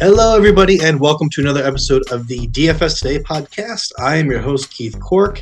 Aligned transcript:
Hello, 0.00 0.36
everybody, 0.36 0.80
and 0.82 0.98
welcome 0.98 1.30
to 1.30 1.40
another 1.40 1.64
episode 1.64 2.02
of 2.10 2.26
the 2.26 2.48
DFS 2.48 2.98
Today 2.98 3.22
podcast. 3.22 3.92
I 3.96 4.16
am 4.16 4.28
your 4.28 4.40
host, 4.40 4.72
Keith 4.72 4.98
Cork, 4.98 5.40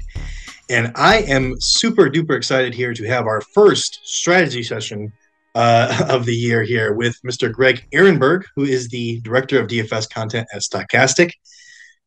and 0.69 0.93
I 0.95 1.21
am 1.23 1.55
super 1.59 2.11
duper 2.11 2.37
excited 2.37 2.75
here 2.75 2.93
to 2.93 3.07
have 3.07 3.25
our 3.25 3.41
first 3.41 4.01
strategy 4.05 4.63
session 4.63 5.11
uh, 5.55 6.05
of 6.11 6.27
the 6.27 6.35
year 6.35 6.63
here 6.65 6.93
with 6.93 7.17
Mr. 7.27 7.51
Greg 7.51 7.87
Ehrenberg, 7.95 8.43
who 8.55 8.65
is 8.65 8.91
the 8.91 9.21
director 9.21 9.59
of 9.59 9.69
DFS 9.69 10.11
content 10.11 10.47
at 10.53 10.61
Stokastic. 10.61 11.33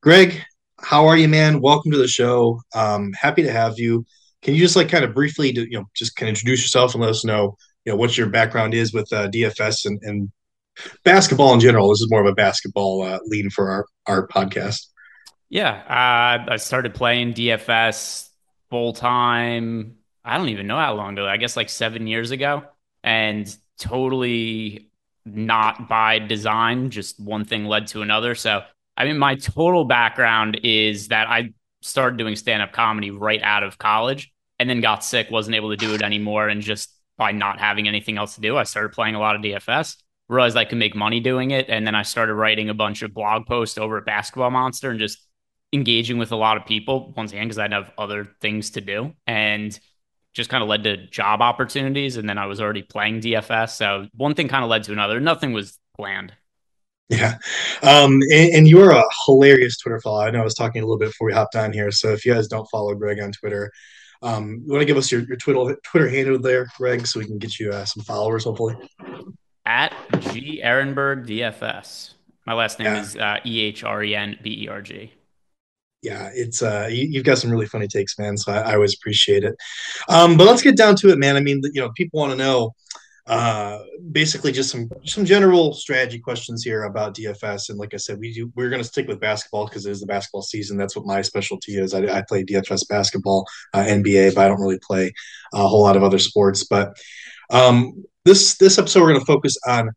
Greg, 0.04 0.40
how 0.80 1.08
are 1.08 1.18
you, 1.18 1.28
man? 1.28 1.62
Welcome 1.62 1.92
to 1.94 1.98
the 1.98 2.08
show. 2.08 2.62
Um, 2.76 3.12
happy 3.14 3.42
to 3.42 3.52
have 3.52 3.80
you. 3.80 4.06
Can 4.44 4.54
you 4.54 4.60
just 4.60 4.76
like 4.76 4.90
kind 4.90 5.04
of 5.04 5.16
briefly, 5.16 5.52
do, 5.52 5.64
you 5.64 5.80
know, 5.80 5.86
just 5.96 6.16
kind 6.16 6.30
of 6.30 6.34
introduce 6.34 6.62
yourself 6.62 6.94
and 6.94 7.02
let 7.02 7.10
us 7.10 7.26
know, 7.26 7.58
you 7.86 7.92
know, 7.92 7.98
what 7.98 8.16
your 8.16 8.30
background 8.30 8.76
is 8.76 8.94
with 8.94 9.12
uh, 9.12 9.30
DFS 9.30 9.88
and, 9.88 10.00
and 10.04 10.32
basketball 11.04 11.54
in 11.54 11.60
general. 11.60 11.90
This 11.90 12.02
is 12.02 12.10
more 12.10 12.22
of 12.22 12.28
a 12.28 12.34
basketball 12.34 13.04
uh, 13.04 13.20
lean 13.26 13.50
for 13.50 13.70
our 13.70 13.86
our 14.08 14.28
podcast. 14.28 14.88
Yeah, 15.50 15.72
uh, 15.72 16.52
I 16.52 16.58
started 16.58 16.96
playing 16.96 17.34
DFS 17.34 18.30
full 18.70 18.94
time. 18.94 19.96
I 20.24 20.38
don't 20.38 20.50
even 20.50 20.68
know 20.68 20.78
how 20.78 20.96
long 20.96 21.14
ago. 21.14 21.28
I 21.28 21.38
guess 21.38 21.56
like 21.56 21.70
seven 21.70 22.08
years 22.08 22.32
ago, 22.32 22.64
and 23.04 23.56
totally 23.78 24.90
not 25.26 25.88
by 25.88 26.20
design. 26.20 26.90
Just 26.90 27.20
one 27.20 27.46
thing 27.46 27.66
led 27.66 27.88
to 27.88 28.02
another. 28.02 28.36
So, 28.36 28.64
I 28.98 29.06
mean, 29.06 29.18
my 29.18 29.36
total 29.36 29.86
background 29.86 30.60
is 30.64 31.10
that 31.10 31.28
I 31.30 31.54
started 31.82 32.18
doing 32.18 32.36
stand 32.36 32.64
up 32.64 32.72
comedy 32.72 33.12
right 33.12 33.42
out 33.44 33.64
of 33.64 33.78
college, 33.78 34.32
and 34.60 34.70
then 34.70 34.82
got 34.82 35.04
sick, 35.04 35.30
wasn't 35.30 35.56
able 35.56 35.70
to 35.70 35.78
do 35.78 35.94
it 35.94 36.02
anymore, 36.02 36.50
and 36.50 36.62
just 36.62 36.92
by 37.18 37.32
not 37.32 37.60
having 37.60 37.88
anything 37.88 38.18
else 38.18 38.36
to 38.36 38.42
do, 38.42 38.58
I 38.58 38.64
started 38.64 38.92
playing 38.92 39.16
a 39.16 39.20
lot 39.20 39.36
of 39.36 39.42
DFS 39.42 39.96
realized 40.28 40.58
I 40.58 40.66
could 40.66 40.78
make 40.78 40.96
money 40.96 41.20
doing 41.20 41.52
it. 41.52 41.70
And 41.70 41.86
then 41.86 41.96
I 41.96 42.04
started 42.04 42.34
writing 42.34 42.70
a 42.70 42.74
bunch 42.74 43.02
of 43.02 43.14
blog 43.14 43.46
posts 43.46 43.78
over 43.78 43.98
at 43.98 44.06
Basketball 44.06 44.52
Monster 44.52 44.90
and 44.90 45.00
just 45.00 45.20
engaging 45.74 46.18
with 46.18 46.32
a 46.32 46.36
lot 46.36 46.58
of 46.58 46.66
people 46.66 47.14
once 47.16 47.32
again, 47.32 47.46
because 47.46 47.60
I'd 47.60 47.74
have 47.74 47.92
other 47.98 48.26
things 48.42 48.72
to 48.72 48.82
do. 48.82 49.14
And 49.28 49.78
just 50.34 50.50
kind 50.50 50.62
of 50.62 50.68
led 50.68 50.84
to 50.84 51.08
job 51.08 51.42
opportunities. 51.42 52.18
And 52.18 52.28
then 52.28 52.38
I 52.38 52.46
was 52.46 52.60
already 52.60 52.82
playing 52.82 53.22
DFS. 53.22 53.70
So 53.78 54.08
one 54.16 54.36
thing 54.36 54.48
kind 54.48 54.64
of 54.64 54.70
led 54.70 54.84
to 54.84 54.92
another. 54.92 55.20
Nothing 55.20 55.54
was 55.54 55.80
planned. 55.96 56.34
Yeah. 57.08 57.36
Um, 57.84 58.20
and, 58.34 58.50
and, 58.54 58.68
you're 58.68 58.90
a 58.90 59.04
hilarious 59.28 59.78
Twitter 59.78 60.02
follower. 60.02 60.24
I 60.26 60.32
know 60.32 60.42
I 60.42 60.44
was 60.44 60.56
talking 60.56 60.82
a 60.82 60.86
little 60.86 60.98
bit 60.98 61.10
before 61.10 61.28
we 61.28 61.34
hopped 61.34 61.56
on 61.56 61.72
here. 61.72 61.92
So 61.92 62.12
if 62.12 62.26
you 62.26 62.34
guys 62.34 62.48
don't 62.48 62.68
follow 62.72 62.96
Greg 62.96 63.20
on 63.22 63.32
Twitter, 63.32 63.72
um, 64.24 64.64
you 64.66 64.72
want 64.74 64.82
to 64.82 64.86
give 64.86 64.98
us 64.98 65.12
your, 65.12 65.22
your 65.22 65.38
Twitter 65.38 65.78
Twitter 65.84 66.10
handle 66.10 66.40
there, 66.40 66.68
Greg, 66.78 67.06
so 67.06 67.20
we 67.20 67.28
can 67.28 67.38
get 67.38 67.60
you 67.60 67.72
uh, 67.72 67.86
some 67.86 68.04
followers, 68.04 68.46
hopefully 68.46 68.76
at 69.66 69.94
G 70.32 70.62
Ehrenberg 70.64 71.28
DFS. 71.28 72.14
My 72.46 72.54
last 72.54 72.80
name 72.80 72.94
yeah. 72.94 73.02
is 73.02 73.16
uh, 73.16 73.40
E 73.46 73.62
H 73.62 73.84
R 73.84 74.04
E 74.04 74.16
N 74.16 74.38
B 74.42 74.64
E 74.64 74.68
R 74.68 74.82
G. 74.82 75.12
Yeah, 76.02 76.30
it's 76.36 76.62
uh, 76.62 76.88
you, 76.92 77.18
have 77.18 77.26
got 77.26 77.40
some 77.40 77.50
really 77.50 77.66
funny 77.66 77.88
takes, 77.88 78.20
man. 78.20 78.38
So 78.38 78.52
I, 78.52 78.60
I 78.60 78.74
always 78.76 78.94
appreciate 78.94 79.44
it. 79.44 79.56
Um, 80.08 80.38
but 80.38 80.46
let's 80.46 80.62
get 80.62 80.78
down 80.78 80.96
to 80.98 81.10
it, 81.10 81.18
man. 81.18 81.36
I 81.36 81.40
mean, 81.40 81.62
you 81.74 81.82
know, 81.82 81.90
people 81.96 82.20
want 82.20 82.32
to 82.32 82.38
know 82.38 82.76
uh, 83.28 83.80
basically 84.12 84.52
just 84.52 84.70
some 84.70 84.88
some 85.04 85.26
general 85.26 85.74
strategy 85.74 86.20
questions 86.20 86.64
here 86.64 86.84
about 86.84 87.16
DFS. 87.16 87.70
And 87.70 87.80
like 87.80 87.94
I 87.94 87.98
said, 87.98 88.20
we 88.20 88.34
do, 88.34 88.52
we're 88.56 88.70
going 88.70 88.82
to 88.82 88.88
stick 88.88 89.08
with 89.08 89.20
basketball 89.20 89.66
because 89.66 89.86
it 89.86 89.92
is 89.92 90.00
the 90.00 90.06
basketball 90.06 90.44
season. 90.44 90.78
That's 90.78 90.96
what 90.96 91.08
my 91.08 91.22
specialty 91.22 91.78
is. 91.78 91.94
I, 91.94 92.18
I 92.18 92.24
play 92.28 92.44
DFS 92.44 92.88
basketball, 92.88 93.46
uh, 93.74 93.84
NBA, 93.84 94.36
but 94.36 94.46
I 94.46 94.48
don't 94.48 94.62
really 94.62 94.80
play 94.80 95.12
a 95.54 95.68
whole 95.68 95.84
lot 95.84 95.98
of 95.98 96.04
other 96.04 96.20
sports. 96.20 96.66
But 96.66 96.94
um, 97.50 98.06
this 98.26 98.58
this 98.58 98.78
episode 98.78 99.02
we're 99.02 99.10
going 99.10 99.20
to 99.20 99.26
focus 99.26 99.58
on 99.68 99.90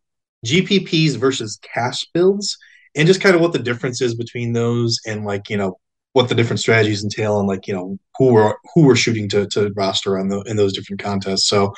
GPPs 0.46 1.16
versus 1.16 1.58
cash 1.74 2.06
builds 2.14 2.56
and 2.96 3.06
just 3.06 3.20
kind 3.20 3.34
of 3.34 3.40
what 3.40 3.52
the 3.52 3.58
difference 3.58 4.00
is 4.00 4.14
between 4.14 4.52
those 4.52 4.98
and 5.06 5.24
like 5.24 5.50
you 5.50 5.56
know 5.56 5.78
what 6.12 6.28
the 6.28 6.34
different 6.34 6.60
strategies 6.60 7.04
entail 7.04 7.38
and 7.38 7.48
like 7.48 7.66
you 7.66 7.74
know 7.74 7.98
who 8.16 8.32
we're 8.32 8.54
who 8.74 8.84
we're 8.84 8.96
shooting 8.96 9.28
to 9.28 9.46
to 9.48 9.72
roster 9.76 10.18
on 10.18 10.28
the 10.28 10.40
in 10.42 10.56
those 10.56 10.72
different 10.72 11.02
contests. 11.02 11.46
So, 11.46 11.74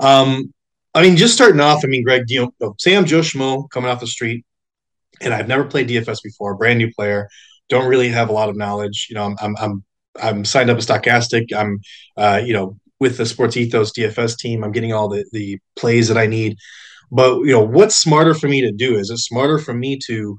um, 0.00 0.52
I 0.98 1.02
mean, 1.02 1.16
just 1.16 1.34
starting 1.34 1.60
off, 1.60 1.84
I 1.84 1.86
mean, 1.86 2.02
Greg, 2.02 2.24
you 2.26 2.52
know, 2.60 2.74
say 2.76 2.96
I'm 2.96 3.04
Joe 3.04 3.20
Schmo 3.20 3.70
coming 3.70 3.88
off 3.88 4.00
the 4.00 4.06
street, 4.08 4.44
and 5.20 5.32
I've 5.32 5.46
never 5.46 5.62
played 5.62 5.88
DFS 5.88 6.24
before, 6.24 6.56
brand 6.56 6.78
new 6.78 6.92
player, 6.92 7.28
don't 7.68 7.86
really 7.86 8.08
have 8.08 8.30
a 8.30 8.32
lot 8.32 8.48
of 8.48 8.56
knowledge. 8.56 9.06
You 9.08 9.14
know, 9.14 9.36
I'm 9.38 9.56
I'm 9.58 9.84
I'm, 10.20 10.44
signed 10.44 10.70
up 10.70 10.78
as 10.78 10.86
Stokastic. 10.86 11.52
I'm, 11.56 11.78
uh, 12.16 12.40
you 12.44 12.52
know, 12.52 12.76
with 12.98 13.16
the 13.16 13.26
Sports 13.26 13.56
Ethos 13.56 13.92
DFS 13.92 14.38
team. 14.38 14.64
I'm 14.64 14.72
getting 14.72 14.92
all 14.92 15.08
the 15.08 15.24
the 15.30 15.60
plays 15.76 16.08
that 16.08 16.18
I 16.18 16.26
need. 16.26 16.56
But 17.12 17.42
you 17.42 17.52
know, 17.52 17.62
what's 17.62 17.94
smarter 17.94 18.34
for 18.34 18.48
me 18.48 18.60
to 18.62 18.72
do? 18.72 18.96
Is 18.96 19.10
it 19.10 19.18
smarter 19.18 19.60
for 19.60 19.74
me 19.74 20.00
to 20.06 20.36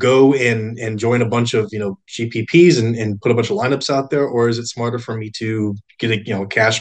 go 0.00 0.32
and 0.32 0.78
and 0.78 0.98
join 0.98 1.20
a 1.20 1.28
bunch 1.28 1.52
of 1.52 1.68
you 1.70 1.78
know 1.78 1.98
GPPs 2.08 2.78
and, 2.78 2.96
and 2.96 3.20
put 3.20 3.30
a 3.30 3.34
bunch 3.34 3.50
of 3.50 3.58
lineups 3.58 3.90
out 3.90 4.08
there, 4.08 4.24
or 4.24 4.48
is 4.48 4.56
it 4.56 4.68
smarter 4.68 4.98
for 4.98 5.18
me 5.18 5.30
to 5.36 5.74
get 5.98 6.12
a 6.12 6.26
you 6.26 6.34
know 6.34 6.46
cash 6.46 6.80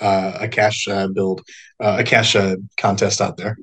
uh, 0.00 0.38
a 0.40 0.48
cash 0.48 0.88
uh, 0.88 1.08
build 1.08 1.42
uh, 1.80 1.96
a 2.00 2.04
cash 2.04 2.36
uh, 2.36 2.56
contest 2.76 3.20
out 3.20 3.36
there? 3.36 3.56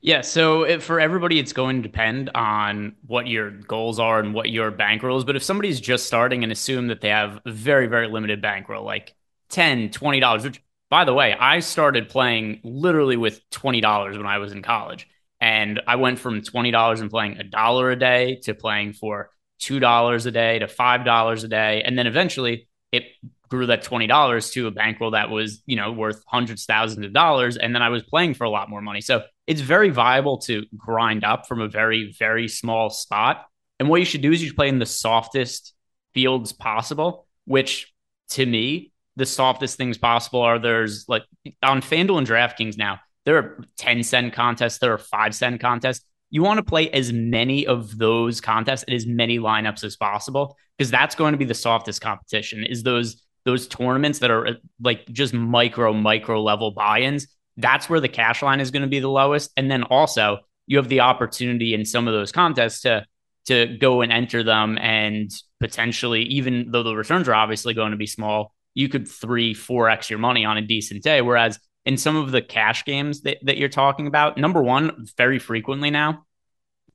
Yeah, 0.00 0.20
so 0.20 0.78
for 0.80 1.00
everybody, 1.00 1.40
it's 1.40 1.52
going 1.52 1.76
to 1.76 1.82
depend 1.82 2.30
on 2.34 2.94
what 3.06 3.26
your 3.26 3.50
goals 3.50 3.98
are 3.98 4.20
and 4.20 4.32
what 4.32 4.48
your 4.48 4.70
bankroll 4.70 5.18
is. 5.18 5.24
But 5.24 5.34
if 5.34 5.42
somebody's 5.42 5.80
just 5.80 6.06
starting 6.06 6.44
and 6.44 6.52
assume 6.52 6.86
that 6.86 7.00
they 7.00 7.08
have 7.08 7.40
very, 7.44 7.88
very 7.88 8.06
limited 8.06 8.40
bankroll, 8.40 8.84
like 8.84 9.14
10 9.50 9.88
$20, 9.88 10.44
which 10.44 10.62
by 10.90 11.04
the 11.04 11.12
way, 11.12 11.34
I 11.34 11.60
started 11.60 12.08
playing 12.08 12.60
literally 12.64 13.16
with 13.16 13.40
$20 13.50 14.16
when 14.16 14.26
I 14.26 14.38
was 14.38 14.52
in 14.52 14.62
college. 14.62 15.06
And 15.40 15.80
I 15.86 15.96
went 15.96 16.18
from 16.18 16.42
$20 16.42 17.00
and 17.00 17.10
playing 17.10 17.38
a 17.38 17.44
dollar 17.44 17.90
a 17.90 17.96
day 17.96 18.40
to 18.44 18.54
playing 18.54 18.94
for 18.94 19.30
$2 19.60 20.26
a 20.26 20.30
day 20.30 20.58
to 20.60 20.66
$5 20.66 21.44
a 21.44 21.48
day. 21.48 21.82
And 21.82 21.98
then 21.98 22.06
eventually 22.06 22.68
it 22.90 23.04
grew 23.48 23.66
that 23.66 23.84
$20 23.84 24.52
to 24.52 24.66
a 24.66 24.70
bankroll 24.70 25.12
that 25.12 25.30
was, 25.30 25.62
you 25.66 25.76
know, 25.76 25.92
worth 25.92 26.22
hundreds, 26.26 26.64
thousands 26.64 27.06
of 27.06 27.12
dollars. 27.12 27.56
And 27.56 27.74
then 27.74 27.82
I 27.82 27.88
was 27.88 28.02
playing 28.02 28.34
for 28.34 28.44
a 28.44 28.50
lot 28.50 28.68
more 28.68 28.82
money. 28.82 29.00
So 29.00 29.22
it's 29.46 29.60
very 29.60 29.90
viable 29.90 30.38
to 30.38 30.64
grind 30.76 31.24
up 31.24 31.46
from 31.46 31.60
a 31.60 31.68
very, 31.68 32.14
very 32.18 32.48
small 32.48 32.90
spot. 32.90 33.46
And 33.78 33.88
what 33.88 34.00
you 34.00 34.06
should 34.06 34.22
do 34.22 34.32
is 34.32 34.42
you 34.42 34.48
should 34.48 34.56
play 34.56 34.68
in 34.68 34.78
the 34.78 34.86
softest 34.86 35.74
fields 36.14 36.52
possible, 36.52 37.26
which 37.44 37.92
to 38.30 38.44
me 38.44 38.92
the 39.16 39.26
softest 39.26 39.76
things 39.76 39.98
possible 39.98 40.40
are 40.42 40.58
there's 40.58 41.06
like 41.08 41.24
on 41.62 41.80
FanDuel 41.80 42.18
and 42.18 42.26
DraftKings 42.26 42.76
now, 42.76 43.00
there 43.24 43.36
are 43.36 43.64
10 43.78 44.02
cent 44.02 44.32
contests, 44.32 44.78
there 44.78 44.92
are 44.92 44.98
five 44.98 45.34
cent 45.34 45.60
contests. 45.60 46.04
You 46.30 46.42
want 46.42 46.58
to 46.58 46.62
play 46.62 46.90
as 46.90 47.12
many 47.12 47.66
of 47.66 47.96
those 47.96 48.40
contests 48.40 48.84
and 48.84 48.94
as 48.94 49.06
many 49.06 49.38
lineups 49.38 49.82
as 49.82 49.96
possible 49.96 50.56
because 50.76 50.90
that's 50.90 51.14
going 51.14 51.32
to 51.32 51.38
be 51.38 51.44
the 51.44 51.54
softest 51.54 52.00
competition 52.00 52.64
is 52.64 52.82
those 52.82 53.22
those 53.44 53.66
tournaments 53.68 54.18
that 54.20 54.30
are 54.30 54.46
uh, 54.46 54.52
like 54.80 55.06
just 55.08 55.32
micro 55.34 55.92
micro 55.92 56.42
level 56.42 56.70
buy-ins 56.70 57.26
that's 57.56 57.88
where 57.88 58.00
the 58.00 58.08
cash 58.08 58.42
line 58.42 58.60
is 58.60 58.70
going 58.70 58.82
to 58.82 58.88
be 58.88 59.00
the 59.00 59.08
lowest 59.08 59.50
and 59.56 59.70
then 59.70 59.82
also 59.84 60.38
you 60.66 60.76
have 60.76 60.88
the 60.88 61.00
opportunity 61.00 61.74
in 61.74 61.84
some 61.84 62.06
of 62.06 62.14
those 62.14 62.32
contests 62.32 62.82
to 62.82 63.04
to 63.46 63.78
go 63.78 64.02
and 64.02 64.12
enter 64.12 64.42
them 64.42 64.76
and 64.78 65.30
potentially 65.60 66.22
even 66.24 66.70
though 66.70 66.82
the 66.82 66.94
returns 66.94 67.28
are 67.28 67.34
obviously 67.34 67.72
going 67.72 67.92
to 67.92 67.96
be 67.96 68.06
small 68.06 68.52
you 68.78 68.88
could 68.88 69.08
three, 69.08 69.54
four 69.54 69.90
X 69.90 70.08
your 70.08 70.20
money 70.20 70.44
on 70.44 70.56
a 70.56 70.62
decent 70.62 71.02
day. 71.02 71.20
Whereas 71.20 71.58
in 71.84 71.96
some 71.96 72.14
of 72.14 72.30
the 72.30 72.40
cash 72.40 72.84
games 72.84 73.22
that, 73.22 73.38
that 73.42 73.56
you're 73.56 73.68
talking 73.68 74.06
about, 74.06 74.38
number 74.38 74.62
one, 74.62 75.04
very 75.16 75.40
frequently 75.40 75.90
now, 75.90 76.24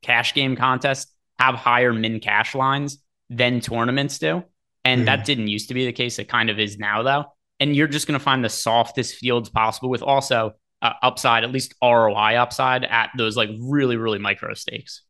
cash 0.00 0.32
game 0.32 0.56
contests 0.56 1.12
have 1.38 1.56
higher 1.56 1.92
min 1.92 2.20
cash 2.20 2.54
lines 2.54 3.02
than 3.28 3.60
tournaments 3.60 4.18
do. 4.18 4.44
And 4.84 5.02
mm. 5.02 5.04
that 5.06 5.24
didn't 5.24 5.48
used 5.48 5.68
to 5.68 5.74
be 5.74 5.86
the 5.86 5.92
case. 5.92 6.18
It 6.18 6.28
kind 6.28 6.50
of 6.50 6.58
is 6.58 6.78
now, 6.78 7.02
though. 7.02 7.24
And 7.60 7.74
you're 7.74 7.88
just 7.88 8.06
going 8.06 8.18
to 8.18 8.24
find 8.24 8.44
the 8.44 8.50
softest 8.50 9.16
fields 9.16 9.48
possible 9.48 9.88
with 9.88 10.02
also 10.02 10.54
uh, 10.82 10.92
upside, 11.02 11.44
at 11.44 11.52
least 11.52 11.74
ROI 11.82 12.36
upside 12.36 12.84
at 12.84 13.10
those 13.16 13.36
like 13.36 13.50
really, 13.60 13.96
really 13.96 14.18
micro 14.18 14.54
stakes. 14.54 15.02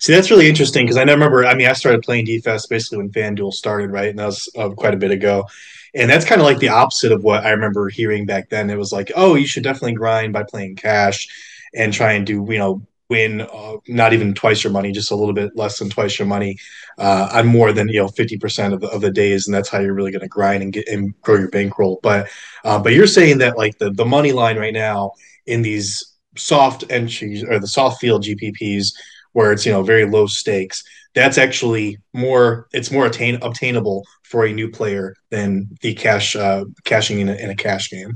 See, 0.00 0.12
that's 0.12 0.30
really 0.30 0.48
interesting 0.48 0.84
because 0.86 0.96
I 0.96 1.02
remember. 1.02 1.44
I 1.44 1.54
mean, 1.54 1.66
I 1.66 1.72
started 1.72 2.02
playing 2.02 2.26
DFS 2.26 2.68
basically 2.68 2.98
when 2.98 3.10
FanDuel 3.10 3.52
started, 3.52 3.90
right? 3.90 4.10
And 4.10 4.18
that 4.18 4.26
was 4.26 4.48
uh, 4.56 4.70
quite 4.70 4.94
a 4.94 4.98
bit 4.98 5.10
ago. 5.10 5.46
And 5.94 6.10
that's 6.10 6.24
kind 6.24 6.40
of 6.40 6.46
like 6.46 6.58
the 6.58 6.68
opposite 6.68 7.12
of 7.12 7.22
what 7.22 7.44
I 7.44 7.50
remember 7.50 7.88
hearing 7.88 8.26
back 8.26 8.50
then. 8.50 8.70
It 8.70 8.78
was 8.78 8.92
like, 8.92 9.12
oh, 9.14 9.34
you 9.36 9.46
should 9.46 9.62
definitely 9.62 9.94
grind 9.94 10.32
by 10.32 10.42
playing 10.42 10.76
cash 10.76 11.28
and 11.74 11.92
try 11.92 12.12
and 12.12 12.26
do, 12.26 12.46
you 12.48 12.58
know, 12.58 12.86
win 13.08 13.42
uh, 13.42 13.76
not 13.88 14.12
even 14.12 14.34
twice 14.34 14.64
your 14.64 14.72
money, 14.72 14.92
just 14.92 15.10
a 15.10 15.16
little 15.16 15.34
bit 15.34 15.52
less 15.56 15.78
than 15.78 15.90
twice 15.90 16.18
your 16.18 16.26
money 16.26 16.56
uh, 16.98 17.28
on 17.32 17.46
more 17.46 17.72
than 17.72 17.88
you 17.88 18.00
know 18.00 18.08
fifty 18.08 18.36
percent 18.36 18.74
of 18.74 18.80
the 18.80 18.88
of 18.88 19.00
the 19.00 19.10
days, 19.10 19.46
and 19.46 19.54
that's 19.54 19.68
how 19.68 19.78
you're 19.78 19.94
really 19.94 20.12
going 20.12 20.22
to 20.22 20.28
grind 20.28 20.62
and 20.62 20.72
get 20.72 20.88
and 20.88 21.20
grow 21.22 21.36
your 21.36 21.50
bankroll. 21.50 22.00
But 22.02 22.28
uh, 22.64 22.78
but 22.78 22.92
you're 22.92 23.06
saying 23.06 23.38
that 23.38 23.56
like 23.58 23.78
the 23.78 23.90
the 23.90 24.04
money 24.04 24.32
line 24.32 24.58
right 24.58 24.74
now 24.74 25.12
in 25.46 25.62
these 25.62 26.14
soft 26.36 26.84
entries 26.90 27.44
or 27.44 27.58
the 27.58 27.68
soft 27.68 28.00
field 28.00 28.24
GPPs 28.24 28.92
where 29.32 29.52
it's 29.52 29.66
you 29.66 29.72
know 29.72 29.82
very 29.82 30.04
low 30.04 30.26
stakes 30.26 30.82
that's 31.14 31.38
actually 31.38 31.98
more 32.12 32.66
it's 32.72 32.90
more 32.90 33.06
attain, 33.06 33.38
obtainable 33.42 34.04
for 34.22 34.44
a 34.44 34.52
new 34.52 34.68
player 34.70 35.14
than 35.30 35.68
the 35.80 35.94
cash 35.94 36.34
uh, 36.34 36.64
cashing 36.84 37.20
in 37.20 37.28
a, 37.28 37.34
in 37.34 37.50
a 37.50 37.54
cash 37.54 37.90
game 37.90 38.14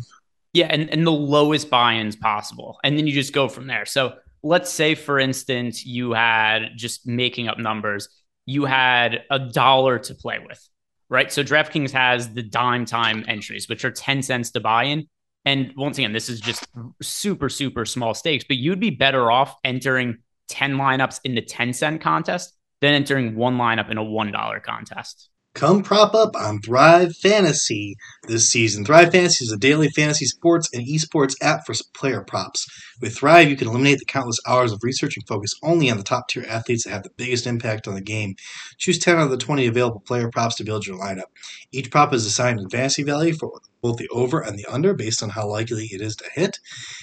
yeah 0.53 0.67
and, 0.67 0.91
and 0.91 1.07
the 1.07 1.13
lowest 1.13 1.71
buy-ins 1.71 2.17
possible 2.17 2.79
and 2.83 2.99
then 2.99 3.07
you 3.07 3.13
just 3.13 3.33
go 3.33 3.49
from 3.49 3.67
there 3.67 3.87
so 3.87 4.15
let's 4.43 4.71
say, 4.71 4.95
for 4.95 5.19
instance, 5.19 5.85
you 5.85 6.13
had 6.13 6.71
just 6.77 7.07
making 7.07 7.49
up 7.49 7.59
numbers, 7.59 8.09
you 8.47 8.65
had 8.65 9.25
a 9.31 9.39
dollar 9.39 9.99
to 9.99 10.15
play 10.15 10.39
with, 10.39 10.67
right? 11.09 11.31
So 11.31 11.43
DraftKings 11.43 11.91
has 11.91 12.33
the 12.33 12.43
dime 12.43 12.85
time 12.85 13.25
entries, 13.29 13.69
which 13.69 13.85
are 13.85 13.91
10 13.91 14.23
cents 14.23 14.51
to 14.53 14.61
buy 14.61 14.85
in. 14.85 15.09
And 15.45 15.73
once 15.77 15.99
again, 15.99 16.13
this 16.13 16.29
is 16.29 16.41
just 16.41 16.67
super, 17.03 17.49
super 17.49 17.85
small 17.85 18.15
stakes, 18.15 18.45
but 18.47 18.57
you'd 18.57 18.81
be 18.81 18.91
better 18.91 19.31
off 19.31 19.57
entering 19.65 20.19
10 20.49 20.77
lineups 20.77 21.21
in 21.25 21.35
the 21.35 21.43
10 21.43 21.73
cent 21.73 22.01
contest 22.01 22.55
than 22.81 22.95
entering 22.95 23.35
one 23.35 23.57
lineup 23.57 23.91
in 23.91 23.99
a 23.99 24.05
$1 24.05 24.63
contest. 24.63 25.31
Come 25.59 25.83
prop 25.83 26.15
up 26.15 26.37
on 26.37 26.61
Thrive 26.61 27.17
Fantasy 27.17 27.97
this 28.29 28.49
season. 28.49 28.85
Thrive 28.85 29.11
Fantasy 29.11 29.45
is 29.45 29.51
a 29.51 29.57
daily 29.57 29.89
fantasy 29.89 30.25
sports 30.25 30.69
and 30.73 30.87
esports 30.87 31.35
app 31.43 31.67
for 31.67 31.75
player 31.95 32.23
props. 32.23 32.65
With 33.01 33.19
Thrive, 33.19 33.51
you 33.51 33.57
can 33.57 33.67
eliminate 33.67 33.99
the 33.99 34.05
countless 34.05 34.39
hours 34.47 34.71
of 34.71 34.79
research 34.85 35.17
and 35.17 35.27
focus 35.27 35.57
only 35.65 35.91
on 35.91 35.97
the 35.97 36.05
top 36.05 36.29
tier 36.29 36.45
athletes 36.49 36.85
that 36.85 36.91
have 36.91 37.03
the 37.03 37.11
biggest 37.17 37.45
impact 37.45 37.89
on 37.89 37.97
the 37.97 38.01
game. 38.01 38.37
Choose 38.79 39.01
10 39.01 39.17
out 39.17 39.25
of 39.25 39.31
the 39.31 39.37
20 39.37 39.67
available 39.67 39.99
player 39.99 40.31
props 40.31 40.55
to 40.59 40.65
build 40.65 40.87
your 40.87 40.97
lineup. 40.97 41.27
Each 41.73 41.91
prop 41.91 42.15
is 42.15 42.25
assigned 42.25 42.61
a 42.61 42.69
fantasy 42.69 43.03
value 43.03 43.35
for 43.35 43.61
both 43.81 43.97
the 43.97 44.09
over 44.09 44.41
and 44.41 44.59
the 44.59 44.67
under 44.67 44.95
based 44.95 45.23
on 45.23 45.31
how 45.31 45.47
likely 45.47 45.87
it 45.87 46.01
is 46.01 46.17
to 46.17 46.25
hit. 46.35 46.59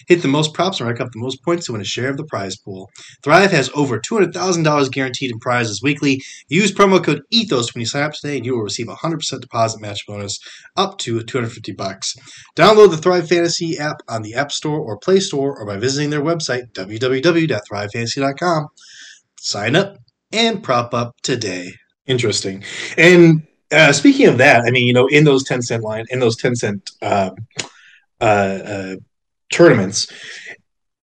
Hit 0.07 0.21
the 0.21 0.27
most 0.27 0.53
props 0.53 0.79
and 0.79 0.89
rack 0.89 0.99
up 0.99 1.11
the 1.11 1.19
most 1.19 1.43
points 1.43 1.65
to 1.65 1.71
win 1.71 1.81
a 1.81 1.85
share 1.85 2.09
of 2.09 2.17
the 2.17 2.23
prize 2.25 2.55
pool. 2.55 2.89
Thrive 3.23 3.51
has 3.51 3.69
over 3.73 3.99
$200,000 3.99 4.91
guaranteed 4.91 5.31
in 5.31 5.39
prizes 5.39 5.81
weekly. 5.81 6.21
Use 6.47 6.71
promo 6.71 7.03
code 7.03 7.21
ETHOS 7.31 7.73
when 7.73 7.81
you 7.81 7.85
sign 7.85 8.03
up 8.03 8.13
today 8.13 8.37
and 8.37 8.45
you 8.45 8.55
will 8.55 8.63
receive 8.63 8.89
a 8.89 8.95
100% 8.95 9.41
deposit 9.41 9.81
match 9.81 10.05
bonus 10.07 10.39
up 10.75 10.97
to 10.99 11.23
250 11.23 11.71
bucks. 11.73 12.15
Download 12.55 12.91
the 12.91 12.97
Thrive 12.97 13.27
Fantasy 13.27 13.77
app 13.77 14.01
on 14.07 14.21
the 14.21 14.35
App 14.35 14.51
Store 14.51 14.79
or 14.79 14.97
Play 14.97 15.19
Store 15.19 15.57
or 15.57 15.65
by 15.65 15.77
visiting 15.77 16.09
their 16.09 16.21
website 16.21 16.71
www.thrivefantasy.com. 16.73 18.67
Sign 19.39 19.75
up 19.75 19.97
and 20.31 20.63
prop 20.63 20.93
up 20.93 21.15
today. 21.21 21.71
Interesting. 22.07 22.63
And 22.97 23.47
uh, 23.71 23.91
speaking 23.91 24.27
of 24.27 24.37
that, 24.37 24.63
I 24.65 24.71
mean, 24.71 24.87
you 24.87 24.93
know, 24.93 25.07
in 25.07 25.23
those 25.23 25.43
10 25.43 25.61
cent 25.61 25.83
line, 25.83 26.05
in 26.09 26.19
those 26.19 26.37
10 26.37 26.55
cent 26.55 26.91
uh, 27.01 27.31
uh, 28.21 28.23
uh, 28.23 28.95
tournaments, 29.51 30.11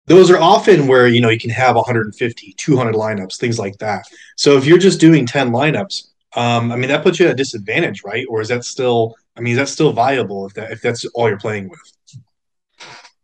those 0.06 0.30
are 0.30 0.38
often 0.38 0.88
where, 0.88 1.08
you 1.08 1.22
know, 1.22 1.30
you 1.30 1.40
can 1.40 1.50
have 1.50 1.76
150, 1.76 2.56
200 2.58 2.94
lineups, 2.94 3.38
things 3.38 3.58
like 3.58 3.78
that. 3.78 4.06
So 4.36 4.58
if 4.58 4.66
you're 4.66 4.78
just 4.78 5.00
doing 5.00 5.26
10 5.26 5.52
lineups, 5.52 6.10
um, 6.36 6.72
I 6.72 6.76
mean, 6.76 6.90
that 6.90 7.04
puts 7.04 7.20
you 7.20 7.28
at 7.28 7.32
a 7.32 7.36
disadvantage, 7.36 8.04
right? 8.04 8.26
Or 8.30 8.42
is 8.42 8.50
that 8.50 8.66
still, 8.66 9.16
I 9.38 9.42
mean, 9.42 9.54
is 9.54 9.60
that 9.60 9.70
still 9.70 9.94
viable 9.94 10.46
if 10.46 10.54
that, 10.56 10.72
if 10.72 10.82
that's 10.82 11.06
all 11.06 11.30
you're 11.30 11.40
playing 11.40 11.70
with? 11.70 11.80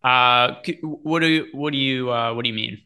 Uh, 0.03 0.55
what 0.81 1.19
do 1.19 1.27
you, 1.27 1.47
what 1.51 1.71
do 1.71 1.77
you, 1.77 2.11
uh, 2.11 2.33
what 2.33 2.43
do 2.43 2.49
you 2.49 2.55
mean? 2.55 2.81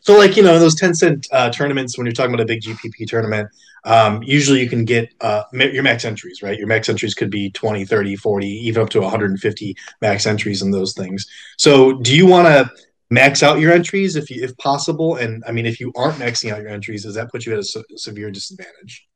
So, 0.00 0.16
like 0.16 0.36
you 0.36 0.42
know, 0.42 0.58
those 0.58 0.74
ten 0.74 0.94
cent 0.94 1.26
uh, 1.32 1.50
tournaments, 1.50 1.96
when 1.96 2.06
you're 2.06 2.12
talking 2.12 2.34
about 2.34 2.42
a 2.42 2.46
big 2.46 2.60
GPP 2.60 3.06
tournament, 3.06 3.48
um, 3.84 4.22
usually 4.22 4.60
you 4.60 4.68
can 4.68 4.84
get 4.84 5.12
uh, 5.20 5.44
your 5.52 5.82
max 5.82 6.04
entries, 6.04 6.42
right? 6.42 6.58
Your 6.58 6.66
max 6.66 6.88
entries 6.88 7.14
could 7.14 7.30
be 7.30 7.50
20, 7.50 7.84
30, 7.84 8.16
40, 8.16 8.46
even 8.46 8.82
up 8.82 8.90
to 8.90 9.00
150 9.00 9.76
max 10.00 10.26
entries 10.26 10.62
in 10.62 10.70
those 10.70 10.92
things. 10.92 11.26
So, 11.58 11.94
do 11.94 12.14
you 12.14 12.26
want 12.26 12.46
to 12.46 12.70
max 13.10 13.42
out 13.42 13.60
your 13.60 13.72
entries 13.72 14.16
if 14.16 14.30
you, 14.30 14.42
if 14.42 14.56
possible? 14.58 15.16
And 15.16 15.42
I 15.46 15.52
mean, 15.52 15.66
if 15.66 15.80
you 15.80 15.92
aren't 15.96 16.18
maxing 16.18 16.52
out 16.52 16.60
your 16.60 16.70
entries, 16.70 17.04
does 17.04 17.14
that 17.14 17.30
put 17.30 17.46
you 17.46 17.52
at 17.52 17.58
a 17.58 17.64
se- 17.64 17.84
severe 17.96 18.30
disadvantage? 18.30 19.06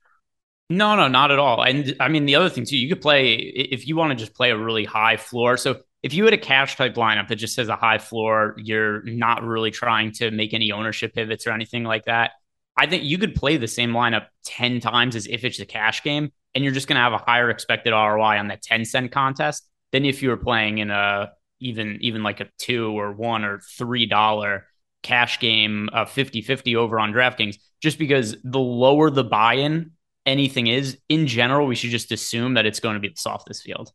No, 0.68 0.96
no, 0.96 1.06
not 1.06 1.30
at 1.30 1.38
all. 1.38 1.62
And 1.62 1.94
I 2.00 2.08
mean, 2.08 2.26
the 2.26 2.34
other 2.34 2.48
thing 2.48 2.64
too, 2.64 2.76
you 2.76 2.88
could 2.88 3.00
play 3.00 3.34
if 3.34 3.86
you 3.86 3.96
want 3.96 4.10
to 4.10 4.16
just 4.16 4.34
play 4.34 4.50
a 4.50 4.56
really 4.56 4.84
high 4.84 5.16
floor. 5.16 5.56
So 5.56 5.80
if 6.06 6.14
you 6.14 6.24
had 6.24 6.32
a 6.32 6.38
cash 6.38 6.76
type 6.76 6.94
lineup 6.94 7.26
that 7.26 7.34
just 7.34 7.56
has 7.56 7.68
a 7.68 7.74
high 7.74 7.98
floor, 7.98 8.54
you're 8.58 9.02
not 9.02 9.42
really 9.42 9.72
trying 9.72 10.12
to 10.12 10.30
make 10.30 10.54
any 10.54 10.70
ownership 10.70 11.12
pivots 11.12 11.48
or 11.48 11.50
anything 11.50 11.82
like 11.82 12.04
that. 12.04 12.30
I 12.76 12.86
think 12.86 13.02
you 13.02 13.18
could 13.18 13.34
play 13.34 13.56
the 13.56 13.66
same 13.66 13.90
lineup 13.90 14.26
10 14.44 14.78
times 14.78 15.16
as 15.16 15.26
if 15.26 15.42
it's 15.42 15.58
a 15.58 15.66
cash 15.66 16.04
game, 16.04 16.30
and 16.54 16.62
you're 16.62 16.72
just 16.72 16.86
going 16.86 16.94
to 16.94 17.02
have 17.02 17.12
a 17.12 17.18
higher 17.18 17.50
expected 17.50 17.90
ROI 17.90 18.38
on 18.38 18.46
that 18.48 18.62
10 18.62 18.84
cent 18.84 19.10
contest 19.10 19.68
than 19.90 20.04
if 20.04 20.22
you 20.22 20.28
were 20.28 20.36
playing 20.36 20.78
in 20.78 20.92
a 20.92 21.32
even 21.58 21.98
even 22.02 22.22
like 22.22 22.38
a 22.38 22.46
two 22.56 22.96
or 22.96 23.12
one 23.12 23.44
or 23.44 23.58
three 23.76 24.06
dollar 24.06 24.68
cash 25.02 25.40
game, 25.40 25.88
uh, 25.92 26.04
50 26.04 26.40
50 26.40 26.76
over 26.76 27.00
on 27.00 27.12
DraftKings, 27.12 27.56
just 27.82 27.98
because 27.98 28.36
the 28.44 28.60
lower 28.60 29.10
the 29.10 29.24
buy 29.24 29.54
in 29.54 29.90
anything 30.24 30.68
is, 30.68 30.98
in 31.08 31.26
general, 31.26 31.66
we 31.66 31.74
should 31.74 31.90
just 31.90 32.12
assume 32.12 32.54
that 32.54 32.64
it's 32.64 32.78
going 32.78 32.94
to 32.94 33.00
be 33.00 33.08
the 33.08 33.16
softest 33.16 33.64
field. 33.64 33.90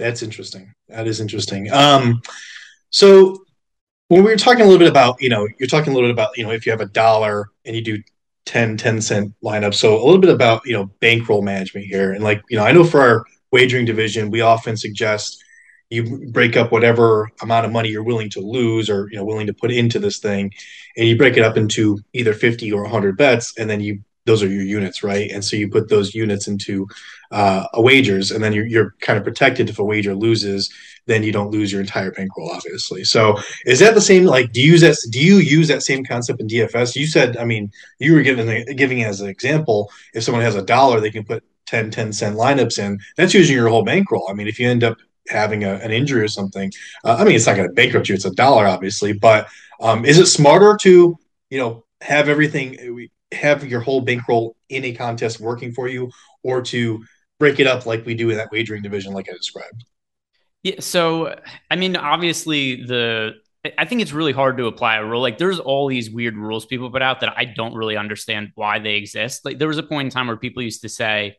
That's 0.00 0.22
interesting. 0.22 0.72
That 0.88 1.06
is 1.06 1.20
interesting. 1.20 1.70
Um, 1.70 2.22
so 2.88 3.44
when 4.08 4.24
we 4.24 4.30
were 4.30 4.36
talking 4.36 4.62
a 4.62 4.64
little 4.64 4.78
bit 4.78 4.88
about, 4.88 5.20
you 5.20 5.28
know, 5.28 5.46
you're 5.58 5.68
talking 5.68 5.92
a 5.92 5.94
little 5.94 6.08
bit 6.08 6.14
about, 6.14 6.36
you 6.36 6.42
know, 6.42 6.50
if 6.50 6.64
you 6.64 6.72
have 6.72 6.80
a 6.80 6.86
dollar 6.86 7.50
and 7.66 7.76
you 7.76 7.82
do 7.82 8.02
10, 8.46 8.78
10 8.78 9.02
cent 9.02 9.34
lineup. 9.44 9.74
So 9.74 9.94
a 9.94 10.04
little 10.04 10.18
bit 10.18 10.30
about, 10.30 10.62
you 10.64 10.72
know, 10.72 10.86
bankroll 11.00 11.42
management 11.42 11.86
here. 11.86 12.12
And 12.12 12.24
like, 12.24 12.42
you 12.48 12.56
know, 12.56 12.64
I 12.64 12.72
know 12.72 12.82
for 12.82 13.02
our 13.02 13.24
wagering 13.52 13.84
division, 13.84 14.30
we 14.30 14.40
often 14.40 14.76
suggest 14.76 15.44
you 15.90 16.30
break 16.32 16.56
up 16.56 16.72
whatever 16.72 17.30
amount 17.42 17.66
of 17.66 17.72
money 17.72 17.90
you're 17.90 18.02
willing 18.02 18.30
to 18.30 18.40
lose 18.40 18.88
or, 18.88 19.08
you 19.10 19.18
know, 19.18 19.24
willing 19.24 19.48
to 19.48 19.54
put 19.54 19.70
into 19.70 19.98
this 19.98 20.18
thing. 20.18 20.50
And 20.96 21.06
you 21.06 21.18
break 21.18 21.36
it 21.36 21.44
up 21.44 21.58
into 21.58 21.98
either 22.14 22.32
50 22.32 22.72
or 22.72 22.82
100 22.84 23.18
bets. 23.18 23.58
And 23.58 23.68
then 23.68 23.80
you 23.80 24.02
those 24.30 24.44
are 24.44 24.48
your 24.48 24.62
units, 24.62 25.02
right? 25.02 25.28
And 25.32 25.44
so 25.44 25.56
you 25.56 25.68
put 25.68 25.88
those 25.88 26.14
units 26.14 26.46
into 26.46 26.86
uh, 27.32 27.64
a 27.74 27.82
wagers, 27.82 28.30
and 28.30 28.42
then 28.42 28.52
you're, 28.52 28.66
you're 28.66 28.94
kind 29.00 29.18
of 29.18 29.24
protected 29.24 29.68
if 29.68 29.80
a 29.80 29.84
wager 29.84 30.14
loses. 30.14 30.72
Then 31.06 31.24
you 31.24 31.32
don't 31.32 31.50
lose 31.50 31.72
your 31.72 31.80
entire 31.80 32.12
bankroll, 32.12 32.52
obviously. 32.52 33.02
So 33.02 33.36
is 33.66 33.80
that 33.80 33.94
the 33.94 34.00
same? 34.00 34.24
Like, 34.24 34.52
do 34.52 34.60
you 34.60 34.70
use 34.72 34.82
that? 34.82 34.96
Do 35.10 35.18
you 35.18 35.38
use 35.38 35.66
that 35.66 35.82
same 35.82 36.04
concept 36.04 36.40
in 36.40 36.46
DFS? 36.46 36.94
You 36.94 37.08
said, 37.08 37.36
I 37.38 37.44
mean, 37.44 37.72
you 37.98 38.14
were 38.14 38.22
giving 38.22 38.64
giving 38.76 39.02
as 39.02 39.20
an 39.20 39.28
example. 39.28 39.90
If 40.14 40.22
someone 40.22 40.44
has 40.44 40.54
a 40.54 40.62
dollar, 40.62 41.00
they 41.00 41.10
can 41.10 41.24
put 41.24 41.42
10, 41.66 41.90
10 41.90 42.12
cent 42.12 42.36
lineups 42.36 42.78
in. 42.78 43.00
That's 43.16 43.34
using 43.34 43.56
your 43.56 43.68
whole 43.68 43.84
bankroll. 43.84 44.28
I 44.30 44.34
mean, 44.34 44.46
if 44.46 44.60
you 44.60 44.68
end 44.68 44.84
up 44.84 44.96
having 45.28 45.64
a, 45.64 45.74
an 45.74 45.90
injury 45.90 46.22
or 46.22 46.28
something, 46.28 46.70
uh, 47.04 47.16
I 47.18 47.24
mean, 47.24 47.34
it's 47.34 47.46
not 47.46 47.56
going 47.56 47.68
to 47.68 47.74
bankrupt 47.74 48.08
you. 48.08 48.14
It's 48.14 48.24
a 48.24 48.34
dollar, 48.34 48.66
obviously, 48.66 49.12
but 49.12 49.48
um, 49.80 50.04
is 50.04 50.18
it 50.18 50.26
smarter 50.26 50.76
to 50.82 51.18
you 51.50 51.58
know 51.58 51.84
have 52.00 52.28
everything 52.28 52.76
have 53.32 53.64
your 53.64 53.80
whole 53.80 54.00
bankroll 54.00 54.56
in 54.68 54.84
a 54.84 54.92
contest 54.92 55.40
working 55.40 55.72
for 55.72 55.88
you 55.88 56.10
or 56.42 56.62
to 56.62 57.04
break 57.38 57.60
it 57.60 57.66
up 57.66 57.86
like 57.86 58.04
we 58.04 58.14
do 58.14 58.30
in 58.30 58.36
that 58.36 58.50
wagering 58.50 58.82
division 58.82 59.12
like 59.12 59.28
i 59.28 59.32
described? 59.32 59.84
Yeah 60.62 60.80
so 60.80 61.38
i 61.70 61.76
mean 61.76 61.96
obviously 61.96 62.84
the 62.84 63.34
i 63.78 63.84
think 63.84 64.00
it's 64.00 64.12
really 64.12 64.32
hard 64.32 64.56
to 64.56 64.66
apply 64.66 64.96
a 64.96 65.04
rule. 65.04 65.20
Like 65.20 65.38
there's 65.38 65.58
all 65.58 65.88
these 65.88 66.10
weird 66.10 66.36
rules 66.36 66.66
people 66.66 66.90
put 66.90 67.02
out 67.02 67.20
that 67.20 67.34
i 67.36 67.44
don't 67.44 67.74
really 67.74 67.96
understand 67.96 68.50
why 68.54 68.78
they 68.78 68.94
exist. 68.94 69.44
Like 69.44 69.58
there 69.58 69.68
was 69.68 69.78
a 69.78 69.82
point 69.82 70.06
in 70.06 70.10
time 70.10 70.26
where 70.26 70.36
people 70.36 70.62
used 70.62 70.82
to 70.82 70.88
say 70.88 71.36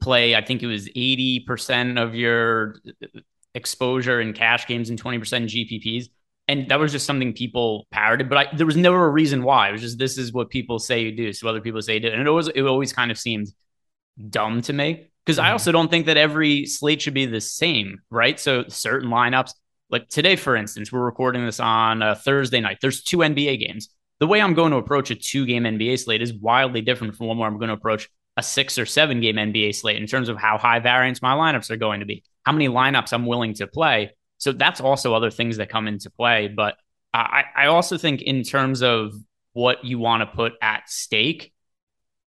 play 0.00 0.34
i 0.34 0.42
think 0.44 0.62
it 0.62 0.66
was 0.66 0.88
80% 0.88 2.02
of 2.02 2.14
your 2.14 2.76
uh, 3.02 3.20
exposure 3.54 4.20
in 4.20 4.32
cash 4.32 4.66
games 4.66 4.90
and 4.90 5.02
20% 5.02 5.20
gpps 5.20 6.08
and 6.50 6.68
that 6.68 6.80
was 6.80 6.90
just 6.90 7.06
something 7.06 7.32
people 7.32 7.86
parroted, 7.92 8.28
but 8.28 8.38
I, 8.38 8.56
there 8.56 8.66
was 8.66 8.76
never 8.76 9.06
a 9.06 9.08
reason 9.08 9.44
why. 9.44 9.68
It 9.68 9.72
was 9.72 9.82
just 9.82 9.98
this 9.98 10.18
is 10.18 10.32
what 10.32 10.50
people 10.50 10.80
say 10.80 11.02
you 11.02 11.12
do, 11.12 11.32
so 11.32 11.48
other 11.48 11.60
people 11.60 11.80
say 11.80 11.94
you 11.94 12.00
do, 12.00 12.08
and 12.08 12.20
it 12.20 12.26
always 12.26 12.48
it 12.48 12.62
always 12.62 12.92
kind 12.92 13.12
of 13.12 13.18
seemed 13.18 13.46
dumb 14.28 14.60
to 14.62 14.72
me 14.72 15.10
because 15.24 15.38
mm-hmm. 15.38 15.46
I 15.46 15.52
also 15.52 15.70
don't 15.70 15.88
think 15.88 16.06
that 16.06 16.16
every 16.16 16.66
slate 16.66 17.02
should 17.02 17.14
be 17.14 17.26
the 17.26 17.40
same, 17.40 18.00
right? 18.10 18.38
So 18.38 18.64
certain 18.66 19.10
lineups, 19.10 19.52
like 19.90 20.08
today, 20.08 20.34
for 20.34 20.56
instance, 20.56 20.90
we're 20.90 21.04
recording 21.04 21.46
this 21.46 21.60
on 21.60 22.02
a 22.02 22.16
Thursday 22.16 22.60
night. 22.60 22.78
There's 22.82 23.02
two 23.04 23.18
NBA 23.18 23.64
games. 23.64 23.88
The 24.18 24.26
way 24.26 24.42
I'm 24.42 24.54
going 24.54 24.72
to 24.72 24.78
approach 24.78 25.12
a 25.12 25.14
two 25.14 25.46
game 25.46 25.62
NBA 25.62 26.00
slate 26.00 26.20
is 26.20 26.34
wildly 26.34 26.80
different 26.80 27.14
from 27.14 27.28
one 27.28 27.38
where 27.38 27.48
I'm 27.48 27.58
going 27.58 27.68
to 27.68 27.74
approach 27.74 28.08
a 28.36 28.42
six 28.42 28.76
or 28.76 28.86
seven 28.86 29.20
game 29.20 29.36
NBA 29.36 29.76
slate 29.76 30.00
in 30.00 30.08
terms 30.08 30.28
of 30.28 30.36
how 30.36 30.58
high 30.58 30.80
variance 30.80 31.22
my 31.22 31.34
lineups 31.34 31.70
are 31.70 31.76
going 31.76 32.00
to 32.00 32.06
be, 32.06 32.24
how 32.42 32.50
many 32.50 32.68
lineups 32.68 33.12
I'm 33.12 33.26
willing 33.26 33.54
to 33.54 33.68
play 33.68 34.12
so 34.40 34.52
that's 34.52 34.80
also 34.80 35.14
other 35.14 35.30
things 35.30 35.58
that 35.58 35.68
come 35.68 35.86
into 35.86 36.10
play. 36.10 36.48
But 36.48 36.74
I, 37.12 37.44
I 37.54 37.66
also 37.66 37.98
think 37.98 38.22
in 38.22 38.42
terms 38.42 38.82
of 38.82 39.12
what 39.52 39.84
you 39.84 39.98
want 39.98 40.22
to 40.22 40.34
put 40.34 40.54
at 40.62 40.88
stake, 40.88 41.52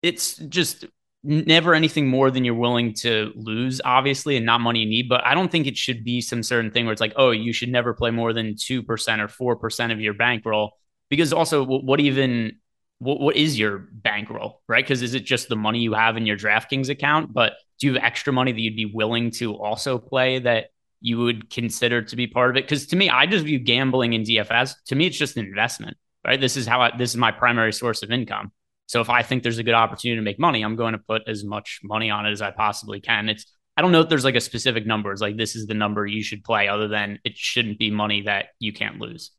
it's 0.02 0.36
just 0.36 0.86
never 1.24 1.74
anything 1.74 2.10
more 2.10 2.30
than 2.30 2.44
you're 2.44 2.56
willing 2.56 2.94
to 2.96 3.32
lose, 3.36 3.80
obviously, 3.86 4.36
and 4.36 4.46
not 4.46 4.60
money 4.60 4.82
you 4.82 4.90
need. 4.90 5.08
But 5.08 5.26
I 5.26 5.34
don't 5.34 5.50
think 5.50 5.66
it 5.66 5.78
should 5.78 6.04
be 6.04 6.20
some 6.20 6.44
certain 6.44 6.72
thing 6.72 6.86
where 6.86 6.92
it's 6.92 7.00
like, 7.00 7.14
oh, 7.16 7.32
you 7.32 7.54
should 7.54 7.70
never 7.70 7.94
play 7.94 8.12
more 8.12 8.34
than 8.34 8.56
2% 8.56 9.40
or 9.40 9.58
4% 9.58 9.92
of 9.94 10.02
your 10.02 10.14
bankroll. 10.14 10.74
Because 11.10 11.32
also, 11.32 11.64
what 11.64 12.02
even 12.02 12.60
what, 13.00 13.22
what 13.22 13.38
is 13.38 13.58
your 13.58 13.88
bankroll, 13.94 14.62
right? 14.68 14.84
Because 14.84 15.02
is 15.02 15.14
it 15.14 15.24
just 15.24 15.48
the 15.48 15.56
money 15.56 15.80
you 15.80 15.94
have 15.94 16.18
in 16.18 16.26
your 16.26 16.38
DraftKings 16.38 16.90
account? 16.90 17.32
But 17.32 17.54
do 17.80 17.88
you 17.88 17.94
have 17.94 18.04
extra 18.04 18.34
money 18.34 18.52
that 18.52 18.60
you'd 18.60 18.76
be 18.76 18.92
willing 18.94 19.32
to 19.32 19.56
also 19.56 19.98
play 19.98 20.40
that 20.40 20.66
you 21.04 21.20
would 21.20 21.50
consider 21.50 22.02
to 22.02 22.16
be 22.16 22.26
part 22.26 22.50
of 22.50 22.56
it? 22.56 22.64
Because 22.64 22.88
to 22.88 22.96
me, 22.96 23.10
I 23.10 23.26
just 23.26 23.46
view 23.46 23.60
gambling 23.60 24.14
in 24.14 24.24
DFS. 24.24 24.74
To 24.88 24.96
me, 24.96 25.06
it's 25.06 25.18
just 25.18 25.38
an 25.38 25.46
investment, 25.46 25.98
right? 26.26 26.40
This 26.40 26.58
is 26.58 26.66
how 26.66 26.82
I, 26.82 26.98
this 26.98 27.12
is 27.12 27.18
my 27.18 27.32
primary 27.32 27.74
source 27.74 28.02
of 28.02 28.10
income. 28.10 28.52
So 28.88 29.02
if 29.02 29.10
I 29.10 29.22
think 29.22 29.44
there's 29.44 29.58
a 29.58 29.64
good 29.64 29.74
opportunity 29.74 30.18
to 30.18 30.24
make 30.24 30.40
money, 30.40 30.64
I'm 30.64 30.78
going 30.78 30.94
to 30.94 31.00
put 31.00 31.24
as 31.28 31.44
much 31.44 31.82
money 31.84 32.10
on 32.10 32.26
it 32.26 32.32
as 32.32 32.42
I 32.42 32.52
possibly 32.52 33.02
can. 33.02 33.28
It's 33.28 33.46
I 33.76 33.82
don't 33.82 33.92
know 33.92 34.02
if 34.02 34.10
there's 34.10 34.24
like 34.24 34.36
a 34.36 34.42
specific 34.42 34.86
number. 34.86 35.12
It's 35.12 35.22
like 35.22 35.36
this 35.36 35.56
is 35.56 35.68
the 35.68 35.74
number 35.74 36.06
you 36.06 36.24
should 36.24 36.44
play, 36.44 36.70
other 36.70 36.88
than 36.88 37.20
it 37.26 37.38
shouldn't 37.38 37.80
be 37.80 37.92
money 37.92 38.22
that 38.22 38.48
you 38.60 38.72
can't 38.72 39.00
lose. 39.00 39.32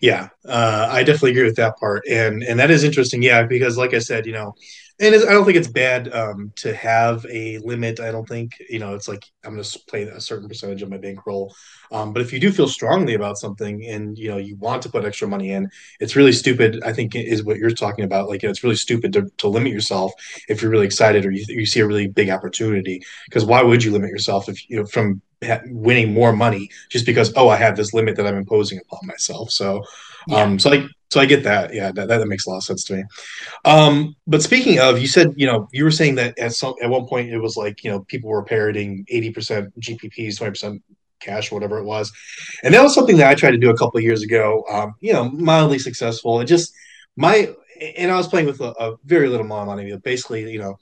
Yeah, 0.00 0.28
uh, 0.48 0.88
I 0.90 1.02
definitely 1.02 1.32
agree 1.32 1.44
with 1.44 1.56
that 1.56 1.76
part, 1.78 2.04
and 2.08 2.42
and 2.42 2.58
that 2.58 2.70
is 2.70 2.82
interesting. 2.82 3.22
Yeah, 3.22 3.44
because 3.44 3.76
like 3.76 3.94
I 3.94 3.98
said, 3.98 4.26
you 4.26 4.32
know, 4.32 4.54
and 4.98 5.14
I 5.14 5.32
don't 5.32 5.44
think 5.44 5.58
it's 5.58 5.68
bad 5.68 6.12
um, 6.14 6.52
to 6.56 6.74
have 6.74 7.26
a 7.30 7.58
limit. 7.58 8.00
I 8.00 8.10
don't 8.10 8.26
think 8.26 8.52
you 8.70 8.78
know 8.78 8.94
it's 8.94 9.08
like 9.08 9.24
I'm 9.44 9.52
going 9.52 9.62
to 9.62 9.78
play 9.86 10.04
a 10.04 10.20
certain 10.20 10.48
percentage 10.48 10.82
of 10.82 10.88
my 10.88 10.96
bankroll. 10.96 11.54
Um, 11.92 12.12
but 12.12 12.22
if 12.22 12.32
you 12.32 12.40
do 12.40 12.50
feel 12.50 12.68
strongly 12.68 13.14
about 13.14 13.36
something 13.36 13.84
and 13.86 14.16
you 14.16 14.30
know 14.30 14.38
you 14.38 14.56
want 14.56 14.82
to 14.82 14.88
put 14.88 15.04
extra 15.04 15.28
money 15.28 15.52
in, 15.52 15.68
it's 16.00 16.16
really 16.16 16.32
stupid. 16.32 16.82
I 16.84 16.92
think 16.92 17.14
is 17.14 17.44
what 17.44 17.58
you're 17.58 17.70
talking 17.70 18.04
about. 18.04 18.28
Like 18.28 18.42
it's 18.42 18.64
really 18.64 18.76
stupid 18.76 19.12
to, 19.12 19.30
to 19.38 19.48
limit 19.48 19.72
yourself 19.72 20.12
if 20.48 20.62
you're 20.62 20.70
really 20.70 20.86
excited 20.86 21.26
or 21.26 21.30
you, 21.30 21.44
you 21.48 21.66
see 21.66 21.80
a 21.80 21.86
really 21.86 22.06
big 22.06 22.30
opportunity. 22.30 23.02
Because 23.26 23.44
why 23.44 23.62
would 23.62 23.84
you 23.84 23.92
limit 23.92 24.10
yourself 24.10 24.48
if 24.48 24.68
you 24.70 24.78
know 24.78 24.86
from 24.86 25.20
winning 25.66 26.14
more 26.14 26.32
money 26.32 26.70
just 26.88 27.04
because 27.04 27.32
oh 27.36 27.50
I 27.50 27.56
have 27.56 27.76
this 27.76 27.92
limit 27.92 28.16
that 28.16 28.26
I'm 28.26 28.36
imposing 28.36 28.78
upon 28.78 29.06
myself. 29.06 29.50
So 29.50 29.84
yeah. 30.28 30.42
um 30.42 30.58
so 30.58 30.72
I 30.72 30.86
so 31.10 31.20
I 31.20 31.26
get 31.26 31.44
that. 31.44 31.72
Yeah, 31.72 31.92
that, 31.92 32.08
that 32.08 32.26
makes 32.26 32.46
a 32.46 32.50
lot 32.50 32.56
of 32.56 32.64
sense 32.64 32.84
to 32.84 32.96
me. 32.96 33.04
Um, 33.64 34.16
but 34.26 34.42
speaking 34.42 34.80
of, 34.80 34.98
you 34.98 35.06
said 35.06 35.32
you 35.36 35.46
know 35.46 35.68
you 35.72 35.84
were 35.84 35.90
saying 35.90 36.16
that 36.16 36.38
at 36.38 36.52
some 36.52 36.74
at 36.82 36.90
one 36.90 37.06
point 37.06 37.30
it 37.30 37.38
was 37.38 37.56
like 37.56 37.84
you 37.84 37.90
know 37.90 38.00
people 38.00 38.30
were 38.30 38.42
parroting 38.42 39.04
eighty 39.08 39.30
percent 39.30 39.78
GPPs, 39.80 40.38
twenty 40.38 40.50
percent 40.50 40.82
cash, 41.20 41.52
whatever 41.52 41.78
it 41.78 41.84
was, 41.84 42.12
and 42.64 42.74
that 42.74 42.82
was 42.82 42.94
something 42.94 43.16
that 43.18 43.30
I 43.30 43.34
tried 43.34 43.52
to 43.52 43.58
do 43.58 43.70
a 43.70 43.76
couple 43.76 43.98
of 43.98 44.04
years 44.04 44.22
ago. 44.22 44.64
Um, 44.70 44.94
you 45.00 45.12
know, 45.12 45.30
mildly 45.30 45.78
successful. 45.78 46.40
It 46.40 46.46
just 46.46 46.72
my 47.16 47.54
and 47.80 48.10
I 48.10 48.16
was 48.16 48.28
playing 48.28 48.46
with 48.46 48.60
a, 48.60 48.72
a 48.78 48.96
very 49.04 49.28
little 49.28 49.46
amount 49.46 49.62
of 49.62 49.76
money. 49.76 49.96
Basically, 50.02 50.50
you 50.50 50.58
know, 50.58 50.78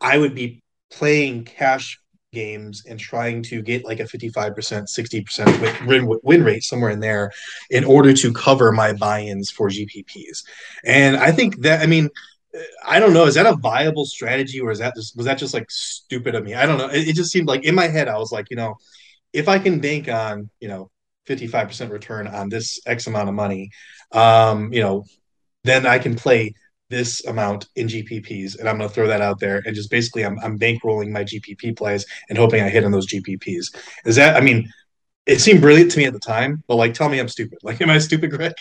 I 0.00 0.18
would 0.18 0.34
be 0.34 0.62
playing 0.90 1.44
cash 1.44 1.99
games 2.32 2.84
and 2.86 2.98
trying 2.98 3.42
to 3.42 3.62
get 3.62 3.84
like 3.84 4.00
a 4.00 4.04
55%, 4.04 4.54
60% 4.54 5.86
win, 5.86 6.18
win 6.22 6.44
rate 6.44 6.62
somewhere 6.62 6.90
in 6.90 7.00
there 7.00 7.30
in 7.70 7.84
order 7.84 8.12
to 8.12 8.32
cover 8.32 8.72
my 8.72 8.92
buy-ins 8.92 9.50
for 9.50 9.68
GPPs. 9.68 10.44
And 10.84 11.16
I 11.16 11.32
think 11.32 11.60
that 11.62 11.80
I 11.80 11.86
mean 11.86 12.08
I 12.84 12.98
don't 12.98 13.12
know. 13.12 13.26
Is 13.26 13.36
that 13.36 13.46
a 13.46 13.56
viable 13.56 14.04
strategy, 14.04 14.60
or 14.60 14.72
is 14.72 14.80
that 14.80 14.94
just 14.96 15.16
was 15.16 15.26
that 15.26 15.38
just 15.38 15.54
like 15.54 15.70
stupid 15.70 16.34
of 16.34 16.44
me? 16.44 16.54
I 16.54 16.66
don't 16.66 16.78
know. 16.78 16.88
It, 16.88 17.08
it 17.08 17.14
just 17.14 17.30
seemed 17.30 17.46
like 17.46 17.64
in 17.64 17.74
my 17.74 17.86
head 17.86 18.08
I 18.08 18.18
was 18.18 18.32
like, 18.32 18.50
you 18.50 18.56
know, 18.56 18.74
if 19.32 19.48
I 19.48 19.58
can 19.58 19.78
bank 19.78 20.08
on 20.08 20.50
you 20.58 20.66
know 20.68 20.90
fifty 21.26 21.46
five 21.46 21.68
percent 21.68 21.92
return 21.92 22.26
on 22.26 22.48
this 22.48 22.80
X 22.86 23.06
amount 23.06 23.28
of 23.28 23.36
money, 23.36 23.70
um, 24.10 24.72
you 24.72 24.80
know, 24.80 25.04
then 25.62 25.86
I 25.86 26.00
can 26.00 26.16
play 26.16 26.54
this 26.90 27.24
amount 27.24 27.68
in 27.76 27.86
GPPs, 27.86 28.58
and 28.58 28.68
I'm 28.68 28.76
going 28.76 28.88
to 28.88 28.94
throw 28.94 29.06
that 29.06 29.22
out 29.22 29.38
there, 29.38 29.62
and 29.64 29.74
just 29.74 29.90
basically 29.90 30.24
I'm 30.24 30.38
I'm 30.40 30.58
bankrolling 30.58 31.10
my 31.10 31.24
GPP 31.24 31.76
plays 31.76 32.04
and 32.28 32.36
hoping 32.36 32.62
I 32.62 32.68
hit 32.68 32.84
on 32.84 32.92
those 32.92 33.06
GPPs. 33.06 33.74
Is 34.04 34.16
that? 34.16 34.36
I 34.36 34.40
mean, 34.40 34.70
it 35.24 35.40
seemed 35.40 35.60
brilliant 35.60 35.92
to 35.92 35.98
me 35.98 36.04
at 36.04 36.12
the 36.12 36.18
time, 36.18 36.62
but 36.66 36.76
like, 36.76 36.92
tell 36.92 37.08
me 37.08 37.18
I'm 37.18 37.28
stupid. 37.28 37.58
Like, 37.62 37.80
am 37.80 37.90
I 37.90 37.98
stupid, 37.98 38.30
Greg? 38.30 38.52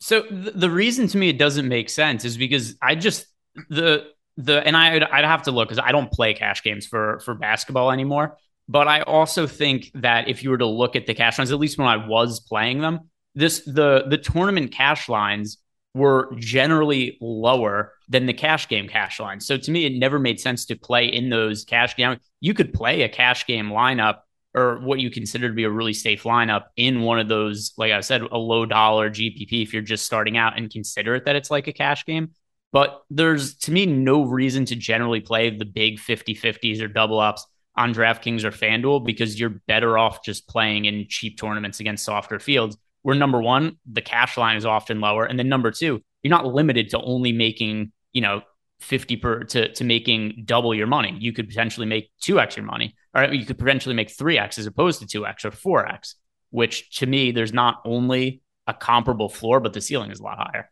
so 0.00 0.22
th- 0.22 0.54
the 0.54 0.70
reason 0.70 1.06
to 1.08 1.18
me 1.18 1.28
it 1.28 1.38
doesn't 1.38 1.68
make 1.68 1.90
sense 1.90 2.24
is 2.24 2.36
because 2.36 2.76
I 2.80 2.94
just 2.94 3.26
the 3.68 4.06
the 4.36 4.66
and 4.66 4.76
I 4.76 5.06
I'd 5.12 5.24
have 5.24 5.42
to 5.42 5.50
look 5.50 5.68
because 5.68 5.82
I 5.84 5.92
don't 5.92 6.10
play 6.10 6.34
cash 6.34 6.62
games 6.62 6.86
for 6.86 7.20
for 7.20 7.34
basketball 7.34 7.92
anymore. 7.92 8.38
But 8.70 8.86
I 8.86 9.00
also 9.02 9.46
think 9.46 9.90
that 9.94 10.28
if 10.28 10.42
you 10.42 10.50
were 10.50 10.58
to 10.58 10.66
look 10.66 10.94
at 10.94 11.06
the 11.06 11.14
cash 11.14 11.38
lines, 11.38 11.50
at 11.52 11.58
least 11.58 11.78
when 11.78 11.88
I 11.88 12.06
was 12.06 12.40
playing 12.40 12.80
them, 12.80 13.10
this 13.34 13.62
the 13.64 14.04
the 14.08 14.18
tournament 14.18 14.72
cash 14.72 15.08
lines 15.08 15.58
were 15.94 16.32
generally 16.36 17.18
lower 17.20 17.92
than 18.08 18.26
the 18.26 18.32
cash 18.32 18.68
game 18.68 18.88
cash 18.88 19.18
line. 19.20 19.40
So 19.40 19.56
to 19.56 19.70
me, 19.70 19.86
it 19.86 19.94
never 19.94 20.18
made 20.18 20.40
sense 20.40 20.66
to 20.66 20.76
play 20.76 21.06
in 21.06 21.30
those 21.30 21.64
cash 21.64 21.96
game. 21.96 22.18
You 22.40 22.54
could 22.54 22.72
play 22.72 23.02
a 23.02 23.08
cash 23.08 23.46
game 23.46 23.68
lineup 23.68 24.18
or 24.54 24.80
what 24.80 25.00
you 25.00 25.10
consider 25.10 25.48
to 25.48 25.54
be 25.54 25.64
a 25.64 25.70
really 25.70 25.92
safe 25.92 26.22
lineup 26.22 26.64
in 26.76 27.02
one 27.02 27.18
of 27.18 27.28
those, 27.28 27.72
like 27.76 27.92
I 27.92 28.00
said, 28.00 28.22
a 28.22 28.38
low 28.38 28.66
dollar 28.66 29.10
GPP 29.10 29.62
if 29.62 29.72
you're 29.72 29.82
just 29.82 30.06
starting 30.06 30.36
out 30.36 30.56
and 30.56 30.70
consider 30.70 31.14
it 31.14 31.24
that 31.26 31.36
it's 31.36 31.50
like 31.50 31.68
a 31.68 31.72
cash 31.72 32.04
game. 32.04 32.30
But 32.72 33.02
there's 33.10 33.56
to 33.58 33.72
me 33.72 33.86
no 33.86 34.22
reason 34.22 34.64
to 34.66 34.76
generally 34.76 35.20
play 35.20 35.50
the 35.50 35.64
big 35.64 35.98
50 35.98 36.34
50s 36.34 36.82
or 36.82 36.88
double 36.88 37.18
ups 37.18 37.46
on 37.76 37.94
DraftKings 37.94 38.44
or 38.44 38.50
FanDuel 38.50 39.06
because 39.06 39.38
you're 39.38 39.60
better 39.68 39.96
off 39.96 40.24
just 40.24 40.48
playing 40.48 40.84
in 40.84 41.06
cheap 41.08 41.38
tournaments 41.38 41.80
against 41.80 42.04
softer 42.04 42.38
fields 42.38 42.76
where 43.02 43.16
number 43.16 43.40
one, 43.40 43.78
the 43.90 44.02
cash 44.02 44.36
line 44.36 44.56
is 44.56 44.66
often 44.66 45.00
lower. 45.00 45.24
And 45.24 45.38
then 45.38 45.48
number 45.48 45.70
two, 45.70 46.02
you're 46.22 46.30
not 46.30 46.46
limited 46.46 46.90
to 46.90 47.00
only 47.00 47.32
making, 47.32 47.92
you 48.12 48.20
know, 48.20 48.42
50 48.80 49.16
per 49.16 49.44
to, 49.44 49.72
to 49.72 49.84
making 49.84 50.42
double 50.44 50.74
your 50.74 50.86
money. 50.86 51.16
You 51.18 51.32
could 51.32 51.48
potentially 51.48 51.86
make 51.86 52.10
2x 52.22 52.56
your 52.56 52.64
money, 52.64 52.94
or 53.14 53.24
you 53.24 53.44
could 53.44 53.58
potentially 53.58 53.94
make 53.94 54.08
3x 54.08 54.58
as 54.58 54.66
opposed 54.66 55.00
to 55.00 55.20
2x 55.20 55.44
or 55.44 55.50
4x, 55.50 56.14
which 56.50 56.98
to 56.98 57.06
me, 57.06 57.32
there's 57.32 57.52
not 57.52 57.80
only 57.84 58.42
a 58.66 58.74
comparable 58.74 59.28
floor, 59.28 59.60
but 59.60 59.72
the 59.72 59.80
ceiling 59.80 60.10
is 60.10 60.20
a 60.20 60.22
lot 60.22 60.38
higher. 60.38 60.70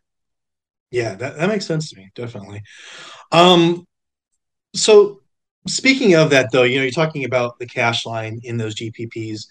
Yeah, 0.91 1.15
that, 1.17 1.37
that 1.37 1.49
makes 1.49 1.67
sense 1.67 1.91
to 1.91 1.97
me, 1.97 2.11
definitely. 2.15 2.63
Um, 3.33 3.87
so 4.75 5.21
speaking 5.67 6.15
of 6.15 6.31
that 6.31 6.53
though, 6.53 6.63
you 6.63 6.77
know, 6.77 6.83
you're 6.83 6.93
talking 6.93 7.25
about 7.25 7.59
the 7.59 7.67
cash 7.67 8.07
line 8.07 8.41
in 8.45 8.57
those 8.57 8.75
GPPs 8.77 9.47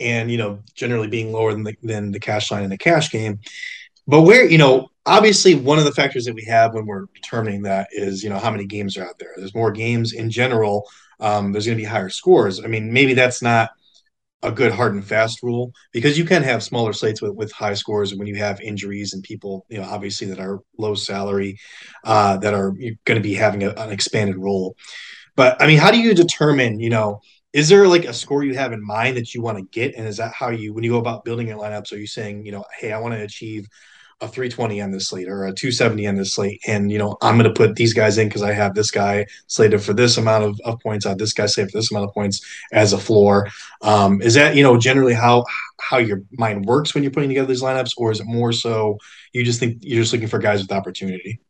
and 0.00 0.30
you 0.30 0.38
know 0.38 0.60
generally 0.74 1.08
being 1.08 1.32
lower 1.32 1.52
than 1.52 1.64
the, 1.64 1.76
than 1.82 2.10
the 2.12 2.20
cash 2.20 2.50
line 2.50 2.64
in 2.64 2.70
the 2.70 2.78
cash 2.78 3.10
game. 3.10 3.40
But 4.06 4.22
where 4.22 4.48
you 4.48 4.58
know 4.58 4.88
obviously 5.06 5.54
one 5.54 5.78
of 5.78 5.84
the 5.84 5.92
factors 5.92 6.24
that 6.26 6.34
we 6.34 6.44
have 6.44 6.74
when 6.74 6.86
we're 6.86 7.06
determining 7.14 7.62
that 7.62 7.88
is 7.92 8.22
you 8.22 8.30
know 8.30 8.38
how 8.38 8.50
many 8.50 8.66
games 8.66 8.96
are 8.96 9.06
out 9.06 9.18
there. 9.18 9.32
There's 9.36 9.54
more 9.54 9.70
games 9.70 10.12
in 10.12 10.30
general 10.30 10.88
um, 11.20 11.52
there's 11.52 11.66
going 11.66 11.76
to 11.76 11.82
be 11.82 11.88
higher 11.88 12.08
scores. 12.08 12.62
I 12.62 12.68
mean 12.68 12.92
maybe 12.92 13.14
that's 13.14 13.42
not 13.42 13.70
a 14.42 14.52
good 14.52 14.72
hard 14.72 14.94
and 14.94 15.04
fast 15.04 15.42
rule 15.42 15.72
because 15.92 16.16
you 16.16 16.24
can 16.24 16.44
have 16.44 16.62
smaller 16.62 16.92
slates 16.92 17.20
with, 17.20 17.32
with 17.32 17.50
high 17.50 17.74
scores 17.74 18.14
when 18.14 18.28
you 18.28 18.36
have 18.36 18.60
injuries 18.60 19.12
and 19.12 19.22
people 19.24 19.66
you 19.68 19.78
know 19.78 19.84
obviously 19.84 20.28
that 20.28 20.38
are 20.38 20.60
low 20.78 20.94
salary 20.94 21.58
uh, 22.04 22.36
that 22.36 22.54
are 22.54 22.70
going 22.70 23.16
to 23.16 23.20
be 23.20 23.34
having 23.34 23.64
a, 23.64 23.70
an 23.70 23.90
expanded 23.90 24.36
role. 24.36 24.76
But 25.34 25.60
i 25.60 25.66
mean 25.66 25.78
how 25.78 25.90
do 25.90 25.98
you 25.98 26.14
determine 26.14 26.80
you 26.80 26.90
know 26.90 27.20
is 27.52 27.68
there 27.68 27.88
like 27.88 28.04
a 28.04 28.12
score 28.12 28.44
you 28.44 28.54
have 28.54 28.72
in 28.72 28.84
mind 28.84 29.16
that 29.16 29.34
you 29.34 29.42
want 29.42 29.58
to 29.58 29.64
get? 29.64 29.94
And 29.94 30.06
is 30.06 30.18
that 30.18 30.32
how 30.32 30.50
you 30.50 30.74
when 30.74 30.84
you 30.84 30.90
go 30.90 30.98
about 30.98 31.24
building 31.24 31.48
your 31.48 31.58
lineups 31.58 31.92
are 31.92 31.98
you 31.98 32.06
saying 32.06 32.44
you 32.44 32.52
know 32.52 32.64
hey 32.78 32.92
i 32.92 32.98
want 32.98 33.14
to 33.14 33.22
achieve 33.22 33.66
a 34.20 34.26
320 34.26 34.80
on 34.80 34.90
this 34.90 35.08
slate 35.08 35.28
or 35.28 35.44
a 35.44 35.52
270 35.52 36.06
on 36.08 36.16
this 36.16 36.34
slate 36.34 36.60
and 36.66 36.90
you 36.90 36.98
know 36.98 37.16
i'm 37.22 37.38
going 37.38 37.48
to 37.48 37.54
put 37.54 37.76
these 37.76 37.94
guys 37.94 38.18
in 38.18 38.26
because 38.26 38.42
i 38.42 38.52
have 38.52 38.74
this 38.74 38.90
guy 38.90 39.24
slated 39.46 39.80
for 39.80 39.92
this 39.92 40.16
amount 40.16 40.42
of, 40.42 40.58
of 40.64 40.78
points 40.80 41.06
have 41.06 41.18
this 41.18 41.32
guy 41.32 41.46
slated 41.46 41.70
for 41.70 41.78
this 41.78 41.92
amount 41.92 42.04
of 42.04 42.12
points 42.12 42.44
as 42.72 42.92
a 42.92 42.98
floor? 42.98 43.48
Um, 43.82 44.20
is 44.20 44.34
that 44.34 44.56
you 44.56 44.62
know 44.62 44.76
generally 44.76 45.14
how 45.14 45.44
how 45.80 45.98
your 45.98 46.22
mind 46.32 46.64
works 46.66 46.94
when 46.94 47.04
you're 47.04 47.12
putting 47.12 47.28
together 47.28 47.46
these 47.46 47.62
lineups 47.62 47.92
or 47.96 48.10
is 48.10 48.20
it 48.20 48.26
more 48.26 48.52
so 48.52 48.98
you 49.32 49.44
just 49.44 49.60
think 49.60 49.78
you're 49.82 50.02
just 50.02 50.12
looking 50.12 50.28
for 50.28 50.38
guys 50.38 50.60
with 50.60 50.72
opportunity 50.72 51.40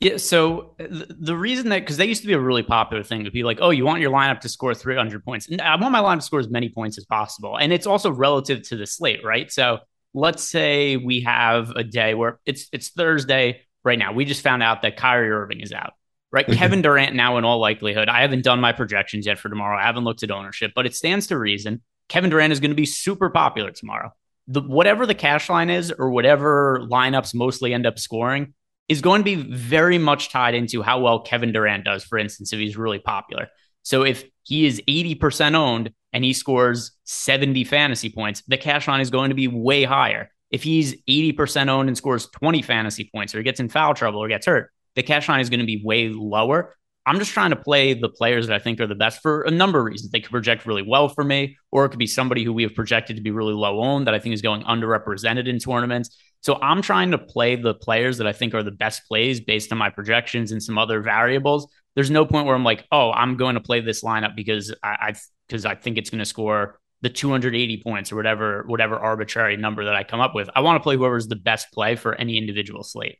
yeah. 0.00 0.16
So 0.16 0.74
the 0.78 1.36
reason 1.36 1.70
that 1.70 1.80
because 1.80 1.96
that 1.96 2.06
used 2.06 2.20
to 2.22 2.28
be 2.28 2.32
a 2.32 2.40
really 2.40 2.62
popular 2.62 3.02
thing 3.02 3.24
to 3.24 3.30
be 3.30 3.42
like, 3.42 3.58
oh, 3.60 3.70
you 3.70 3.84
want 3.84 4.00
your 4.00 4.12
lineup 4.12 4.40
to 4.40 4.48
score 4.48 4.74
300 4.74 5.24
points. 5.24 5.48
And 5.48 5.60
I 5.60 5.74
want 5.76 5.92
my 5.92 6.00
lineup 6.00 6.20
to 6.20 6.24
score 6.24 6.40
as 6.40 6.48
many 6.48 6.68
points 6.68 6.98
as 6.98 7.04
possible. 7.04 7.56
And 7.56 7.72
it's 7.72 7.86
also 7.86 8.10
relative 8.10 8.62
to 8.68 8.76
the 8.76 8.86
slate, 8.86 9.24
right? 9.24 9.50
So 9.50 9.78
let's 10.14 10.44
say 10.44 10.96
we 10.96 11.20
have 11.22 11.70
a 11.70 11.82
day 11.82 12.14
where 12.14 12.38
it's 12.46 12.68
it's 12.72 12.90
Thursday 12.90 13.62
right 13.84 13.98
now. 13.98 14.12
We 14.12 14.24
just 14.24 14.42
found 14.42 14.62
out 14.62 14.82
that 14.82 14.96
Kyrie 14.96 15.30
Irving 15.30 15.60
is 15.60 15.72
out, 15.72 15.94
right? 16.30 16.46
Mm-hmm. 16.46 16.58
Kevin 16.58 16.82
Durant 16.82 17.16
now, 17.16 17.36
in 17.38 17.44
all 17.44 17.58
likelihood, 17.58 18.08
I 18.08 18.22
haven't 18.22 18.44
done 18.44 18.60
my 18.60 18.72
projections 18.72 19.26
yet 19.26 19.38
for 19.38 19.48
tomorrow. 19.48 19.78
I 19.78 19.82
haven't 19.82 20.04
looked 20.04 20.22
at 20.22 20.30
ownership, 20.30 20.72
but 20.76 20.86
it 20.86 20.94
stands 20.94 21.26
to 21.28 21.38
reason 21.38 21.82
Kevin 22.08 22.30
Durant 22.30 22.52
is 22.52 22.60
going 22.60 22.70
to 22.70 22.76
be 22.76 22.86
super 22.86 23.30
popular 23.30 23.72
tomorrow. 23.72 24.12
The 24.46 24.62
whatever 24.62 25.06
the 25.06 25.14
cash 25.14 25.50
line 25.50 25.70
is 25.70 25.92
or 25.92 26.10
whatever 26.10 26.86
lineups 26.88 27.34
mostly 27.34 27.74
end 27.74 27.84
up 27.84 27.98
scoring 27.98 28.54
is 28.88 29.00
going 29.02 29.20
to 29.20 29.24
be 29.24 29.34
very 29.34 29.98
much 29.98 30.30
tied 30.30 30.54
into 30.54 30.82
how 30.82 31.00
well 31.00 31.20
Kevin 31.20 31.52
Durant 31.52 31.84
does, 31.84 32.04
for 32.04 32.18
instance, 32.18 32.52
if 32.52 32.58
he's 32.58 32.76
really 32.76 32.98
popular. 32.98 33.48
So 33.82 34.02
if 34.04 34.24
he 34.44 34.66
is 34.66 34.82
80% 34.88 35.54
owned 35.54 35.90
and 36.12 36.24
he 36.24 36.32
scores 36.32 36.92
70 37.04 37.64
fantasy 37.64 38.10
points, 38.10 38.42
the 38.48 38.56
cash 38.56 38.88
line 38.88 39.00
is 39.00 39.10
going 39.10 39.28
to 39.28 39.34
be 39.34 39.48
way 39.48 39.84
higher. 39.84 40.30
If 40.50 40.62
he's 40.62 40.94
80% 41.08 41.68
owned 41.68 41.88
and 41.88 41.96
scores 41.96 42.26
20 42.26 42.62
fantasy 42.62 43.10
points 43.14 43.34
or 43.34 43.38
he 43.38 43.44
gets 43.44 43.60
in 43.60 43.68
foul 43.68 43.94
trouble 43.94 44.20
or 44.20 44.28
gets 44.28 44.46
hurt, 44.46 44.70
the 44.96 45.02
cash 45.02 45.28
line 45.28 45.40
is 45.40 45.50
going 45.50 45.60
to 45.60 45.66
be 45.66 45.82
way 45.84 46.08
lower. 46.08 46.74
I'm 47.06 47.18
just 47.18 47.32
trying 47.32 47.50
to 47.50 47.56
play 47.56 47.94
the 47.94 48.08
players 48.08 48.48
that 48.48 48.54
I 48.54 48.58
think 48.58 48.80
are 48.80 48.86
the 48.86 48.94
best 48.94 49.22
for 49.22 49.42
a 49.42 49.50
number 49.50 49.78
of 49.78 49.86
reasons. 49.86 50.10
They 50.10 50.20
could 50.20 50.30
project 50.30 50.66
really 50.66 50.82
well 50.82 51.08
for 51.08 51.24
me, 51.24 51.56
or 51.70 51.84
it 51.84 51.88
could 51.88 51.98
be 51.98 52.06
somebody 52.06 52.44
who 52.44 52.52
we 52.52 52.64
have 52.64 52.74
projected 52.74 53.16
to 53.16 53.22
be 53.22 53.30
really 53.30 53.54
low 53.54 53.82
owned 53.82 54.06
that 54.06 54.14
I 54.14 54.18
think 54.18 54.34
is 54.34 54.42
going 54.42 54.62
underrepresented 54.64 55.48
in 55.48 55.58
tournaments. 55.58 56.18
So 56.40 56.58
I'm 56.60 56.82
trying 56.82 57.10
to 57.10 57.18
play 57.18 57.56
the 57.56 57.74
players 57.74 58.18
that 58.18 58.26
I 58.26 58.32
think 58.32 58.54
are 58.54 58.62
the 58.62 58.70
best 58.70 59.06
plays 59.08 59.40
based 59.40 59.72
on 59.72 59.78
my 59.78 59.90
projections 59.90 60.52
and 60.52 60.62
some 60.62 60.78
other 60.78 61.00
variables. 61.00 61.70
There's 61.94 62.10
no 62.10 62.24
point 62.24 62.46
where 62.46 62.54
I'm 62.54 62.64
like, 62.64 62.86
oh, 62.92 63.10
I'm 63.10 63.36
going 63.36 63.54
to 63.54 63.60
play 63.60 63.80
this 63.80 64.04
lineup 64.04 64.36
because 64.36 64.74
I 64.82 65.14
because 65.48 65.64
I, 65.64 65.72
I 65.72 65.74
think 65.74 65.98
it's 65.98 66.10
going 66.10 66.20
to 66.20 66.24
score 66.24 66.78
the 67.00 67.08
280 67.08 67.82
points 67.82 68.12
or 68.12 68.16
whatever 68.16 68.64
whatever 68.66 68.96
arbitrary 68.96 69.56
number 69.56 69.84
that 69.84 69.94
I 69.94 70.04
come 70.04 70.20
up 70.20 70.34
with. 70.34 70.48
I 70.54 70.60
want 70.60 70.76
to 70.76 70.82
play 70.82 70.96
whoever's 70.96 71.26
the 71.26 71.36
best 71.36 71.72
play 71.72 71.96
for 71.96 72.14
any 72.14 72.38
individual 72.38 72.82
slate. 72.82 73.18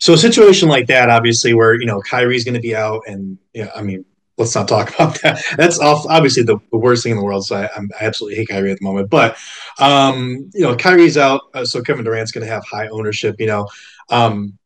So 0.00 0.12
a 0.12 0.18
situation 0.18 0.68
like 0.68 0.86
that, 0.86 1.10
obviously, 1.10 1.54
where 1.54 1.74
you 1.80 1.86
know 1.86 2.00
Kyrie's 2.00 2.44
going 2.44 2.54
to 2.54 2.60
be 2.60 2.76
out, 2.76 3.02
and 3.06 3.38
yeah, 3.52 3.70
I 3.74 3.82
mean 3.82 4.04
let's 4.38 4.54
not 4.54 4.68
talk 4.68 4.94
about 4.94 5.20
that. 5.22 5.42
That's 5.56 5.80
obviously 5.80 6.44
the, 6.44 6.58
the 6.70 6.78
worst 6.78 7.02
thing 7.02 7.12
in 7.12 7.18
the 7.18 7.24
world. 7.24 7.44
So 7.46 7.56
I, 7.56 7.64
I, 7.64 7.80
absolutely 8.00 8.36
hate 8.36 8.48
Kyrie 8.48 8.72
at 8.72 8.78
the 8.78 8.84
moment. 8.84 9.10
But 9.10 9.36
um, 9.78 10.50
you 10.54 10.62
know, 10.62 10.76
Kyrie's 10.76 11.18
out, 11.18 11.42
uh, 11.54 11.64
so 11.64 11.82
Kevin 11.82 12.04
Durant's 12.04 12.32
going 12.32 12.46
to 12.46 12.52
have 12.52 12.64
high 12.64 12.88
ownership. 12.88 13.36
You 13.38 13.46
know, 13.46 13.68
um, 14.08 14.56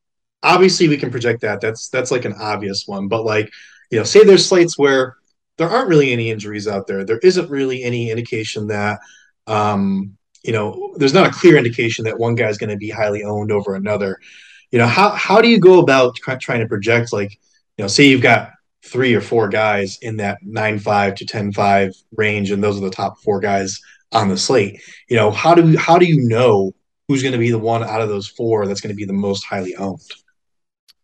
obviously 0.42 0.88
we 0.88 0.98
can 0.98 1.10
project 1.10 1.40
that. 1.40 1.60
That's 1.60 1.88
that's 1.88 2.10
like 2.10 2.24
an 2.24 2.34
obvious 2.34 2.86
one. 2.86 3.08
But 3.08 3.24
like 3.24 3.50
you 3.90 3.98
know, 3.98 4.04
say 4.04 4.24
there's 4.24 4.46
slates 4.46 4.78
where 4.78 5.16
there 5.58 5.68
aren't 5.68 5.88
really 5.88 6.12
any 6.12 6.30
injuries 6.30 6.68
out 6.68 6.86
there. 6.86 7.04
There 7.04 7.18
isn't 7.18 7.50
really 7.50 7.82
any 7.82 8.10
indication 8.10 8.68
that 8.68 9.00
um, 9.46 10.16
you 10.42 10.52
know, 10.52 10.94
there's 10.96 11.14
not 11.14 11.26
a 11.26 11.30
clear 11.30 11.56
indication 11.56 12.04
that 12.04 12.18
one 12.18 12.34
guy's 12.34 12.58
going 12.58 12.70
to 12.70 12.76
be 12.76 12.90
highly 12.90 13.22
owned 13.22 13.52
over 13.52 13.74
another. 13.74 14.18
You 14.70 14.78
know, 14.78 14.86
how 14.86 15.10
how 15.10 15.40
do 15.40 15.48
you 15.48 15.60
go 15.60 15.80
about 15.80 16.16
trying 16.16 16.60
to 16.60 16.66
project 16.66 17.12
like, 17.12 17.38
you 17.76 17.84
know, 17.84 17.88
say 17.88 18.08
you've 18.08 18.22
got 18.22 18.50
three 18.84 19.14
or 19.14 19.20
four 19.20 19.48
guys 19.48 19.98
in 20.02 20.16
that 20.16 20.38
nine 20.42 20.78
five 20.78 21.14
to 21.16 21.26
ten 21.26 21.52
five 21.52 21.92
range, 22.16 22.50
and 22.50 22.62
those 22.62 22.76
are 22.78 22.84
the 22.84 22.90
top 22.90 23.18
four 23.20 23.40
guys 23.40 23.80
on 24.12 24.28
the 24.28 24.36
slate. 24.36 24.82
You 25.08 25.16
know, 25.16 25.30
how 25.30 25.54
do 25.54 25.76
how 25.76 25.98
do 25.98 26.06
you 26.06 26.20
know 26.20 26.72
who's 27.08 27.22
going 27.22 27.32
to 27.32 27.38
be 27.38 27.50
the 27.50 27.58
one 27.58 27.82
out 27.82 28.00
of 28.00 28.08
those 28.08 28.28
four 28.28 28.66
that's 28.66 28.80
going 28.80 28.94
to 28.94 28.96
be 28.96 29.04
the 29.04 29.12
most 29.12 29.44
highly 29.44 29.74
owned? 29.76 30.00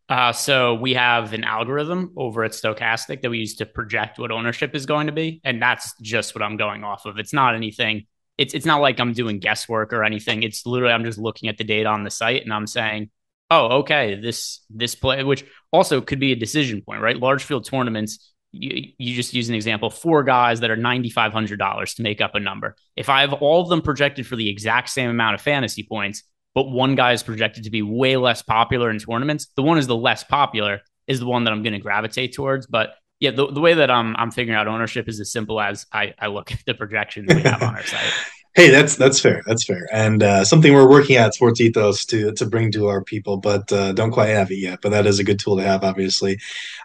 Uh, 0.09 0.33
so 0.33 0.75
we 0.75 0.95
have 0.95 1.35
an 1.35 1.45
algorithm 1.45 2.13
over 2.17 2.43
at 2.43 2.53
Stokastic 2.53 3.21
that 3.21 3.31
we 3.31 3.39
use 3.39 3.57
to 3.57 3.67
project 3.67 4.19
what 4.19 4.31
ownership 4.31 4.75
is 4.75 4.87
going 4.87 5.07
to 5.07 5.13
be, 5.13 5.41
and 5.45 5.61
that's 5.61 5.95
just 6.01 6.35
what 6.35 6.43
I'm 6.43 6.57
going 6.57 6.83
off 6.83 7.05
of. 7.05 7.19
It's 7.19 7.35
not 7.35 7.55
anything. 7.55 8.07
It's 8.39 8.55
it's 8.55 8.67
not 8.67 8.81
like 8.81 9.01
I'm 9.01 9.13
doing 9.13 9.39
guesswork 9.39 9.93
or 9.93 10.05
anything. 10.05 10.43
It's 10.43 10.65
literally 10.65 10.95
I'm 10.95 11.05
just 11.05 11.19
looking 11.19 11.49
at 11.49 11.59
the 11.59 11.65
data 11.65 11.89
on 11.89 12.05
the 12.05 12.11
site 12.11 12.43
and 12.43 12.53
I'm 12.53 12.67
saying, 12.67 13.11
oh, 13.51 13.79
okay, 13.81 14.15
this 14.15 14.61
this 14.71 14.95
play, 14.95 15.23
which 15.25 15.45
also 15.73 16.01
could 16.01 16.21
be 16.21 16.33
a 16.33 16.37
decision 16.37 16.83
point, 16.83 17.03
right? 17.03 17.17
Large 17.17 17.45
field 17.45 17.65
tournaments, 17.65 18.33
you, 18.53 18.93
you 18.99 19.15
just 19.15 19.35
use 19.35 19.49
an 19.49 19.55
example, 19.55 19.91
four 19.91 20.25
guys 20.25 20.61
that 20.61 20.71
are 20.71 20.77
$9,500 20.77 21.97
to 21.97 22.03
make 22.03 22.21
up 22.21 22.35
a 22.35 22.41
number. 22.41 22.77
If 22.97 23.09
I 23.09 23.21
have 23.21 23.35
all 23.35 23.63
of 23.63 23.69
them 23.69 23.83
projected 23.83 24.27
for 24.27 24.37
the 24.37 24.49
exact 24.49 24.89
same 24.89 25.11
amount 25.11 25.35
of 25.35 25.41
fantasy 25.41 25.83
points, 25.83 26.23
but 26.55 26.71
one 26.71 26.95
guy 26.95 27.13
is 27.13 27.23
projected 27.23 27.65
to 27.65 27.71
be 27.71 27.83
way 27.83 28.17
less 28.17 28.43
popular 28.43 28.91
in 28.91 28.99
tournaments, 28.99 29.49
the 29.57 29.63
one 29.63 29.79
is 29.79 29.87
the 29.87 29.97
less 29.97 30.25
popular 30.25 30.81
is 31.07 31.21
the 31.21 31.27
one 31.27 31.45
that 31.45 31.53
I'm 31.53 31.63
going 31.63 31.75
to 31.75 31.79
gravitate 31.79 32.35
towards. 32.35 32.67
But 32.67 32.95
yeah, 33.21 33.33
the, 33.33 33.51
the 33.51 33.61
way 33.61 33.75
that 33.75 33.91
I'm 33.91 34.15
I'm 34.17 34.31
figuring 34.31 34.59
out 34.59 34.69
ownership 34.69 35.09
is 35.09 35.21
as 35.21 35.33
simple 35.33 35.61
as 35.61 35.87
I, 35.93 36.15
I 36.19 36.29
look 36.29 36.53
at 36.53 36.61
the 36.67 36.75
projections 36.75 37.35
we 37.35 37.43
have 37.43 37.63
on 37.63 37.75
our 37.75 37.85
site. 37.85 38.13
Hey, 38.55 38.71
that's 38.71 38.97
that's 38.97 39.21
fair. 39.21 39.43
That's 39.47 39.65
fair, 39.65 39.87
and 39.93 40.23
uh, 40.23 40.45
something 40.45 40.73
we're 40.75 40.89
working 40.89 41.17
at 41.17 41.35
Sports 41.35 41.61
Ethos 41.61 42.05
to 42.07 42.33
to 42.33 42.47
bring 42.47 42.73
to 42.73 42.89
our 42.89 43.05
people, 43.05 43.37
but 43.37 43.71
uh, 43.73 43.93
don't 43.93 44.11
quite 44.11 44.31
have 44.31 44.51
it 44.51 44.57
yet. 44.59 44.81
But 44.83 44.91
that 44.91 45.07
is 45.07 45.21
a 45.21 45.25
good 45.25 45.39
tool 45.39 45.57
to 45.59 45.63
have, 45.63 45.85
obviously, 45.85 46.39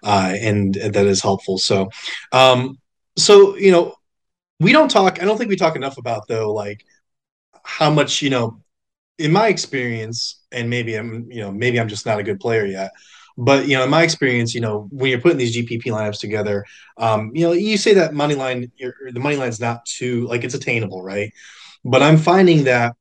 uh, 0.04 0.34
and 0.40 0.76
that 0.76 1.08
is 1.08 1.22
helpful. 1.22 1.58
So, 1.58 1.90
um, 2.32 2.78
so 3.18 3.56
you 3.58 3.72
know, 3.72 3.96
we 4.60 4.72
don't 4.72 4.90
talk. 4.92 5.22
I 5.22 5.26
don't 5.26 5.38
think 5.38 5.50
we 5.50 5.56
talk 5.56 5.76
enough 5.76 5.98
about 5.98 6.28
though, 6.28 6.54
like 6.54 6.86
how 7.64 7.90
much 7.90 8.22
you 8.22 8.30
know. 8.30 8.60
In 9.20 9.32
my 9.32 9.48
experience, 9.48 10.42
and 10.52 10.70
maybe 10.70 10.96
I'm 10.96 11.32
you 11.32 11.42
know 11.42 11.52
maybe 11.52 11.80
I'm 11.80 11.88
just 11.88 12.06
not 12.06 12.20
a 12.20 12.24
good 12.24 12.40
player 12.40 12.66
yet. 12.66 12.92
But 13.38 13.68
you 13.68 13.76
know, 13.78 13.84
in 13.84 13.90
my 13.90 14.04
experience, 14.04 14.54
you 14.54 14.62
know, 14.62 14.88
when 14.92 15.10
you're 15.10 15.22
putting 15.22 15.38
these 15.38 15.56
GPP 15.56 15.86
lineups 15.86 16.20
together, 16.20 16.66
um, 16.98 17.32
you 17.34 17.46
know, 17.46 17.54
you 17.54 17.78
say 17.78 17.94
that 17.96 18.14
money 18.14 18.36
line, 18.36 18.72
the 18.80 19.20
money 19.20 19.36
line's 19.36 19.60
not 19.60 19.86
too 19.86 20.28
like 20.28 20.44
it's 20.44 20.54
attainable, 20.54 21.02
right? 21.02 21.32
But 21.84 22.04
I'm 22.04 22.18
finding 22.18 22.66
that 22.66 22.96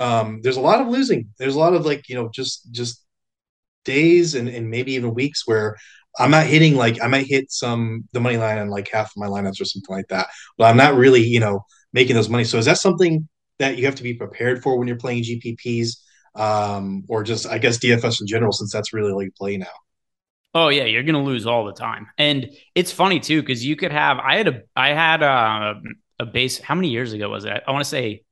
um, 0.00 0.40
there's 0.42 0.56
a 0.56 0.60
lot 0.60 0.80
of 0.80 0.88
losing. 0.88 1.28
There's 1.38 1.54
a 1.54 1.58
lot 1.58 1.74
of 1.74 1.86
like 1.86 2.08
you 2.08 2.14
know 2.14 2.28
just 2.32 2.70
just 2.72 3.04
days 3.84 4.34
and, 4.34 4.48
and 4.48 4.70
maybe 4.70 4.92
even 4.94 5.14
weeks 5.14 5.46
where 5.46 5.76
I'm 6.18 6.30
not 6.30 6.46
hitting 6.46 6.76
like 6.76 7.02
I 7.02 7.06
might 7.08 7.26
hit 7.26 7.50
some 7.50 8.04
the 8.12 8.20
money 8.20 8.36
line 8.36 8.58
on 8.58 8.68
like 8.68 8.88
half 8.88 9.06
of 9.08 9.16
my 9.16 9.26
lineups 9.26 9.60
or 9.60 9.64
something 9.64 9.94
like 9.94 10.08
that, 10.08 10.28
but 10.58 10.64
I'm 10.64 10.76
not 10.76 10.94
really 10.94 11.22
you 11.22 11.40
know 11.40 11.64
making 11.92 12.16
those 12.16 12.28
money. 12.28 12.44
So 12.44 12.58
is 12.58 12.66
that 12.66 12.78
something 12.78 13.28
that 13.58 13.78
you 13.78 13.86
have 13.86 13.94
to 13.96 14.02
be 14.02 14.14
prepared 14.14 14.62
for 14.62 14.78
when 14.78 14.88
you're 14.88 14.96
playing 14.96 15.24
GPPs, 15.24 15.96
um, 16.34 17.04
or 17.08 17.22
just 17.22 17.46
I 17.46 17.58
guess 17.58 17.78
DFS 17.78 18.20
in 18.20 18.26
general, 18.26 18.52
since 18.52 18.72
that's 18.72 18.92
really 18.92 19.12
like 19.12 19.34
play 19.34 19.56
now? 19.56 19.66
Oh 20.54 20.68
yeah, 20.68 20.84
you're 20.84 21.02
gonna 21.02 21.22
lose 21.22 21.46
all 21.46 21.64
the 21.64 21.72
time, 21.72 22.08
and 22.18 22.50
it's 22.74 22.92
funny 22.92 23.20
too 23.20 23.40
because 23.40 23.64
you 23.64 23.76
could 23.76 23.92
have. 23.92 24.18
I 24.18 24.36
had 24.36 24.48
a 24.48 24.62
I 24.76 24.88
had 24.90 25.22
a 25.22 25.80
a 26.18 26.26
base. 26.26 26.58
How 26.60 26.74
many 26.74 26.88
years 26.88 27.12
ago 27.12 27.28
was 27.28 27.44
it? 27.44 27.62
I 27.66 27.70
want 27.72 27.84
to 27.84 27.88
say 27.88 28.24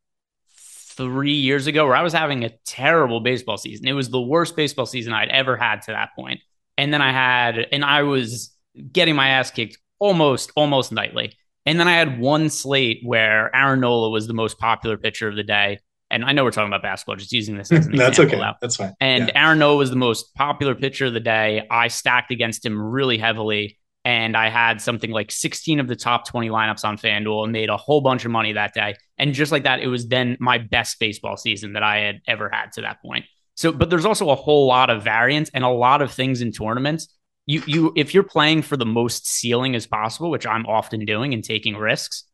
three 1.01 1.35
years 1.35 1.67
ago, 1.67 1.87
where 1.87 1.97
I 1.97 2.03
was 2.03 2.13
having 2.13 2.45
a 2.45 2.51
terrible 2.67 3.21
baseball 3.21 3.57
season. 3.57 3.89
It 3.89 3.93
was 3.93 4.11
the 4.11 4.21
worst 4.21 4.55
baseball 4.57 4.87
season 4.87 5.13
I'd 5.13 5.29
ever 5.29 5.57
had 5.57 5.83
to 5.83 5.93
that 5.93 6.11
point. 6.15 6.41
And 6.77 6.93
then 6.93 7.01
I 7.01 7.13
had, 7.13 7.59
and 7.73 7.85
I 7.85 8.03
was 8.03 8.55
getting 8.93 9.15
my 9.15 9.31
ass 9.31 9.51
kicked 9.51 9.79
almost, 9.99 10.53
almost 10.57 10.93
nightly. 10.93 11.37
And 11.67 11.79
then 11.81 11.89
I 11.89 11.93
had 11.93 12.19
one 12.21 12.51
slate 12.51 13.01
where 13.03 13.55
Aaron 13.55 13.81
Nola 13.81 14.11
was 14.11 14.27
the 14.27 14.35
most 14.35 14.59
popular 14.59 14.97
pitcher 14.97 15.29
of 15.29 15.37
the 15.37 15.43
day. 15.43 15.79
And 16.11 16.25
I 16.25 16.33
know 16.33 16.45
we're 16.45 16.51
talking 16.51 16.69
about 16.69 16.83
basketball, 16.83 17.17
just 17.17 17.33
using 17.33 17.57
this 17.57 17.71
as 17.73 17.87
an 17.87 17.97
That's 17.97 18.19
example. 18.19 18.37
okay. 18.37 18.45
Now. 18.45 18.57
That's 18.61 18.77
fine. 18.77 18.95
And 19.01 19.29
yeah. 19.29 19.45
Aaron 19.45 19.59
Nola 19.59 19.77
was 19.77 19.91
the 19.91 19.97
most 19.97 20.35
popular 20.35 20.75
pitcher 20.75 21.07
of 21.07 21.13
the 21.13 21.21
day. 21.21 21.67
I 21.71 21.89
stacked 21.89 22.31
against 22.31 22.65
him 22.65 22.81
really 22.81 23.19
heavily 23.19 23.79
and 24.05 24.37
I 24.37 24.49
had 24.49 24.81
something 24.81 25.11
like 25.11 25.31
16 25.31 25.79
of 25.79 25.87
the 25.87 25.97
top 25.97 26.27
20 26.27 26.49
lineups 26.49 26.85
on 26.85 26.97
FanDuel 26.97 27.45
and 27.45 27.53
made 27.53 27.69
a 27.69 27.77
whole 27.77 28.01
bunch 28.01 28.25
of 28.25 28.31
money 28.31 28.55
that 28.55 28.73
day. 28.73 28.97
And 29.19 29.35
just 29.35 29.53
like 29.53 29.65
that, 29.65 29.81
it 29.81 29.89
was 29.89 30.09
then 30.09 30.37
my 30.41 30.59
best 30.59 30.99
baseball 30.99 31.37
season 31.37 31.75
that 31.75 31.83
I 31.83 31.99
had 31.99 32.21
ever 32.27 32.49
had 32.49 32.73
to 32.73 32.83
that 32.83 33.03
point. 33.03 33.27
So, 33.57 33.73
but 33.73 33.91
there's 33.91 34.07
also 34.07 34.31
a 34.31 34.35
whole 34.35 34.67
lot 34.67 34.89
of 34.89 35.03
variance 35.03 35.51
and 35.53 35.65
a 35.65 35.69
lot 35.69 36.01
of 36.01 36.13
things 36.13 36.41
in 36.41 36.51
tournaments. 36.51 37.15
You, 37.45 37.63
you, 37.67 37.93
if 37.95 38.15
you're 38.15 38.23
playing 38.23 38.63
for 38.63 38.79
the 38.79 38.87
most 38.87 39.29
ceiling 39.29 39.75
as 39.75 39.87
possible, 39.87 40.31
which 40.31 40.47
I'm 40.47 40.65
often 40.67 41.05
doing 41.05 41.35
and 41.35 41.45
taking 41.45 41.77
risks, 41.77 42.25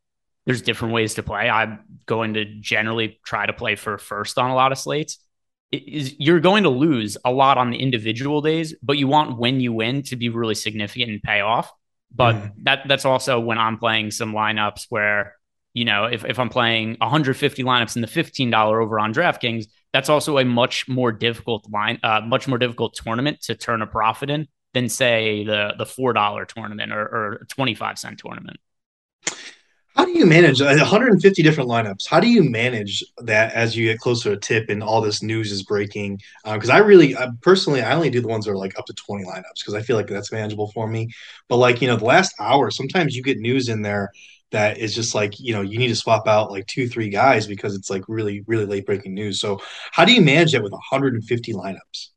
there's 0.47 0.63
different 0.63 0.95
ways 0.95 1.15
to 1.15 1.23
play. 1.23 1.51
I'm 1.51 1.81
going 2.07 2.35
to 2.35 2.45
generally 2.45 3.21
try 3.25 3.47
to 3.47 3.53
play 3.53 3.75
for 3.75 3.99
first 3.99 4.39
on 4.39 4.51
a 4.51 4.55
lot 4.55 4.73
of 4.73 4.79
slates 4.79 5.19
is 5.73 6.15
you're 6.19 6.41
going 6.41 6.63
to 6.63 6.71
lose 6.71 7.17
a 7.25 7.31
lot 7.31 7.59
on 7.59 7.71
the 7.71 7.79
individual 7.79 8.41
days, 8.41 8.75
but 8.83 8.99
you 8.99 9.09
want 9.09 9.39
when 9.39 9.61
you 9.61 9.73
win 9.73 10.03
to 10.03 10.17
be 10.17 10.29
really 10.29 10.55
significant 10.55 11.11
and 11.11 11.23
pay 11.23 11.41
off. 11.41 11.73
But 12.15 12.35
mm. 12.35 12.53
that 12.63 12.87
that's 12.87 13.05
also 13.05 13.41
when 13.41 13.59
I'm 13.59 13.79
playing 13.79 14.13
some 14.13 14.33
lineups 14.33 14.87
where, 14.89 15.35
you 15.75 15.85
know, 15.85 16.05
if, 16.05 16.25
if 16.25 16.39
I'm 16.39 16.49
playing 16.49 16.97
150 17.01 17.65
lineups 17.65 17.97
in 17.97 18.03
the 18.03 18.09
$15 18.09 18.55
over 18.55 19.01
on 19.01 19.13
DraftKings, 19.13 19.67
that's 19.93 20.09
also 20.09 20.39
a 20.39 20.45
much 20.45 20.89
more 20.89 21.11
difficult 21.11 21.69
line, 21.71 21.99
uh, 22.03 22.21
much 22.21 22.47
more 22.47 22.59
difficult 22.59 22.95
tournament 22.95 23.41
to 23.43 23.55
turn 23.55 23.83
a 23.83 23.87
profit 23.87 24.31
in 24.31 24.47
than 24.73 24.89
say 24.89 25.43
the 25.45 25.75
the 25.79 25.87
four 25.87 26.13
dollar 26.13 26.45
tournament 26.45 26.93
or, 26.93 27.01
or 27.01 27.47
25 27.51 27.99
cent 27.99 28.19
tournament. 28.19 28.59
How 29.97 30.05
do 30.05 30.13
you 30.13 30.27
manage 30.27 30.61
150 30.61 31.43
different 31.43 31.71
lineups? 31.71 32.07
How 32.07 32.21
do 32.21 32.29
you 32.29 32.43
manage 32.43 33.03
that 33.19 33.55
as 33.55 33.75
you 33.75 33.87
get 33.87 33.99
closer 33.99 34.31
to 34.31 34.37
tip 34.37 34.69
and 34.69 34.83
all 34.83 35.01
this 35.01 35.23
news 35.23 35.51
is 35.51 35.63
breaking? 35.63 36.21
Because 36.45 36.69
uh, 36.69 36.75
I 36.75 36.79
really, 36.79 37.17
uh, 37.17 37.31
personally, 37.41 37.81
I 37.81 37.95
only 37.95 38.11
do 38.11 38.21
the 38.21 38.29
ones 38.29 38.45
that 38.45 38.51
are 38.51 38.59
like 38.59 38.79
up 38.79 38.85
to 38.87 38.93
20 38.93 39.25
lineups 39.25 39.61
because 39.61 39.73
I 39.73 39.81
feel 39.81 39.97
like 39.97 40.07
that's 40.07 40.31
manageable 40.31 40.71
for 40.73 40.87
me. 40.87 41.09
But 41.49 41.57
like, 41.57 41.81
you 41.81 41.89
know, 41.89 41.97
the 41.97 42.05
last 42.05 42.35
hour, 42.39 42.71
sometimes 42.71 43.17
you 43.17 43.23
get 43.23 43.39
news 43.39 43.71
in 43.71 43.81
there 43.81 44.13
that 44.51 44.77
is 44.77 44.95
just 44.95 45.15
like, 45.15 45.41
you 45.41 45.55
know, 45.55 45.63
you 45.63 45.79
need 45.79 45.89
to 45.89 45.97
swap 45.97 46.29
out 46.29 46.51
like 46.51 46.67
two, 46.67 46.89
three 46.89 47.09
guys 47.09 47.47
because 47.47 47.75
it's 47.75 47.89
like 47.89 48.05
really, 48.07 48.43
really 48.47 48.67
late 48.67 48.85
breaking 48.85 49.15
news. 49.15 49.41
So 49.41 49.61
how 49.93 50.05
do 50.05 50.13
you 50.13 50.21
manage 50.21 50.53
that 50.53 50.63
with 50.63 50.73
150 50.73 51.53
lineups? 51.55 52.09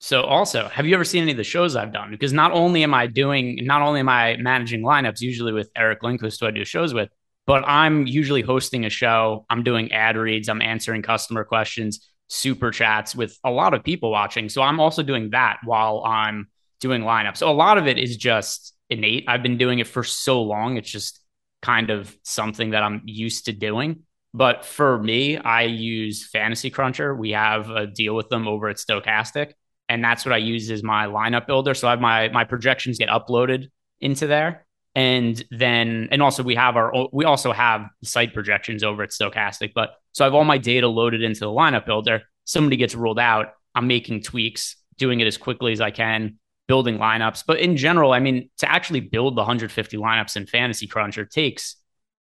So 0.00 0.22
also, 0.22 0.66
have 0.68 0.86
you 0.86 0.94
ever 0.94 1.04
seen 1.04 1.22
any 1.22 1.32
of 1.32 1.36
the 1.36 1.44
shows 1.44 1.76
I've 1.76 1.92
done? 1.92 2.10
Because 2.10 2.32
not 2.32 2.52
only 2.52 2.82
am 2.82 2.94
I 2.94 3.06
doing, 3.06 3.60
not 3.62 3.82
only 3.82 4.00
am 4.00 4.08
I 4.08 4.36
managing 4.38 4.82
lineups, 4.82 5.20
usually 5.20 5.52
with 5.52 5.70
Eric 5.76 6.02
Lindquist, 6.02 6.40
who 6.40 6.46
I 6.46 6.50
do 6.50 6.64
shows 6.64 6.94
with, 6.94 7.10
but 7.46 7.64
I'm 7.66 8.06
usually 8.06 8.42
hosting 8.42 8.84
a 8.84 8.90
show. 8.90 9.46
I'm 9.50 9.62
doing 9.62 9.92
ad 9.92 10.16
reads. 10.16 10.48
I'm 10.48 10.62
answering 10.62 11.02
customer 11.02 11.44
questions, 11.44 12.06
super 12.28 12.70
chats 12.70 13.14
with 13.14 13.38
a 13.44 13.50
lot 13.50 13.74
of 13.74 13.82
people 13.82 14.10
watching. 14.10 14.48
So 14.48 14.62
I'm 14.62 14.80
also 14.80 15.02
doing 15.02 15.30
that 15.30 15.58
while 15.64 16.02
I'm 16.04 16.48
doing 16.80 17.02
lineups. 17.02 17.38
So 17.38 17.50
a 17.50 17.52
lot 17.52 17.76
of 17.78 17.86
it 17.86 17.98
is 17.98 18.16
just 18.16 18.74
innate. 18.88 19.24
I've 19.28 19.42
been 19.42 19.58
doing 19.58 19.78
it 19.80 19.86
for 19.88 20.04
so 20.04 20.42
long. 20.42 20.76
It's 20.76 20.90
just 20.90 21.20
kind 21.62 21.90
of 21.90 22.16
something 22.24 22.70
that 22.70 22.82
I'm 22.82 23.02
used 23.04 23.46
to 23.46 23.52
doing. 23.52 24.04
But 24.32 24.64
for 24.64 25.02
me, 25.02 25.36
I 25.38 25.62
use 25.62 26.26
Fantasy 26.28 26.70
Cruncher. 26.70 27.14
We 27.14 27.32
have 27.32 27.68
a 27.70 27.86
deal 27.86 28.14
with 28.14 28.28
them 28.28 28.46
over 28.46 28.68
at 28.68 28.76
Stokastic. 28.76 29.52
and 29.88 30.04
that's 30.04 30.24
what 30.24 30.32
I 30.32 30.38
use 30.38 30.70
as 30.70 30.82
my 30.84 31.06
lineup 31.06 31.46
builder. 31.46 31.74
So 31.74 31.88
I 31.88 31.90
have 31.90 32.00
my 32.00 32.28
my 32.28 32.44
projections 32.44 32.98
get 32.98 33.08
uploaded 33.08 33.70
into 34.00 34.26
there, 34.28 34.64
and 34.94 35.42
then 35.50 36.08
and 36.10 36.22
also 36.22 36.42
we 36.42 36.54
have 36.56 36.76
our 36.76 36.92
we 37.12 37.24
also 37.24 37.52
have 37.52 37.86
site 38.02 38.34
projections 38.34 38.82
over 38.82 39.02
at 39.02 39.12
stokastic 39.12 39.72
But 39.74 39.90
so 40.12 40.24
I 40.24 40.26
have 40.26 40.34
all 40.34 40.44
my 40.44 40.58
data 40.58 40.88
loaded 40.88 41.22
into 41.22 41.40
the 41.40 41.46
lineup 41.46 41.86
builder. 41.86 42.22
Somebody 42.44 42.76
gets 42.76 42.94
ruled 42.94 43.18
out. 43.18 43.52
I'm 43.74 43.86
making 43.86 44.22
tweaks, 44.22 44.76
doing 44.98 45.20
it 45.20 45.26
as 45.28 45.36
quickly 45.36 45.72
as 45.72 45.80
I 45.80 45.92
can, 45.92 46.38
building 46.66 46.98
lineups. 46.98 47.44
But 47.46 47.60
in 47.60 47.76
general, 47.76 48.12
I 48.12 48.18
mean, 48.18 48.50
to 48.58 48.70
actually 48.70 49.00
build 49.00 49.36
the 49.36 49.42
150 49.42 49.96
lineups 49.96 50.36
in 50.36 50.46
Fantasy 50.46 50.88
Cruncher 50.88 51.24
takes, 51.24 51.76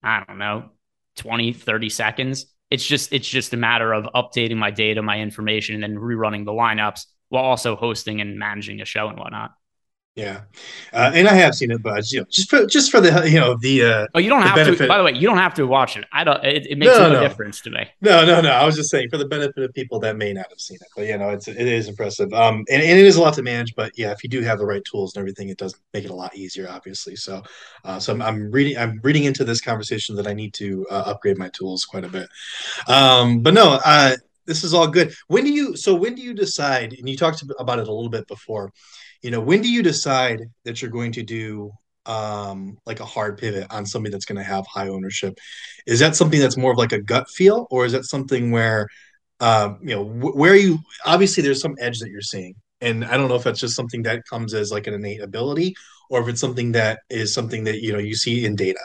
I 0.02 0.22
don't 0.26 0.38
know, 0.38 0.70
20, 1.16 1.54
30 1.54 1.88
seconds. 1.88 2.46
It's 2.70 2.84
just 2.84 3.12
it's 3.12 3.28
just 3.28 3.54
a 3.54 3.56
matter 3.56 3.92
of 3.92 4.04
updating 4.14 4.56
my 4.56 4.70
data, 4.70 5.02
my 5.02 5.18
information, 5.18 5.74
and 5.74 5.82
then 5.82 5.96
rerunning 6.00 6.44
the 6.44 6.52
lineups 6.52 7.06
while 7.30 7.44
also 7.44 7.76
hosting 7.76 8.20
and 8.20 8.38
managing 8.38 8.80
a 8.80 8.84
show 8.84 9.08
and 9.08 9.18
whatnot. 9.18 9.52
Yeah, 10.16 10.40
uh, 10.92 11.12
and 11.14 11.28
I 11.28 11.34
have 11.34 11.54
seen 11.54 11.70
it, 11.70 11.84
but 11.84 12.10
you 12.10 12.20
know, 12.20 12.26
just 12.28 12.50
for 12.50 12.66
just 12.66 12.90
for 12.90 13.00
the 13.00 13.30
you 13.30 13.38
know 13.38 13.56
the 13.60 13.84
uh, 13.84 14.06
oh, 14.12 14.18
you 14.18 14.28
don't 14.28 14.42
have 14.42 14.56
benefit. 14.56 14.78
to. 14.78 14.88
By 14.88 14.98
the 14.98 15.04
way, 15.04 15.12
you 15.12 15.28
don't 15.28 15.38
have 15.38 15.54
to 15.54 15.68
watch 15.68 15.96
it. 15.96 16.04
I 16.12 16.24
don't. 16.24 16.44
It, 16.44 16.66
it 16.66 16.78
makes 16.78 16.90
no, 16.92 17.12
no, 17.12 17.20
difference 17.20 17.60
to 17.60 17.70
me. 17.70 17.88
No, 18.00 18.26
no, 18.26 18.40
no. 18.40 18.50
I 18.50 18.66
was 18.66 18.74
just 18.74 18.90
saying 18.90 19.08
for 19.08 19.18
the 19.18 19.24
benefit 19.24 19.62
of 19.62 19.72
people 19.72 20.00
that 20.00 20.16
may 20.16 20.32
not 20.32 20.46
have 20.50 20.58
seen 20.58 20.78
it, 20.80 20.88
but 20.96 21.06
you 21.06 21.16
know, 21.16 21.30
it's 21.30 21.46
it 21.46 21.56
is 21.56 21.86
impressive. 21.86 22.32
Um, 22.32 22.64
and, 22.68 22.82
and 22.82 22.98
it 22.98 23.06
is 23.06 23.16
a 23.16 23.22
lot 23.22 23.34
to 23.34 23.42
manage, 23.42 23.76
but 23.76 23.92
yeah, 23.96 24.10
if 24.10 24.24
you 24.24 24.28
do 24.28 24.40
have 24.42 24.58
the 24.58 24.66
right 24.66 24.82
tools 24.84 25.14
and 25.14 25.20
everything, 25.20 25.48
it 25.48 25.58
does 25.58 25.76
make 25.94 26.04
it 26.04 26.10
a 26.10 26.14
lot 26.14 26.36
easier, 26.36 26.68
obviously. 26.68 27.14
So, 27.14 27.40
uh, 27.84 28.00
so 28.00 28.12
I'm, 28.12 28.20
I'm 28.20 28.50
reading 28.50 28.78
I'm 28.78 28.98
reading 29.04 29.24
into 29.24 29.44
this 29.44 29.60
conversation 29.60 30.16
that 30.16 30.26
I 30.26 30.32
need 30.32 30.54
to 30.54 30.88
uh, 30.90 31.04
upgrade 31.06 31.38
my 31.38 31.50
tools 31.50 31.84
quite 31.84 32.04
a 32.04 32.08
bit. 32.08 32.28
Um, 32.88 33.42
but 33.42 33.54
no, 33.54 33.78
uh, 33.84 34.16
this 34.44 34.64
is 34.64 34.74
all 34.74 34.88
good. 34.88 35.14
When 35.28 35.44
do 35.44 35.52
you? 35.52 35.76
So 35.76 35.94
when 35.94 36.16
do 36.16 36.22
you 36.22 36.34
decide? 36.34 36.94
And 36.94 37.08
you 37.08 37.16
talked 37.16 37.44
about 37.60 37.78
it 37.78 37.86
a 37.86 37.92
little 37.92 38.10
bit 38.10 38.26
before 38.26 38.72
you 39.22 39.30
know 39.30 39.40
when 39.40 39.62
do 39.62 39.70
you 39.70 39.82
decide 39.82 40.42
that 40.64 40.80
you're 40.80 40.90
going 40.90 41.12
to 41.12 41.22
do 41.22 41.70
um 42.06 42.78
like 42.86 43.00
a 43.00 43.04
hard 43.04 43.38
pivot 43.38 43.66
on 43.70 43.84
somebody 43.86 44.10
that's 44.12 44.24
going 44.24 44.38
to 44.38 44.44
have 44.44 44.66
high 44.66 44.88
ownership? 44.88 45.38
Is 45.86 46.00
that 46.00 46.16
something 46.16 46.40
that's 46.40 46.56
more 46.56 46.72
of 46.72 46.78
like 46.78 46.92
a 46.92 47.02
gut 47.02 47.28
feel 47.30 47.66
or 47.70 47.84
is 47.84 47.92
that 47.92 48.04
something 48.04 48.50
where 48.50 48.88
um 49.40 49.78
you 49.82 49.94
know 49.94 50.04
wh- 50.04 50.36
where 50.36 50.56
you 50.56 50.78
obviously 51.06 51.42
there's 51.42 51.60
some 51.60 51.76
edge 51.80 51.98
that 52.00 52.10
you're 52.10 52.20
seeing 52.20 52.54
and 52.82 53.04
i 53.06 53.16
don't 53.16 53.28
know 53.28 53.36
if 53.36 53.44
that's 53.44 53.60
just 53.60 53.74
something 53.74 54.02
that 54.02 54.22
comes 54.28 54.52
as 54.52 54.70
like 54.70 54.86
an 54.86 54.92
innate 54.94 55.22
ability 55.22 55.74
or 56.10 56.20
if 56.20 56.28
it's 56.28 56.40
something 56.40 56.72
that 56.72 57.00
is 57.08 57.32
something 57.32 57.64
that 57.64 57.80
you 57.80 57.92
know 57.92 57.98
you 57.98 58.14
see 58.14 58.44
in 58.44 58.56
data. 58.56 58.80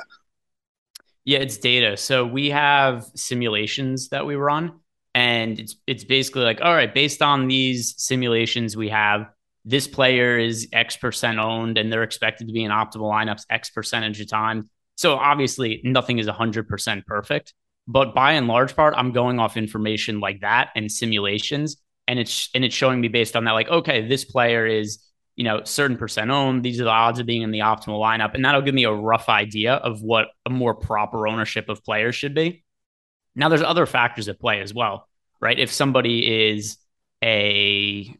Yeah 1.26 1.39
it's 1.39 1.58
data. 1.58 1.98
So 1.98 2.26
we 2.26 2.52
have 2.52 3.06
simulations 3.15 4.10
that 4.10 4.26
we 4.26 4.36
run 4.36 4.80
and 5.13 5.60
it's 5.60 5.76
it's 5.88 6.04
basically 6.04 6.43
like 6.43 6.62
all 6.62 6.74
right 6.74 6.93
based 6.93 7.21
on 7.21 7.48
these 7.48 7.95
simulations 7.98 8.78
we 8.78 8.89
have 8.89 9.28
this 9.65 9.88
player 9.88 10.38
is 10.38 10.69
X 10.71 10.95
percent 10.95 11.39
owned 11.39 11.78
and 11.78 11.91
they're 11.91 12.04
expected 12.04 12.47
to 12.47 12.54
be 12.54 12.63
in 12.63 12.71
optimal 12.71 13.12
lineups 13.12 13.45
X 13.49 13.71
percentage 13.71 14.21
of 14.21 14.30
time. 14.30 14.69
So 14.95 15.15
obviously, 15.15 15.82
nothing 15.84 16.19
is 16.19 16.28
100% 16.28 17.06
perfect. 17.06 17.54
But 17.88 18.15
by 18.15 18.34
and 18.34 18.47
large 18.47 18.75
part, 18.75 18.93
I'm 18.97 19.12
going 19.12 19.39
off 19.39 19.58
information 19.58 20.19
like 20.19 20.41
that 20.41 20.69
and 20.75 20.91
simulations. 20.91 21.78
And 22.08 22.19
it's 22.19 22.49
and 22.54 22.63
it's 22.63 22.75
showing 22.75 23.01
me 23.01 23.08
based 23.08 23.36
on 23.36 23.45
that, 23.45 23.51
like, 23.51 23.67
okay, 23.67 24.08
this 24.08 24.23
player 24.25 24.65
is, 24.65 24.99
you 25.36 25.43
know, 25.43 25.63
certain 25.63 25.97
percent 25.97 26.30
owned. 26.30 26.63
These 26.63 26.80
are 26.80 26.84
the 26.84 26.91
odds 26.91 27.19
of 27.19 27.25
being 27.25 27.41
in 27.41 27.51
the 27.51 27.60
optimal 27.60 27.99
lineup. 27.99 28.36
And 28.36 28.45
that'll 28.45 28.62
give 28.62 28.75
me 28.75 28.86
a 28.86 28.93
rough 28.93 29.28
idea 29.28 29.73
of 29.73 30.01
what 30.01 30.28
a 30.45 30.49
more 30.51 30.75
proper 30.75 31.28
ownership 31.28 31.67
of 31.67 31.84
players 31.84 32.15
should 32.15 32.36
be. 32.36 32.63
Now 33.36 33.49
there's 33.49 33.63
other 33.63 33.86
factors 33.86 34.30
at 34.30 34.39
play 34.39 34.62
as 34.62 34.73
well, 34.73 35.08
right? 35.41 35.58
If 35.58 35.71
somebody 35.71 36.54
is 36.54 36.78
a 37.23 38.15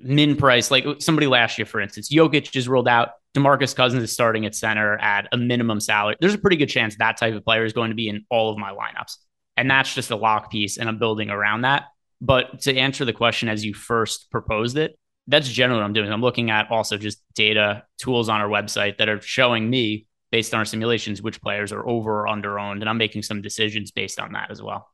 min 0.00 0.36
price, 0.36 0.70
like 0.70 0.84
somebody 0.98 1.26
last 1.26 1.58
year, 1.58 1.66
for 1.66 1.80
instance, 1.80 2.12
Jokic 2.12 2.54
is 2.56 2.68
ruled 2.68 2.88
out. 2.88 3.10
Demarcus 3.34 3.74
Cousins 3.74 4.02
is 4.02 4.12
starting 4.12 4.44
at 4.44 4.54
center 4.54 4.98
at 4.98 5.28
a 5.32 5.36
minimum 5.36 5.80
salary. 5.80 6.16
There's 6.20 6.34
a 6.34 6.38
pretty 6.38 6.56
good 6.56 6.68
chance 6.68 6.96
that 6.96 7.16
type 7.16 7.34
of 7.34 7.44
player 7.44 7.64
is 7.64 7.72
going 7.72 7.90
to 7.90 7.96
be 7.96 8.08
in 8.08 8.24
all 8.30 8.50
of 8.50 8.58
my 8.58 8.72
lineups. 8.72 9.16
And 9.56 9.70
that's 9.70 9.94
just 9.94 10.10
a 10.10 10.16
lock 10.16 10.50
piece, 10.50 10.78
and 10.78 10.88
I'm 10.88 10.98
building 10.98 11.30
around 11.30 11.62
that. 11.62 11.84
But 12.20 12.60
to 12.62 12.76
answer 12.76 13.04
the 13.04 13.12
question 13.12 13.48
as 13.48 13.64
you 13.64 13.74
first 13.74 14.30
proposed 14.30 14.76
it, 14.76 14.98
that's 15.26 15.48
generally 15.48 15.80
what 15.80 15.86
I'm 15.86 15.92
doing. 15.92 16.12
I'm 16.12 16.20
looking 16.20 16.50
at 16.50 16.70
also 16.70 16.96
just 16.96 17.22
data 17.34 17.84
tools 17.98 18.28
on 18.28 18.40
our 18.40 18.48
website 18.48 18.98
that 18.98 19.08
are 19.08 19.20
showing 19.20 19.68
me 19.68 20.06
based 20.30 20.54
on 20.54 20.58
our 20.58 20.64
simulations 20.64 21.22
which 21.22 21.40
players 21.40 21.72
are 21.72 21.86
over 21.86 22.22
or 22.22 22.28
under 22.28 22.58
owned, 22.58 22.82
and 22.82 22.88
I'm 22.88 22.98
making 22.98 23.22
some 23.22 23.42
decisions 23.42 23.90
based 23.90 24.18
on 24.18 24.32
that 24.32 24.50
as 24.50 24.62
well 24.62 24.88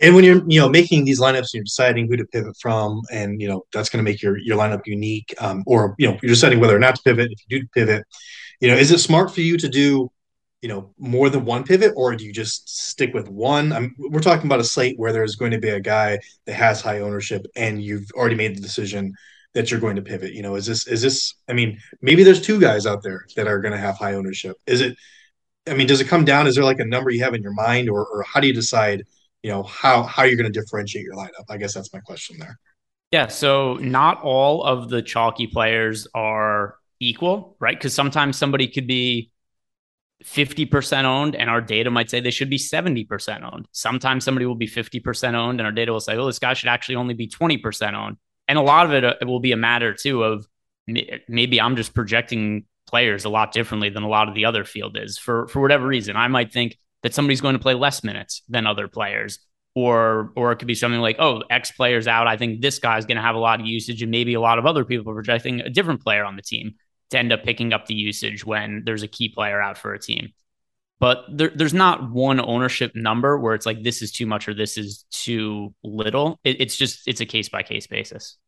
and 0.00 0.14
when 0.14 0.24
you're 0.24 0.42
you 0.48 0.60
know 0.60 0.68
making 0.68 1.04
these 1.04 1.20
lineups 1.20 1.54
you're 1.54 1.64
deciding 1.64 2.06
who 2.06 2.16
to 2.16 2.24
pivot 2.26 2.56
from 2.60 3.00
and 3.12 3.40
you 3.40 3.48
know 3.48 3.62
that's 3.72 3.88
going 3.88 4.04
to 4.04 4.10
make 4.10 4.22
your 4.22 4.38
your 4.38 4.56
lineup 4.56 4.82
unique 4.86 5.34
um, 5.40 5.62
or 5.66 5.94
you 5.98 6.06
know 6.06 6.18
you're 6.22 6.30
deciding 6.30 6.60
whether 6.60 6.76
or 6.76 6.80
not 6.80 6.94
to 6.94 7.02
pivot 7.02 7.30
if 7.30 7.38
you 7.48 7.60
do 7.60 7.66
pivot 7.74 8.04
you 8.60 8.68
know 8.68 8.76
is 8.76 8.90
it 8.90 8.98
smart 8.98 9.34
for 9.34 9.40
you 9.40 9.56
to 9.56 9.68
do 9.68 10.10
you 10.62 10.68
know 10.68 10.90
more 10.98 11.30
than 11.30 11.44
one 11.44 11.62
pivot 11.62 11.92
or 11.96 12.16
do 12.16 12.24
you 12.24 12.32
just 12.32 12.68
stick 12.68 13.14
with 13.14 13.28
one? 13.28 13.72
I'm, 13.72 13.94
we're 13.98 14.20
talking 14.20 14.46
about 14.46 14.58
a 14.58 14.64
slate 14.64 14.98
where 14.98 15.12
there's 15.12 15.36
going 15.36 15.52
to 15.52 15.58
be 15.58 15.68
a 15.68 15.80
guy 15.80 16.18
that 16.46 16.54
has 16.54 16.80
high 16.80 17.00
ownership 17.00 17.46
and 17.54 17.80
you've 17.80 18.10
already 18.14 18.34
made 18.34 18.56
the 18.56 18.60
decision 18.60 19.14
that 19.54 19.70
you're 19.70 19.78
going 19.78 19.96
to 19.96 20.02
pivot 20.02 20.32
you 20.32 20.42
know 20.42 20.56
is 20.56 20.66
this 20.66 20.86
is 20.86 21.02
this 21.02 21.34
i 21.48 21.52
mean 21.52 21.78
maybe 22.02 22.24
there's 22.24 22.42
two 22.42 22.60
guys 22.60 22.84
out 22.84 23.02
there 23.02 23.26
that 23.36 23.46
are 23.46 23.60
going 23.60 23.72
to 23.72 23.78
have 23.78 23.96
high 23.96 24.14
ownership. 24.14 24.56
Is 24.66 24.80
it 24.80 24.96
i 25.68 25.74
mean 25.74 25.86
does 25.86 26.00
it 26.00 26.08
come 26.08 26.24
down 26.24 26.46
is 26.46 26.56
there 26.56 26.64
like 26.64 26.80
a 26.80 26.84
number 26.84 27.10
you 27.10 27.22
have 27.22 27.34
in 27.34 27.42
your 27.42 27.54
mind 27.54 27.88
or, 27.88 28.04
or 28.04 28.24
how 28.24 28.40
do 28.40 28.48
you 28.48 28.54
decide 28.54 29.04
you 29.46 29.52
know 29.52 29.62
how 29.62 30.02
how 30.02 30.24
you're 30.24 30.36
going 30.36 30.52
to 30.52 30.60
differentiate 30.60 31.04
your 31.04 31.14
lineup. 31.14 31.44
I 31.48 31.56
guess 31.56 31.72
that's 31.72 31.92
my 31.92 32.00
question 32.00 32.36
there. 32.40 32.58
Yeah, 33.12 33.28
so 33.28 33.74
not 33.74 34.20
all 34.22 34.64
of 34.64 34.88
the 34.88 35.02
chalky 35.02 35.46
players 35.46 36.08
are 36.14 36.74
equal, 36.98 37.56
right? 37.60 37.78
Because 37.78 37.94
sometimes 37.94 38.36
somebody 38.36 38.66
could 38.66 38.88
be 38.88 39.30
50% 40.24 41.04
owned 41.04 41.36
and 41.36 41.48
our 41.48 41.60
data 41.60 41.92
might 41.92 42.10
say 42.10 42.18
they 42.18 42.32
should 42.32 42.50
be 42.50 42.58
70% 42.58 43.52
owned. 43.52 43.68
Sometimes 43.70 44.24
somebody 44.24 44.46
will 44.46 44.56
be 44.56 44.66
50% 44.66 45.34
owned 45.34 45.60
and 45.60 45.66
our 45.66 45.70
data 45.70 45.92
will 45.92 46.00
say, 46.00 46.16
oh, 46.16 46.26
this 46.26 46.40
guy 46.40 46.54
should 46.54 46.68
actually 46.68 46.96
only 46.96 47.14
be 47.14 47.28
20% 47.28 47.94
owned. 47.94 48.16
And 48.48 48.58
a 48.58 48.62
lot 48.62 48.86
of 48.86 48.92
it, 48.92 49.04
uh, 49.04 49.14
it 49.20 49.26
will 49.26 49.38
be 49.38 49.52
a 49.52 49.56
matter 49.56 49.94
too 49.94 50.24
of 50.24 50.48
maybe 50.88 51.60
I'm 51.60 51.76
just 51.76 51.94
projecting 51.94 52.64
players 52.88 53.24
a 53.24 53.28
lot 53.28 53.52
differently 53.52 53.90
than 53.90 54.02
a 54.02 54.08
lot 54.08 54.28
of 54.28 54.34
the 54.34 54.46
other 54.46 54.64
field 54.64 54.96
is 54.96 55.18
for 55.18 55.46
for 55.46 55.60
whatever 55.60 55.86
reason. 55.86 56.16
I 56.16 56.26
might 56.26 56.52
think 56.52 56.76
that 57.06 57.14
somebody's 57.14 57.40
going 57.40 57.54
to 57.54 57.62
play 57.62 57.74
less 57.74 58.02
minutes 58.02 58.42
than 58.48 58.66
other 58.66 58.88
players. 58.88 59.38
Or, 59.76 60.32
or 60.34 60.50
it 60.50 60.56
could 60.56 60.66
be 60.66 60.74
something 60.74 61.00
like, 61.00 61.16
oh, 61.20 61.44
X 61.48 61.70
player's 61.70 62.08
out. 62.08 62.26
I 62.26 62.36
think 62.36 62.62
this 62.62 62.80
guy's 62.80 63.06
going 63.06 63.16
to 63.16 63.22
have 63.22 63.36
a 63.36 63.38
lot 63.38 63.60
of 63.60 63.66
usage, 63.66 64.02
and 64.02 64.10
maybe 64.10 64.34
a 64.34 64.40
lot 64.40 64.58
of 64.58 64.66
other 64.66 64.84
people 64.84 65.12
projecting 65.12 65.60
a 65.60 65.70
different 65.70 66.02
player 66.02 66.24
on 66.24 66.34
the 66.34 66.42
team 66.42 66.74
to 67.10 67.18
end 67.18 67.32
up 67.32 67.44
picking 67.44 67.72
up 67.72 67.86
the 67.86 67.94
usage 67.94 68.44
when 68.44 68.82
there's 68.84 69.04
a 69.04 69.06
key 69.06 69.28
player 69.28 69.62
out 69.62 69.78
for 69.78 69.94
a 69.94 70.00
team. 70.00 70.32
But 70.98 71.26
there, 71.30 71.52
there's 71.54 71.74
not 71.74 72.10
one 72.10 72.40
ownership 72.40 72.96
number 72.96 73.38
where 73.38 73.54
it's 73.54 73.66
like 73.66 73.84
this 73.84 74.02
is 74.02 74.10
too 74.10 74.26
much 74.26 74.48
or 74.48 74.54
this 74.54 74.76
is 74.76 75.04
too 75.12 75.72
little. 75.84 76.40
It, 76.42 76.60
it's 76.60 76.76
just 76.76 77.06
it's 77.06 77.20
a 77.20 77.26
case 77.26 77.48
by 77.48 77.62
case 77.62 77.86
basis. 77.86 78.38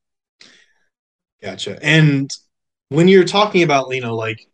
Gotcha. 1.43 1.79
And 1.81 2.29
when 2.89 3.07
you're 3.07 3.25
talking 3.25 3.63
about, 3.63 3.95
you 3.95 4.01
know, 4.01 4.17
like 4.17 4.49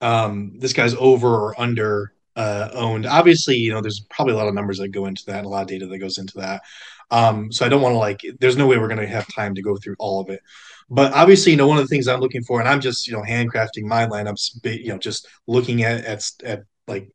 um, 0.00 0.58
this 0.58 0.72
guy's 0.74 0.94
over 0.96 1.28
or 1.28 1.54
under 1.58 2.12
uh, 2.36 2.70
owned. 2.74 3.06
Obviously, 3.06 3.56
you 3.56 3.72
know, 3.72 3.80
there's 3.80 4.00
probably 4.10 4.34
a 4.34 4.36
lot 4.36 4.48
of 4.48 4.54
numbers 4.54 4.78
that 4.78 4.88
go 4.88 5.06
into 5.06 5.24
that, 5.26 5.38
and 5.38 5.46
a 5.46 5.48
lot 5.48 5.62
of 5.62 5.68
data 5.68 5.86
that 5.86 5.98
goes 5.98 6.18
into 6.18 6.38
that. 6.38 6.62
Um, 7.10 7.50
so 7.50 7.64
I 7.64 7.68
don't 7.68 7.82
want 7.82 7.94
to 7.94 7.98
like. 7.98 8.20
There's 8.38 8.56
no 8.56 8.66
way 8.66 8.78
we're 8.78 8.88
going 8.88 9.00
to 9.00 9.06
have 9.06 9.26
time 9.34 9.54
to 9.54 9.62
go 9.62 9.76
through 9.76 9.96
all 9.98 10.20
of 10.20 10.30
it. 10.30 10.40
But 10.88 11.12
obviously, 11.14 11.52
you 11.52 11.58
know, 11.58 11.66
one 11.66 11.78
of 11.78 11.84
the 11.84 11.88
things 11.88 12.06
I'm 12.06 12.20
looking 12.20 12.42
for, 12.42 12.60
and 12.60 12.68
I'm 12.68 12.80
just 12.80 13.06
you 13.06 13.14
know 13.14 13.22
handcrafting 13.22 13.84
my 13.84 14.06
lineups, 14.06 14.64
you 14.64 14.88
know, 14.88 14.98
just 14.98 15.26
looking 15.46 15.82
at 15.82 16.04
at, 16.04 16.22
at 16.44 16.62
like 16.86 17.10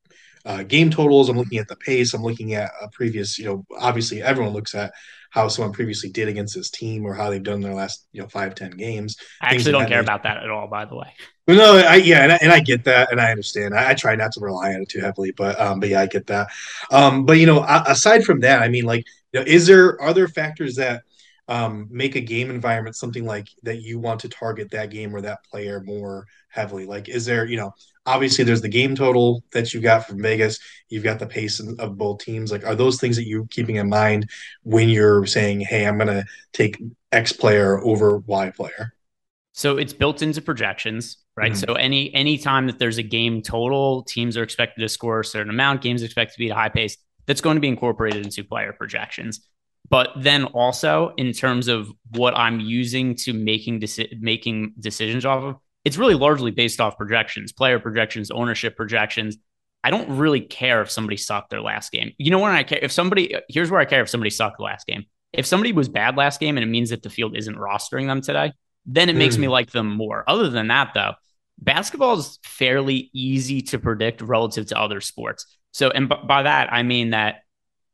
uh, 0.45 0.63
game 0.63 0.89
totals. 0.89 1.29
I'm 1.29 1.37
looking 1.37 1.59
at 1.59 1.67
the 1.67 1.75
pace. 1.75 2.13
I'm 2.13 2.23
looking 2.23 2.53
at 2.53 2.71
a 2.81 2.89
previous, 2.89 3.37
you 3.37 3.45
know, 3.45 3.65
obviously 3.79 4.21
everyone 4.21 4.53
looks 4.53 4.75
at 4.75 4.93
how 5.29 5.47
someone 5.47 5.73
previously 5.73 6.09
did 6.09 6.27
against 6.27 6.55
this 6.55 6.69
team 6.69 7.05
or 7.05 7.13
how 7.13 7.29
they've 7.29 7.43
done 7.43 7.61
their 7.61 7.73
last, 7.73 8.05
you 8.11 8.21
know, 8.21 8.27
five, 8.27 8.53
10 8.53 8.71
games. 8.71 9.15
I 9.41 9.53
actually 9.53 9.71
don't 9.71 9.87
care 9.87 10.01
about 10.01 10.23
that 10.23 10.43
at 10.43 10.49
all, 10.49 10.67
by 10.67 10.85
the 10.85 10.95
way. 10.95 11.13
No, 11.57 11.77
I, 11.77 11.95
yeah, 11.95 12.23
and 12.23 12.31
I, 12.31 12.39
and 12.41 12.51
I 12.51 12.59
get 12.59 12.83
that, 12.85 13.11
and 13.11 13.19
I 13.19 13.31
understand. 13.31 13.73
I, 13.73 13.91
I, 13.91 13.93
try 13.93 14.15
not 14.15 14.31
to 14.33 14.39
rely 14.39 14.73
on 14.73 14.81
it 14.81 14.89
too 14.89 14.99
heavily, 14.99 15.31
but 15.31 15.59
um, 15.59 15.79
but 15.79 15.89
yeah, 15.89 16.01
I 16.01 16.07
get 16.07 16.27
that. 16.27 16.47
Um, 16.91 17.25
but 17.25 17.33
you 17.33 17.45
know, 17.45 17.63
aside 17.63 18.23
from 18.23 18.39
that, 18.41 18.61
I 18.61 18.69
mean, 18.69 18.85
like, 18.85 19.05
you 19.33 19.39
know, 19.39 19.45
is 19.45 19.67
there 19.67 19.99
are 20.01 20.13
there 20.13 20.27
factors 20.27 20.75
that 20.75 21.03
um, 21.47 21.87
make 21.91 22.15
a 22.15 22.21
game 22.21 22.49
environment 22.49 22.95
something 22.95 23.25
like 23.25 23.49
that 23.63 23.81
you 23.81 23.99
want 23.99 24.21
to 24.21 24.29
target 24.29 24.71
that 24.71 24.89
game 24.89 25.13
or 25.15 25.21
that 25.21 25.43
player 25.43 25.81
more 25.81 26.25
heavily? 26.49 26.85
Like, 26.85 27.09
is 27.09 27.25
there, 27.25 27.45
you 27.45 27.57
know, 27.57 27.73
obviously 28.05 28.43
there's 28.43 28.61
the 28.61 28.69
game 28.69 28.95
total 28.95 29.43
that 29.51 29.73
you 29.73 29.81
got 29.81 30.07
from 30.07 30.21
Vegas, 30.21 30.59
you've 30.89 31.03
got 31.03 31.19
the 31.19 31.27
pace 31.27 31.59
of 31.59 31.97
both 31.97 32.19
teams. 32.19 32.51
Like, 32.51 32.65
are 32.65 32.75
those 32.75 32.99
things 32.99 33.15
that 33.17 33.27
you're 33.27 33.47
keeping 33.47 33.75
in 33.75 33.89
mind 33.89 34.29
when 34.63 34.89
you're 34.89 35.25
saying, 35.25 35.61
hey, 35.61 35.85
I'm 35.85 35.97
going 35.97 36.07
to 36.07 36.25
take 36.53 36.81
X 37.11 37.33
player 37.33 37.79
over 37.83 38.19
Y 38.19 38.51
player? 38.51 38.93
So 39.53 39.77
it's 39.77 39.93
built 39.93 40.21
into 40.21 40.41
projections, 40.41 41.17
right? 41.35 41.53
Mm-hmm. 41.53 41.71
So 41.71 41.73
any 41.73 42.13
any 42.13 42.37
time 42.37 42.67
that 42.67 42.79
there's 42.79 42.97
a 42.97 43.03
game 43.03 43.41
total, 43.41 44.03
teams 44.03 44.37
are 44.37 44.43
expected 44.43 44.81
to 44.81 44.89
score 44.89 45.21
a 45.21 45.25
certain 45.25 45.49
amount, 45.49 45.81
games 45.81 46.03
expected 46.03 46.33
to 46.33 46.39
be 46.39 46.49
at 46.49 46.53
a 46.53 46.55
high 46.55 46.69
pace. 46.69 46.97
That's 47.25 47.41
going 47.41 47.55
to 47.55 47.61
be 47.61 47.67
incorporated 47.67 48.25
into 48.25 48.43
player 48.43 48.73
projections. 48.73 49.41
But 49.89 50.09
then 50.15 50.45
also 50.45 51.13
in 51.17 51.33
terms 51.33 51.67
of 51.67 51.91
what 52.11 52.35
I'm 52.37 52.59
using 52.59 53.15
to 53.15 53.33
making 53.33 53.81
deci- 53.81 54.19
making 54.19 54.73
decisions 54.79 55.25
off 55.25 55.43
of, 55.43 55.55
it's 55.83 55.97
really 55.97 56.13
largely 56.13 56.51
based 56.51 56.79
off 56.79 56.97
projections, 56.97 57.51
player 57.51 57.79
projections, 57.79 58.31
ownership 58.31 58.75
projections. 58.75 59.37
I 59.83 59.89
don't 59.89 60.17
really 60.17 60.41
care 60.41 60.81
if 60.81 60.91
somebody 60.91 61.17
sucked 61.17 61.49
their 61.49 61.61
last 61.61 61.91
game. 61.91 62.13
You 62.17 62.31
know 62.31 62.39
when 62.39 62.51
I 62.51 62.63
care 62.63 62.79
if 62.81 62.91
somebody 62.91 63.35
here's 63.49 63.71
where 63.71 63.81
I 63.81 63.85
care 63.85 64.01
if 64.01 64.09
somebody 64.09 64.29
sucked 64.29 64.57
the 64.57 64.63
last 64.63 64.87
game. 64.87 65.05
If 65.33 65.45
somebody 65.45 65.71
was 65.71 65.89
bad 65.89 66.17
last 66.17 66.39
game 66.39 66.57
and 66.57 66.63
it 66.63 66.69
means 66.69 66.89
that 66.89 67.03
the 67.03 67.09
field 67.09 67.37
isn't 67.37 67.55
rostering 67.55 68.07
them 68.07 68.21
today, 68.21 68.51
then 68.85 69.09
it 69.09 69.15
mm. 69.15 69.19
makes 69.19 69.37
me 69.37 69.45
hmm. 69.45 69.51
like 69.51 69.71
them 69.71 69.95
more. 69.95 70.23
Other 70.27 70.49
than 70.49 70.67
that 70.67 70.91
though, 70.93 71.13
basketball 71.59 72.17
is 72.17 72.39
fairly 72.43 73.09
easy 73.13 73.61
to 73.61 73.79
predict 73.79 74.21
relative 74.21 74.67
to 74.67 74.79
other 74.79 75.01
sports. 75.01 75.45
So 75.71 75.89
and 75.89 76.09
b- 76.09 76.15
by 76.25 76.43
that 76.43 76.73
I 76.73 76.83
mean 76.83 77.11
that 77.11 77.41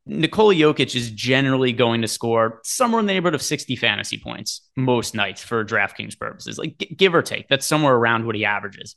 Nikola 0.08 0.56
Jokic 0.56 0.96
is 0.96 1.12
generally 1.12 1.74
going 1.74 2.02
to 2.02 2.08
score 2.08 2.62
somewhere 2.64 3.02
in 3.02 3.06
the 3.06 3.14
neighborhood 3.14 3.36
of 3.36 3.42
60 3.42 3.76
fantasy 3.76 4.18
points 4.18 4.62
most 4.78 5.14
nights 5.14 5.44
for 5.44 5.64
DraftKings 5.66 6.18
purposes, 6.18 6.58
like 6.58 6.78
give 6.96 7.14
or 7.14 7.22
take. 7.22 7.48
That's 7.50 7.66
somewhere 7.66 7.94
around 7.94 8.26
what 8.26 8.36
he 8.36 8.46
averages. 8.46 8.96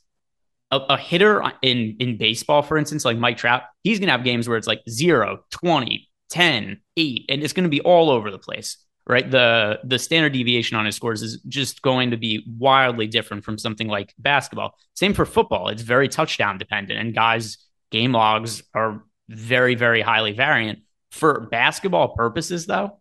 A, 0.70 0.78
a 0.90 0.96
hitter 0.96 1.42
in, 1.62 1.96
in 1.98 2.16
baseball, 2.16 2.62
for 2.62 2.78
instance, 2.78 3.04
like 3.04 3.18
Mike 3.18 3.38
Trout, 3.38 3.62
he's 3.82 3.98
going 3.98 4.06
to 4.06 4.12
have 4.12 4.22
games 4.22 4.48
where 4.48 4.56
it's 4.56 4.68
like 4.68 4.82
0, 4.88 5.40
20, 5.50 6.08
10, 6.30 6.80
8, 6.96 7.24
and 7.28 7.42
it's 7.42 7.52
going 7.52 7.64
to 7.64 7.70
be 7.70 7.80
all 7.80 8.08
over 8.08 8.30
the 8.30 8.38
place, 8.38 8.76
right? 9.06 9.28
The, 9.30 9.80
the 9.84 9.98
standard 9.98 10.32
deviation 10.32 10.76
on 10.76 10.86
his 10.86 10.96
scores 10.96 11.22
is 11.22 11.40
just 11.48 11.82
going 11.82 12.10
to 12.10 12.16
be 12.16 12.44
wildly 12.58 13.06
different 13.06 13.44
from 13.44 13.58
something 13.58 13.88
like 13.88 14.14
basketball. 14.18 14.74
Same 14.94 15.14
for 15.14 15.24
football. 15.24 15.68
It's 15.68 15.82
very 15.82 16.08
touchdown 16.08 16.58
dependent, 16.58 17.00
and 17.00 17.14
guys' 17.14 17.58
game 17.90 18.12
logs 18.12 18.62
are 18.74 19.04
very, 19.28 19.74
very 19.74 20.00
highly 20.00 20.32
variant 20.32 20.80
for 21.10 21.48
basketball 21.50 22.14
purposes, 22.14 22.66
though, 22.66 23.00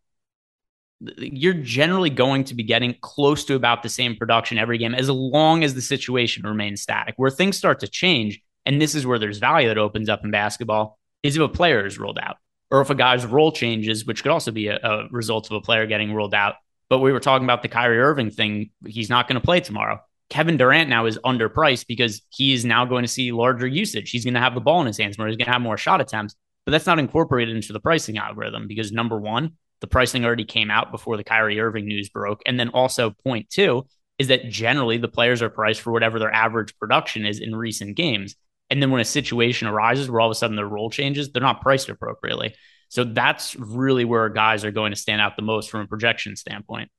you're 1.18 1.54
generally 1.54 2.10
going 2.10 2.44
to 2.46 2.56
be 2.56 2.64
getting 2.64 2.96
close 3.02 3.46
to 3.46 3.56
about 3.56 3.84
the 3.84 3.90
same 3.90 4.16
production 4.16 4.58
every 4.58 4.78
game 4.78 4.94
as 4.94 5.10
long 5.10 5.64
as 5.64 5.74
the 5.74 5.82
situation 5.82 6.44
remains 6.44 6.82
static. 6.82 7.14
Where 7.18 7.32
things 7.32 7.58
start 7.58 7.80
to 7.82 7.88
change, 7.88 8.42
and 8.66 8.82
this 8.82 8.96
is 8.96 9.06
where 9.06 9.20
there's 9.20 9.38
value 9.38 9.70
that 9.70 9.78
opens 9.78 10.10
up 10.10 10.26
in 10.26 10.32
basketball, 10.32 11.00
is 11.24 11.36
if 11.36 11.42
a 11.42 11.48
player 11.48 11.86
is 11.86 11.98
ruled 11.98 12.20
out 12.22 12.38
or 12.71 12.82
if 12.82 12.89
a 12.89 12.95
guy's 12.95 13.25
role 13.25 13.51
changes, 13.51 14.05
which 14.05 14.23
could 14.23 14.32
also 14.32 14.51
be 14.51 14.67
a, 14.67 14.77
a 14.77 15.08
result 15.10 15.47
of 15.47 15.53
a 15.53 15.62
player 15.62 15.86
getting 15.86 16.13
ruled 16.13 16.34
out. 16.34 16.55
But 16.89 16.99
we 16.99 17.12
were 17.12 17.19
talking 17.19 17.45
about 17.45 17.62
the 17.62 17.67
Kyrie 17.67 17.99
Irving 17.99 18.32
thing. 18.32 18.71
He's 18.86 19.10
not 19.10 19.27
going 19.27 19.39
to 19.39 19.45
play 19.45 19.60
tomorrow. 19.60 19.99
Kevin 20.29 20.58
Durant 20.58 20.89
now 20.89 21.05
is 21.05 21.17
underpriced 21.19 21.88
because 21.88 22.21
he 22.29 22.53
is 22.53 22.65
now 22.65 22.86
going 22.86 23.03
to 23.03 23.08
see 23.08 23.32
larger 23.32 23.67
usage. 23.67 24.12
He's 24.12 24.23
going 24.23 24.36
to 24.36 24.39
have 24.39 24.53
the 24.53 24.62
ball 24.62 24.82
in 24.82 24.88
his 24.88 24.97
hands 24.97 25.17
more. 25.17 25.27
He's 25.27 25.38
going 25.38 25.47
to 25.47 25.51
have 25.51 25.62
more 25.62 25.77
shot 25.77 26.01
attempts 26.01 26.36
but 26.69 26.73
that's 26.73 26.86
not 26.86 26.99
incorporated 26.99 27.55
into 27.55 27.73
the 27.73 27.79
pricing 27.79 28.19
algorithm 28.19 28.67
because 28.67 28.91
number 28.91 29.19
one, 29.19 29.53
the 29.82 29.88
pricing 29.88 30.23
already 30.23 30.45
came 30.45 30.69
out 30.69 30.91
before 30.91 31.17
the 31.17 31.23
Kyrie 31.23 31.60
Irving 31.60 31.88
news 31.88 32.10
broke. 32.10 32.43
And 32.45 32.60
then 32.60 32.69
also, 32.69 33.10
point 33.10 33.49
two 33.49 33.88
is 34.19 34.27
that 34.27 34.49
generally 34.49 34.97
the 34.97 35.08
players 35.08 35.41
are 35.41 35.49
priced 35.49 35.82
for 35.82 35.91
whatever 35.91 36.19
their 36.19 36.32
average 36.32 36.77
production 36.77 37.25
is 37.25 37.39
in 37.39 37.55
recent 37.55 37.95
games. 37.97 38.36
And 38.69 38.82
then 38.82 38.91
when 38.91 39.01
a 39.01 39.05
situation 39.05 39.67
arises 39.67 40.10
where 40.10 40.21
all 40.21 40.27
of 40.27 40.32
a 40.32 40.36
sudden 40.36 40.55
their 40.55 40.67
role 40.67 40.89
changes, 40.89 41.32
they're 41.32 41.41
not 41.41 41.62
priced 41.62 41.89
appropriately. 41.89 42.55
So 42.89 43.03
that's 43.03 43.55
really 43.55 44.05
where 44.05 44.29
guys 44.29 44.65
are 44.65 44.71
going 44.71 44.91
to 44.91 44.95
stand 44.95 45.21
out 45.21 45.36
the 45.36 45.41
most 45.41 45.69
from 45.69 45.82
a 45.82 45.88
projection 45.88 46.36
standpoint. 46.36 46.89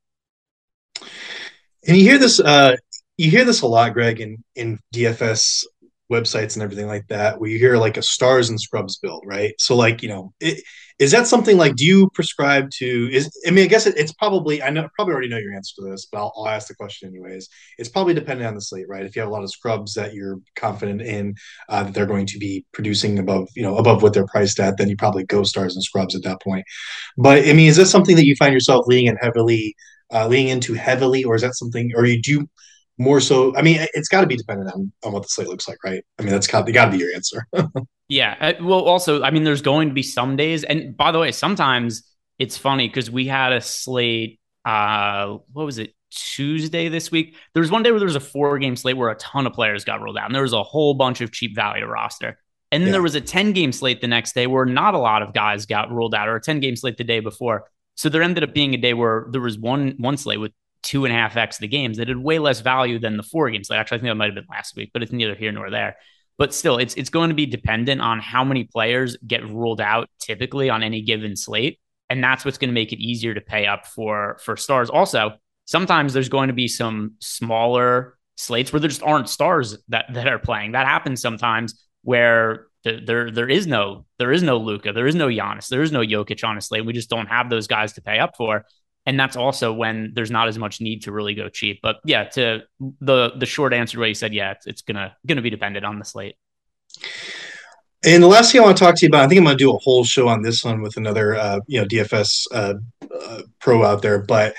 And 1.86 1.96
you 1.96 2.04
hear 2.04 2.18
this, 2.18 2.40
uh, 2.40 2.76
you 3.16 3.30
hear 3.30 3.44
this 3.44 3.62
a 3.62 3.66
lot, 3.66 3.92
Greg, 3.92 4.20
in 4.20 4.42
in 4.54 4.78
DFS 4.94 5.64
websites 6.10 6.54
and 6.54 6.62
everything 6.62 6.86
like 6.86 7.06
that 7.06 7.40
where 7.40 7.48
you 7.48 7.58
hear 7.58 7.76
like 7.76 7.96
a 7.96 8.02
stars 8.02 8.50
and 8.50 8.60
scrubs 8.60 8.98
build 8.98 9.22
right 9.24 9.54
so 9.58 9.76
like 9.76 10.02
you 10.02 10.08
know 10.08 10.32
it, 10.40 10.62
is 11.00 11.10
that 11.10 11.26
something 11.26 11.56
like 11.56 11.74
do 11.76 11.84
you 11.84 12.08
prescribe 12.10 12.70
to 12.70 13.08
is 13.10 13.30
i 13.46 13.50
mean 13.50 13.64
i 13.64 13.66
guess 13.66 13.86
it, 13.86 13.96
it's 13.96 14.12
probably 14.12 14.62
i 14.62 14.70
know 14.70 14.86
probably 14.94 15.12
already 15.12 15.28
know 15.28 15.38
your 15.38 15.54
answer 15.54 15.74
to 15.76 15.90
this 15.90 16.06
but 16.12 16.18
I'll, 16.18 16.32
I'll, 16.36 16.48
ask 16.48 16.68
the 16.68 16.74
question 16.74 17.08
anyways. 17.08 17.48
It's 17.78 17.88
probably 17.88 18.12
dependent 18.12 18.46
on 18.46 18.54
the 18.54 18.60
slate 18.60 18.88
right? 18.88 19.04
If 19.04 19.16
you 19.16 19.22
have 19.22 19.30
a 19.30 19.32
lot 19.32 19.42
of 19.42 19.50
scrubs 19.50 19.94
that 19.94 20.14
you're 20.14 20.38
confident 20.56 21.00
in 21.00 21.34
uh, 21.68 21.84
that 21.84 21.94
they're 21.94 22.06
going 22.06 22.26
to 22.26 22.38
be 22.38 22.64
producing 22.72 23.18
above 23.18 23.48
you 23.56 23.62
know 23.62 23.76
above 23.76 24.02
what 24.02 24.12
they're 24.12 24.26
priced 24.26 24.60
at 24.60 24.76
then 24.76 24.88
you 24.88 24.96
probably 24.96 25.24
go 25.24 25.42
stars 25.42 25.74
and 25.74 25.82
scrubs 25.82 26.14
at 26.14 26.22
that 26.22 26.40
point. 26.42 26.64
But 27.16 27.48
i 27.48 27.52
mean 27.52 27.68
is 27.68 27.76
this 27.76 27.90
something 27.90 28.16
that 28.16 28.26
you 28.26 28.36
find 28.36 28.52
yourself 28.52 28.86
leaning 28.86 29.06
in 29.06 29.16
heavily 29.16 29.74
uh, 30.12 30.26
leaning 30.26 30.48
into 30.48 30.74
heavily 30.74 31.24
or 31.24 31.34
is 31.34 31.42
that 31.42 31.54
something 31.54 31.92
or 31.94 32.04
you 32.04 32.20
do 32.20 32.48
more 33.00 33.20
so 33.20 33.56
i 33.56 33.62
mean 33.62 33.86
it's 33.94 34.08
got 34.08 34.20
to 34.20 34.26
be 34.26 34.36
dependent 34.36 34.72
on, 34.72 34.92
on 35.04 35.12
what 35.12 35.22
the 35.22 35.28
slate 35.28 35.48
looks 35.48 35.66
like 35.68 35.82
right? 35.84 36.04
I 36.18 36.22
mean 36.22 36.30
that's 36.30 36.46
got, 36.46 36.70
got 36.72 36.86
to 36.86 36.90
be 36.92 36.98
your 36.98 37.12
answer. 37.14 37.46
Yeah 38.08 38.34
uh, 38.40 38.52
well 38.60 38.80
also 38.80 39.22
i 39.22 39.30
mean 39.30 39.44
there's 39.44 39.62
going 39.62 39.88
to 39.88 39.94
be 39.94 40.02
some 40.02 40.34
days 40.34 40.64
and 40.64 40.96
by 40.96 41.12
the 41.12 41.20
way 41.20 41.30
sometimes 41.30 42.02
it's 42.40 42.58
funny 42.58 42.88
because 42.88 43.08
we 43.08 43.28
had 43.28 43.52
a 43.52 43.60
slate 43.60 44.40
uh 44.64 45.36
what 45.52 45.64
was 45.64 45.78
it 45.78 45.94
tuesday 46.10 46.88
this 46.88 47.10
week? 47.10 47.36
There 47.54 47.60
was 47.60 47.70
one 47.70 47.82
day 47.82 47.90
where 47.90 48.00
there 48.00 48.06
was 48.06 48.16
a 48.16 48.20
four 48.20 48.58
game 48.58 48.76
slate 48.76 48.96
where 48.96 49.10
a 49.10 49.16
ton 49.16 49.46
of 49.46 49.52
players 49.52 49.84
got 49.84 50.00
rolled 50.00 50.18
out 50.18 50.26
and 50.26 50.34
there 50.34 50.42
was 50.42 50.52
a 50.52 50.62
whole 50.62 50.94
bunch 50.94 51.20
of 51.20 51.32
cheap 51.32 51.54
value 51.54 51.80
to 51.80 51.86
roster. 51.86 52.38
And 52.72 52.82
then 52.82 52.88
yeah. 52.88 52.92
there 52.92 53.02
was 53.02 53.14
a 53.14 53.20
10 53.20 53.52
game 53.52 53.72
slate 53.72 54.00
the 54.00 54.06
next 54.06 54.34
day 54.34 54.46
where 54.46 54.64
not 54.64 54.94
a 54.94 54.98
lot 54.98 55.22
of 55.22 55.32
guys 55.32 55.66
got 55.66 55.90
ruled 55.90 56.14
out 56.14 56.28
or 56.28 56.36
a 56.36 56.40
10 56.40 56.60
game 56.60 56.76
slate 56.76 56.96
the 56.96 57.04
day 57.04 57.20
before. 57.20 57.64
So 57.96 58.08
there 58.08 58.22
ended 58.22 58.44
up 58.44 58.54
being 58.54 58.74
a 58.74 58.78
day 58.78 58.94
where 58.94 59.26
there 59.30 59.40
was 59.40 59.58
one 59.58 59.94
one 59.98 60.16
slate 60.16 60.40
with 60.40 60.52
two 60.82 61.04
and 61.04 61.12
a 61.12 61.16
half 61.16 61.36
X 61.36 61.58
the 61.58 61.68
games 61.68 61.98
that 61.98 62.08
had 62.08 62.16
way 62.16 62.38
less 62.38 62.60
value 62.60 62.98
than 62.98 63.16
the 63.16 63.22
four 63.22 63.50
games. 63.50 63.70
Like 63.70 63.78
actually, 63.78 63.96
I 63.96 64.00
think 64.00 64.10
that 64.10 64.14
might 64.16 64.26
have 64.26 64.34
been 64.34 64.46
last 64.50 64.76
week, 64.76 64.90
but 64.92 65.02
it's 65.02 65.12
neither 65.12 65.34
here 65.34 65.52
nor 65.52 65.70
there. 65.70 65.96
But 66.38 66.54
still, 66.54 66.78
it's 66.78 66.94
it's 66.94 67.10
going 67.10 67.28
to 67.28 67.34
be 67.34 67.46
dependent 67.46 68.00
on 68.00 68.18
how 68.20 68.44
many 68.44 68.64
players 68.64 69.16
get 69.26 69.46
ruled 69.46 69.80
out 69.80 70.08
typically 70.20 70.70
on 70.70 70.82
any 70.82 71.02
given 71.02 71.36
slate. 71.36 71.78
And 72.08 72.24
that's 72.24 72.44
what's 72.44 72.58
going 72.58 72.70
to 72.70 72.74
make 72.74 72.92
it 72.92 72.98
easier 72.98 73.34
to 73.34 73.40
pay 73.40 73.66
up 73.66 73.86
for 73.86 74.38
for 74.42 74.56
stars. 74.56 74.90
Also, 74.90 75.34
sometimes 75.66 76.12
there's 76.12 76.30
going 76.30 76.48
to 76.48 76.54
be 76.54 76.66
some 76.66 77.14
smaller 77.20 78.16
slates 78.36 78.72
where 78.72 78.80
there 78.80 78.88
just 78.88 79.02
aren't 79.02 79.28
stars 79.28 79.76
that 79.88 80.06
that 80.14 80.26
are 80.26 80.38
playing. 80.38 80.72
That 80.72 80.86
happens 80.86 81.20
sometimes 81.20 81.86
where 82.02 82.66
there 82.84 83.30
there 83.30 83.48
is 83.48 83.66
no 83.66 84.06
there 84.18 84.32
is 84.32 84.42
no 84.42 84.56
Luka, 84.56 84.92
there 84.92 85.06
is 85.06 85.14
no 85.14 85.28
Giannis, 85.28 85.68
there 85.68 85.82
is 85.82 85.92
no 85.92 86.00
Jokic 86.00 86.42
on 86.42 86.56
a 86.56 86.60
slate. 86.60 86.86
We 86.86 86.92
just 86.92 87.10
don't 87.10 87.26
have 87.26 87.50
those 87.50 87.66
guys 87.66 87.92
to 87.94 88.02
pay 88.02 88.18
up 88.18 88.36
for 88.36 88.64
and 89.10 89.18
that's 89.18 89.34
also 89.34 89.72
when 89.72 90.12
there's 90.14 90.30
not 90.30 90.46
as 90.46 90.56
much 90.56 90.80
need 90.80 91.02
to 91.02 91.10
really 91.10 91.34
go 91.34 91.48
cheap. 91.48 91.80
But 91.82 91.96
yeah, 92.04 92.24
to 92.28 92.62
the 93.00 93.32
the 93.36 93.44
short 93.44 93.72
answer 93.74 93.94
to 93.94 93.98
what 93.98 94.08
you 94.08 94.14
said, 94.14 94.32
yeah, 94.32 94.52
it's, 94.52 94.68
it's 94.68 94.82
gonna 94.82 95.16
gonna 95.26 95.42
be 95.42 95.50
dependent 95.50 95.84
on 95.84 95.98
the 95.98 96.04
slate. 96.04 96.36
And 98.04 98.22
the 98.22 98.28
last 98.28 98.52
thing 98.52 98.60
I 98.60 98.64
want 98.64 98.78
to 98.78 98.84
talk 98.84 98.94
to 98.94 99.04
you 99.04 99.08
about, 99.08 99.24
I 99.24 99.28
think 99.28 99.38
I'm 99.38 99.44
going 99.44 99.58
to 99.58 99.62
do 99.62 99.74
a 99.74 99.78
whole 99.78 100.04
show 100.04 100.26
on 100.26 100.40
this 100.40 100.64
one 100.64 100.80
with 100.80 100.96
another, 100.96 101.34
uh, 101.34 101.60
you 101.66 101.78
know, 101.78 101.86
DFS 101.86 102.46
uh, 102.50 102.74
uh, 103.14 103.42
pro 103.58 103.84
out 103.84 104.00
there. 104.00 104.20
But 104.20 104.54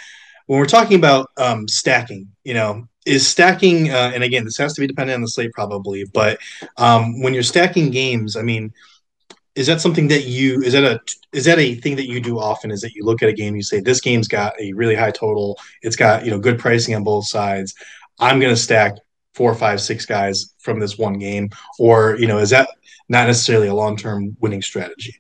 when 0.46 0.60
we're 0.60 0.68
talking 0.68 0.96
about 0.96 1.32
um, 1.38 1.68
stacking, 1.68 2.28
you 2.44 2.54
know, 2.54 2.88
is 3.08 3.28
stacking, 3.28 3.90
uh, 3.90 4.12
and 4.14 4.24
again, 4.24 4.46
this 4.46 4.58
has 4.58 4.74
to 4.76 4.82
be 4.82 4.86
dependent 4.86 5.16
on 5.16 5.22
the 5.22 5.28
slate 5.28 5.54
probably, 5.54 6.06
but 6.14 6.38
um, 6.78 7.24
when 7.24 7.34
you're 7.34 7.42
stacking 7.42 7.90
games, 7.90 8.36
I 8.36 8.44
mean, 8.44 8.74
is 9.56 9.68
that 9.68 9.82
something 9.82 10.08
that 10.08 10.26
you 10.26 10.62
is 10.62 10.74
that 10.74 10.84
a 10.84 11.00
is 11.34 11.46
that 11.46 11.60
a 11.60 11.76
thing 11.76 11.96
that 11.98 12.08
you 12.08 12.22
do 12.22 12.40
often? 12.40 12.72
Is 12.72 12.82
that 12.82 12.94
you 12.94 13.04
look 13.04 13.22
at 13.22 13.30
a 13.30 13.34
game 13.34 13.56
you 13.56 13.64
say 13.64 13.80
this 13.80 14.02
game's 14.02 14.28
got 14.28 14.54
a 14.60 14.74
really 14.74 14.96
high 14.96 15.12
total. 15.12 15.60
It's 15.82 15.96
got 15.96 16.26
you 16.26 16.32
know 16.32 16.40
good 16.40 16.60
pricing 16.60 16.96
on 16.96 17.04
both 17.04 17.28
sides. 17.28 17.76
I'm 18.20 18.40
going 18.40 18.54
to 18.54 18.62
stack 18.62 18.96
four 19.34 19.54
five 19.56 19.82
six 19.82 20.06
guys 20.06 20.54
from 20.60 20.80
this 20.80 20.98
one 20.98 21.20
game. 21.20 21.50
Or 21.80 22.16
you 22.18 22.28
know 22.28 22.38
is 22.38 22.52
that 22.52 22.70
not 23.10 23.28
necessarily 23.28 23.68
a 23.68 23.74
long-term 23.74 24.38
winning 24.40 24.62
strategy? 24.62 25.16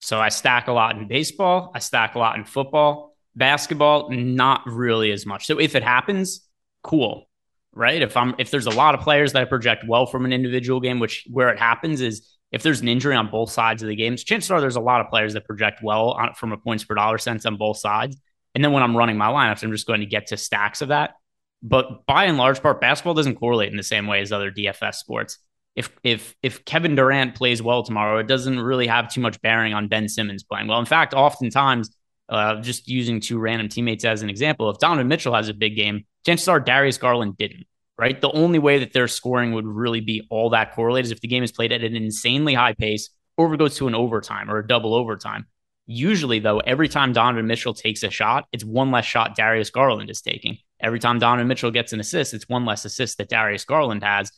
So 0.00 0.20
i 0.20 0.28
stack 0.28 0.68
a 0.68 0.72
lot 0.72 0.96
in 0.96 1.06
baseball. 1.08 1.70
I 1.74 1.78
stack 1.78 2.14
a 2.14 2.18
lot 2.18 2.36
in 2.36 2.44
football. 2.44 3.16
Basketball 3.34 4.10
not 4.10 4.62
really 4.66 5.12
as 5.12 5.24
much. 5.24 5.46
So 5.46 5.58
if 5.58 5.74
it 5.74 5.82
happens 5.82 6.46
cool 6.82 7.28
right? 7.74 8.02
If 8.02 8.16
i'm 8.16 8.34
if 8.38 8.50
there's 8.50 8.66
a 8.66 8.70
lot 8.70 8.94
of 8.94 9.00
players 9.00 9.32
that 9.32 9.42
i 9.42 9.44
project 9.46 9.84
well 9.88 10.04
from 10.04 10.26
an 10.26 10.32
individual 10.32 10.78
game 10.80 10.98
which 10.98 11.26
where 11.30 11.48
it 11.48 11.58
happens 11.58 12.02
is 12.02 12.31
if 12.52 12.62
there's 12.62 12.82
an 12.82 12.88
injury 12.88 13.16
on 13.16 13.30
both 13.30 13.50
sides 13.50 13.82
of 13.82 13.88
the 13.88 13.96
games, 13.96 14.22
chances 14.22 14.50
are 14.50 14.60
there's 14.60 14.76
a 14.76 14.80
lot 14.80 15.00
of 15.00 15.08
players 15.08 15.32
that 15.32 15.46
project 15.46 15.82
well 15.82 16.10
on, 16.10 16.34
from 16.34 16.52
a 16.52 16.58
points 16.58 16.84
per 16.84 16.94
dollar 16.94 17.18
sense 17.18 17.46
on 17.46 17.56
both 17.56 17.78
sides. 17.78 18.16
And 18.54 18.62
then 18.62 18.72
when 18.72 18.82
I'm 18.82 18.96
running 18.96 19.16
my 19.16 19.28
lineups, 19.28 19.62
I'm 19.64 19.72
just 19.72 19.86
going 19.86 20.00
to 20.00 20.06
get 20.06 20.28
to 20.28 20.36
stacks 20.36 20.82
of 20.82 20.88
that. 20.88 21.14
But 21.62 22.04
by 22.06 22.24
and 22.24 22.36
large 22.36 22.60
part, 22.60 22.80
basketball 22.80 23.14
doesn't 23.14 23.36
correlate 23.36 23.70
in 23.70 23.76
the 23.76 23.82
same 23.82 24.06
way 24.06 24.20
as 24.20 24.32
other 24.32 24.50
DFS 24.50 24.96
sports. 24.96 25.38
If 25.74 25.90
if 26.02 26.34
if 26.42 26.64
Kevin 26.66 26.94
Durant 26.94 27.34
plays 27.34 27.62
well 27.62 27.82
tomorrow, 27.82 28.18
it 28.18 28.26
doesn't 28.26 28.60
really 28.60 28.86
have 28.86 29.10
too 29.10 29.22
much 29.22 29.40
bearing 29.40 29.72
on 29.72 29.88
Ben 29.88 30.08
Simmons 30.08 30.42
playing 30.42 30.66
well. 30.66 30.78
In 30.78 30.84
fact, 30.84 31.14
oftentimes, 31.14 31.96
uh, 32.28 32.60
just 32.60 32.88
using 32.88 33.20
two 33.20 33.38
random 33.38 33.70
teammates 33.70 34.04
as 34.04 34.20
an 34.22 34.28
example, 34.28 34.68
if 34.68 34.78
Donovan 34.78 35.08
Mitchell 35.08 35.34
has 35.34 35.48
a 35.48 35.54
big 35.54 35.74
game, 35.74 36.04
chances 36.26 36.48
are 36.48 36.60
Darius 36.60 36.98
Garland 36.98 37.38
didn't 37.38 37.66
right? 37.98 38.20
The 38.20 38.32
only 38.32 38.58
way 38.58 38.78
that 38.78 38.92
their 38.92 39.08
scoring 39.08 39.52
would 39.52 39.66
really 39.66 40.00
be 40.00 40.26
all 40.30 40.50
that 40.50 40.74
correlated 40.74 41.06
is 41.06 41.12
if 41.12 41.20
the 41.20 41.28
game 41.28 41.42
is 41.42 41.52
played 41.52 41.72
at 41.72 41.84
an 41.84 41.96
insanely 41.96 42.54
high 42.54 42.74
pace 42.74 43.10
or 43.36 43.52
it 43.52 43.58
goes 43.58 43.76
to 43.76 43.88
an 43.88 43.94
overtime 43.94 44.50
or 44.50 44.58
a 44.58 44.66
double 44.66 44.94
overtime. 44.94 45.46
Usually, 45.86 46.38
though, 46.38 46.60
every 46.60 46.88
time 46.88 47.12
Donovan 47.12 47.46
Mitchell 47.46 47.74
takes 47.74 48.02
a 48.02 48.10
shot, 48.10 48.46
it's 48.52 48.64
one 48.64 48.90
less 48.90 49.04
shot 49.04 49.34
Darius 49.34 49.70
Garland 49.70 50.10
is 50.10 50.22
taking. 50.22 50.58
Every 50.80 51.00
time 51.00 51.18
Donovan 51.18 51.48
Mitchell 51.48 51.70
gets 51.70 51.92
an 51.92 52.00
assist, 52.00 52.34
it's 52.34 52.48
one 52.48 52.64
less 52.64 52.84
assist 52.84 53.18
that 53.18 53.28
Darius 53.28 53.64
Garland 53.64 54.02
has. 54.02 54.30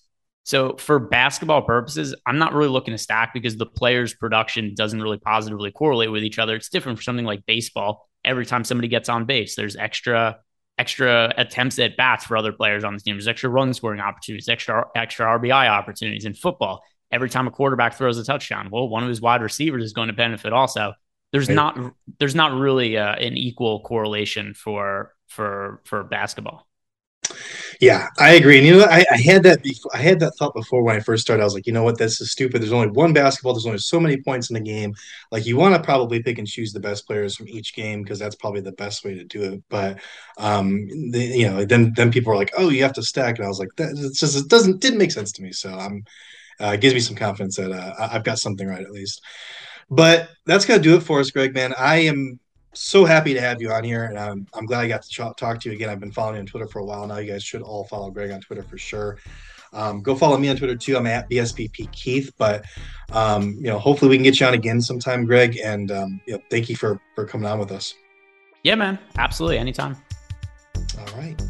So, 0.45 0.77
for 0.77 0.99
basketball 0.99 1.63
purposes, 1.63 2.15
I'm 2.27 2.39
not 2.39 2.53
really 2.53 2.69
looking 2.69 2.93
to 2.93 2.99
stack 2.99 3.33
because 3.33 3.57
the 3.57 3.67
player's 3.67 4.15
production 4.15 4.75
doesn't 4.75 5.03
really 5.03 5.19
positively 5.19 5.71
correlate 5.71 6.13
with 6.13 6.23
each 6.23 6.39
other. 6.39 6.55
It's 6.55 6.69
different 6.69 6.99
for 6.99 7.03
something 7.03 7.25
like 7.25 7.47
baseball. 7.47 8.09
Every 8.25 8.47
time 8.47 8.65
somebody 8.65 8.89
gets 8.89 9.09
on 9.09 9.27
base, 9.27 9.55
there's 9.55 9.77
extra 9.77 10.39
extra 10.79 11.33
attempts 11.37 11.79
at 11.79 11.97
bats 11.97 12.25
for 12.25 12.37
other 12.37 12.53
players 12.53 12.85
on 12.85 12.95
the 12.95 13.01
team. 13.01 13.17
There's 13.17 13.29
extra 13.29 13.51
run 13.51 13.73
scoring 13.75 14.01
opportunities, 14.01 14.49
extra 14.49 14.87
extra 14.95 15.27
RBI 15.27 15.69
opportunities 15.69 16.25
in 16.25 16.35
football. 16.35 16.83
Every 17.11 17.31
time 17.31 17.47
a 17.47 17.51
quarterback 17.51 17.95
throws 17.95 18.19
a 18.19 18.25
touchdown, 18.25 18.71
well, 18.73 18.89
one 18.89 19.03
of 19.03 19.09
his 19.09 19.21
wide 19.21 19.43
receivers 19.43 19.85
is 19.85 19.93
going 19.93 20.09
to 20.09 20.15
benefit 20.15 20.53
also. 20.53 20.95
There's 21.33 21.49
right. 21.49 21.55
not 21.55 21.79
there's 22.19 22.35
not 22.35 22.53
really 22.53 22.97
uh, 22.97 23.15
an 23.15 23.37
equal 23.37 23.81
correlation 23.81 24.55
for 24.55 25.15
for 25.29 25.81
for 25.85 26.03
basketball. 26.03 26.67
Yeah, 27.81 28.09
I 28.19 28.35
agree. 28.35 28.59
And 28.59 28.67
you 28.67 28.77
know, 28.79 28.85
I, 28.85 29.05
I, 29.11 29.17
had 29.17 29.43
that 29.45 29.63
before. 29.63 29.91
I 29.95 29.99
had 29.99 30.21
that 30.21 30.35
thought 30.39 30.55
before 30.55 30.83
when 30.83 30.97
I 30.97 31.01
first 31.01 31.23
started. 31.23 31.43
I 31.43 31.45
was 31.47 31.55
like, 31.55 31.67
you 31.67 31.73
know 31.73 31.83
what, 31.83 31.99
this 31.99 32.21
is 32.21 32.31
stupid. 32.31 32.61
There's 32.61 32.73
only 32.73 32.89
one 32.89 33.13
basketball. 33.13 33.55
There's 33.55 33.67
only 33.67 33.79
so 33.79 33.99
many 34.01 34.17
points 34.19 34.51
in 34.51 34.55
the 34.55 34.61
game. 34.61 34.95
Like, 35.31 35.47
you 35.47 35.57
want 35.57 35.75
to 35.75 35.83
probably 35.83 36.23
pick 36.23 36.39
and 36.39 36.47
choose 36.47 36.73
the 36.73 36.81
best 36.81 37.07
players 37.07 37.37
from 37.37 37.49
each 37.49 37.75
game 37.75 38.03
because 38.03 38.19
that's 38.19 38.37
probably 38.37 38.61
the 38.61 38.73
best 38.73 39.05
way 39.05 39.15
to 39.15 39.25
do 39.25 39.43
it. 39.43 39.63
But, 39.69 39.99
um, 40.39 40.87
the, 41.11 41.21
you 41.21 41.49
know, 41.49 41.65
then 41.65 41.93
then 41.97 42.13
people 42.13 42.33
are 42.33 42.37
like, 42.37 42.53
oh, 42.57 42.69
you 42.69 42.83
have 42.83 42.93
to 42.95 43.03
stack, 43.03 43.39
and 43.39 43.45
I 43.45 43.49
was 43.49 43.59
like, 43.59 43.71
that 43.77 43.95
just 44.15 44.37
it 44.37 44.49
doesn't 44.49 44.81
didn't 44.81 44.99
make 44.99 45.13
sense 45.13 45.33
to 45.33 45.43
me. 45.43 45.53
So 45.53 45.73
I'm, 45.73 46.05
uh, 46.61 46.73
it 46.75 46.81
gives 46.81 46.95
me 46.95 47.01
some 47.01 47.17
confidence 47.17 47.57
that 47.57 47.73
uh, 47.73 48.09
I've 48.13 48.25
got 48.25 48.39
something 48.39 48.67
right 48.67 48.83
at 48.83 48.91
least. 48.91 49.23
But 49.91 50.31
that's 50.47 50.65
gonna 50.65 50.83
do 50.83 50.97
it 50.97 51.03
for 51.03 51.21
us, 51.21 51.31
Greg. 51.31 51.55
Man, 51.55 51.75
I 51.79 51.97
am 51.97 52.39
so 52.75 53.05
happy 53.05 53.35
to 53.35 53.41
have 53.41 53.61
you 53.61 53.71
on 53.71 53.85
here, 53.85 54.05
and 54.05 54.19
I'm, 54.19 54.47
I'm 54.55 54.67
glad 54.67 54.81
I 54.81 54.89
got 54.89 55.03
to 55.03 55.35
talk 55.37 55.61
to 55.61 55.69
you 55.69 55.75
again. 55.75 55.89
I've 55.89 56.01
been 56.01 56.13
following 56.13 56.37
you 56.37 56.41
on 56.41 56.47
Twitter 56.47 56.67
for 56.67 56.81
a 56.81 56.85
while 56.85 57.07
now. 57.07 57.19
You 57.19 57.33
guys 57.33 57.43
should 57.43 57.63
all 57.63 57.85
follow 57.85 58.11
Greg 58.11 58.31
on 58.31 58.41
Twitter 58.41 58.63
for 58.63 58.79
sure. 58.79 59.19
Um, 59.75 60.03
go 60.03 60.15
follow 60.15 60.39
me 60.39 60.49
on 60.49 60.57
Twitter 60.57 60.77
too. 60.77 60.97
I'm 60.97 61.07
at 61.07 61.29
BSBP 61.29 61.91
Keith. 61.93 62.33
But 62.39 62.65
um, 63.13 63.55
you 63.57 63.65
know, 63.65 63.79
hopefully 63.79 64.09
we 64.09 64.17
can 64.17 64.25
get 64.25 64.41
you 64.41 64.47
on 64.47 64.55
again 64.55 64.81
sometime, 64.81 65.25
Greg. 65.25 65.59
And 65.63 65.91
um, 65.91 66.21
you 66.27 66.35
know, 66.35 66.41
thank 66.51 66.69
you 66.69 66.77
for 66.77 67.01
for 67.15 67.27
coming 67.27 67.47
on 67.47 67.59
with 67.59 67.73
us. 67.73 67.95
Yeah, 68.63 68.77
man. 68.77 68.99
Absolutely. 69.19 69.59
Anytime. 69.59 69.97
All 70.99 71.19
right. 71.19 71.41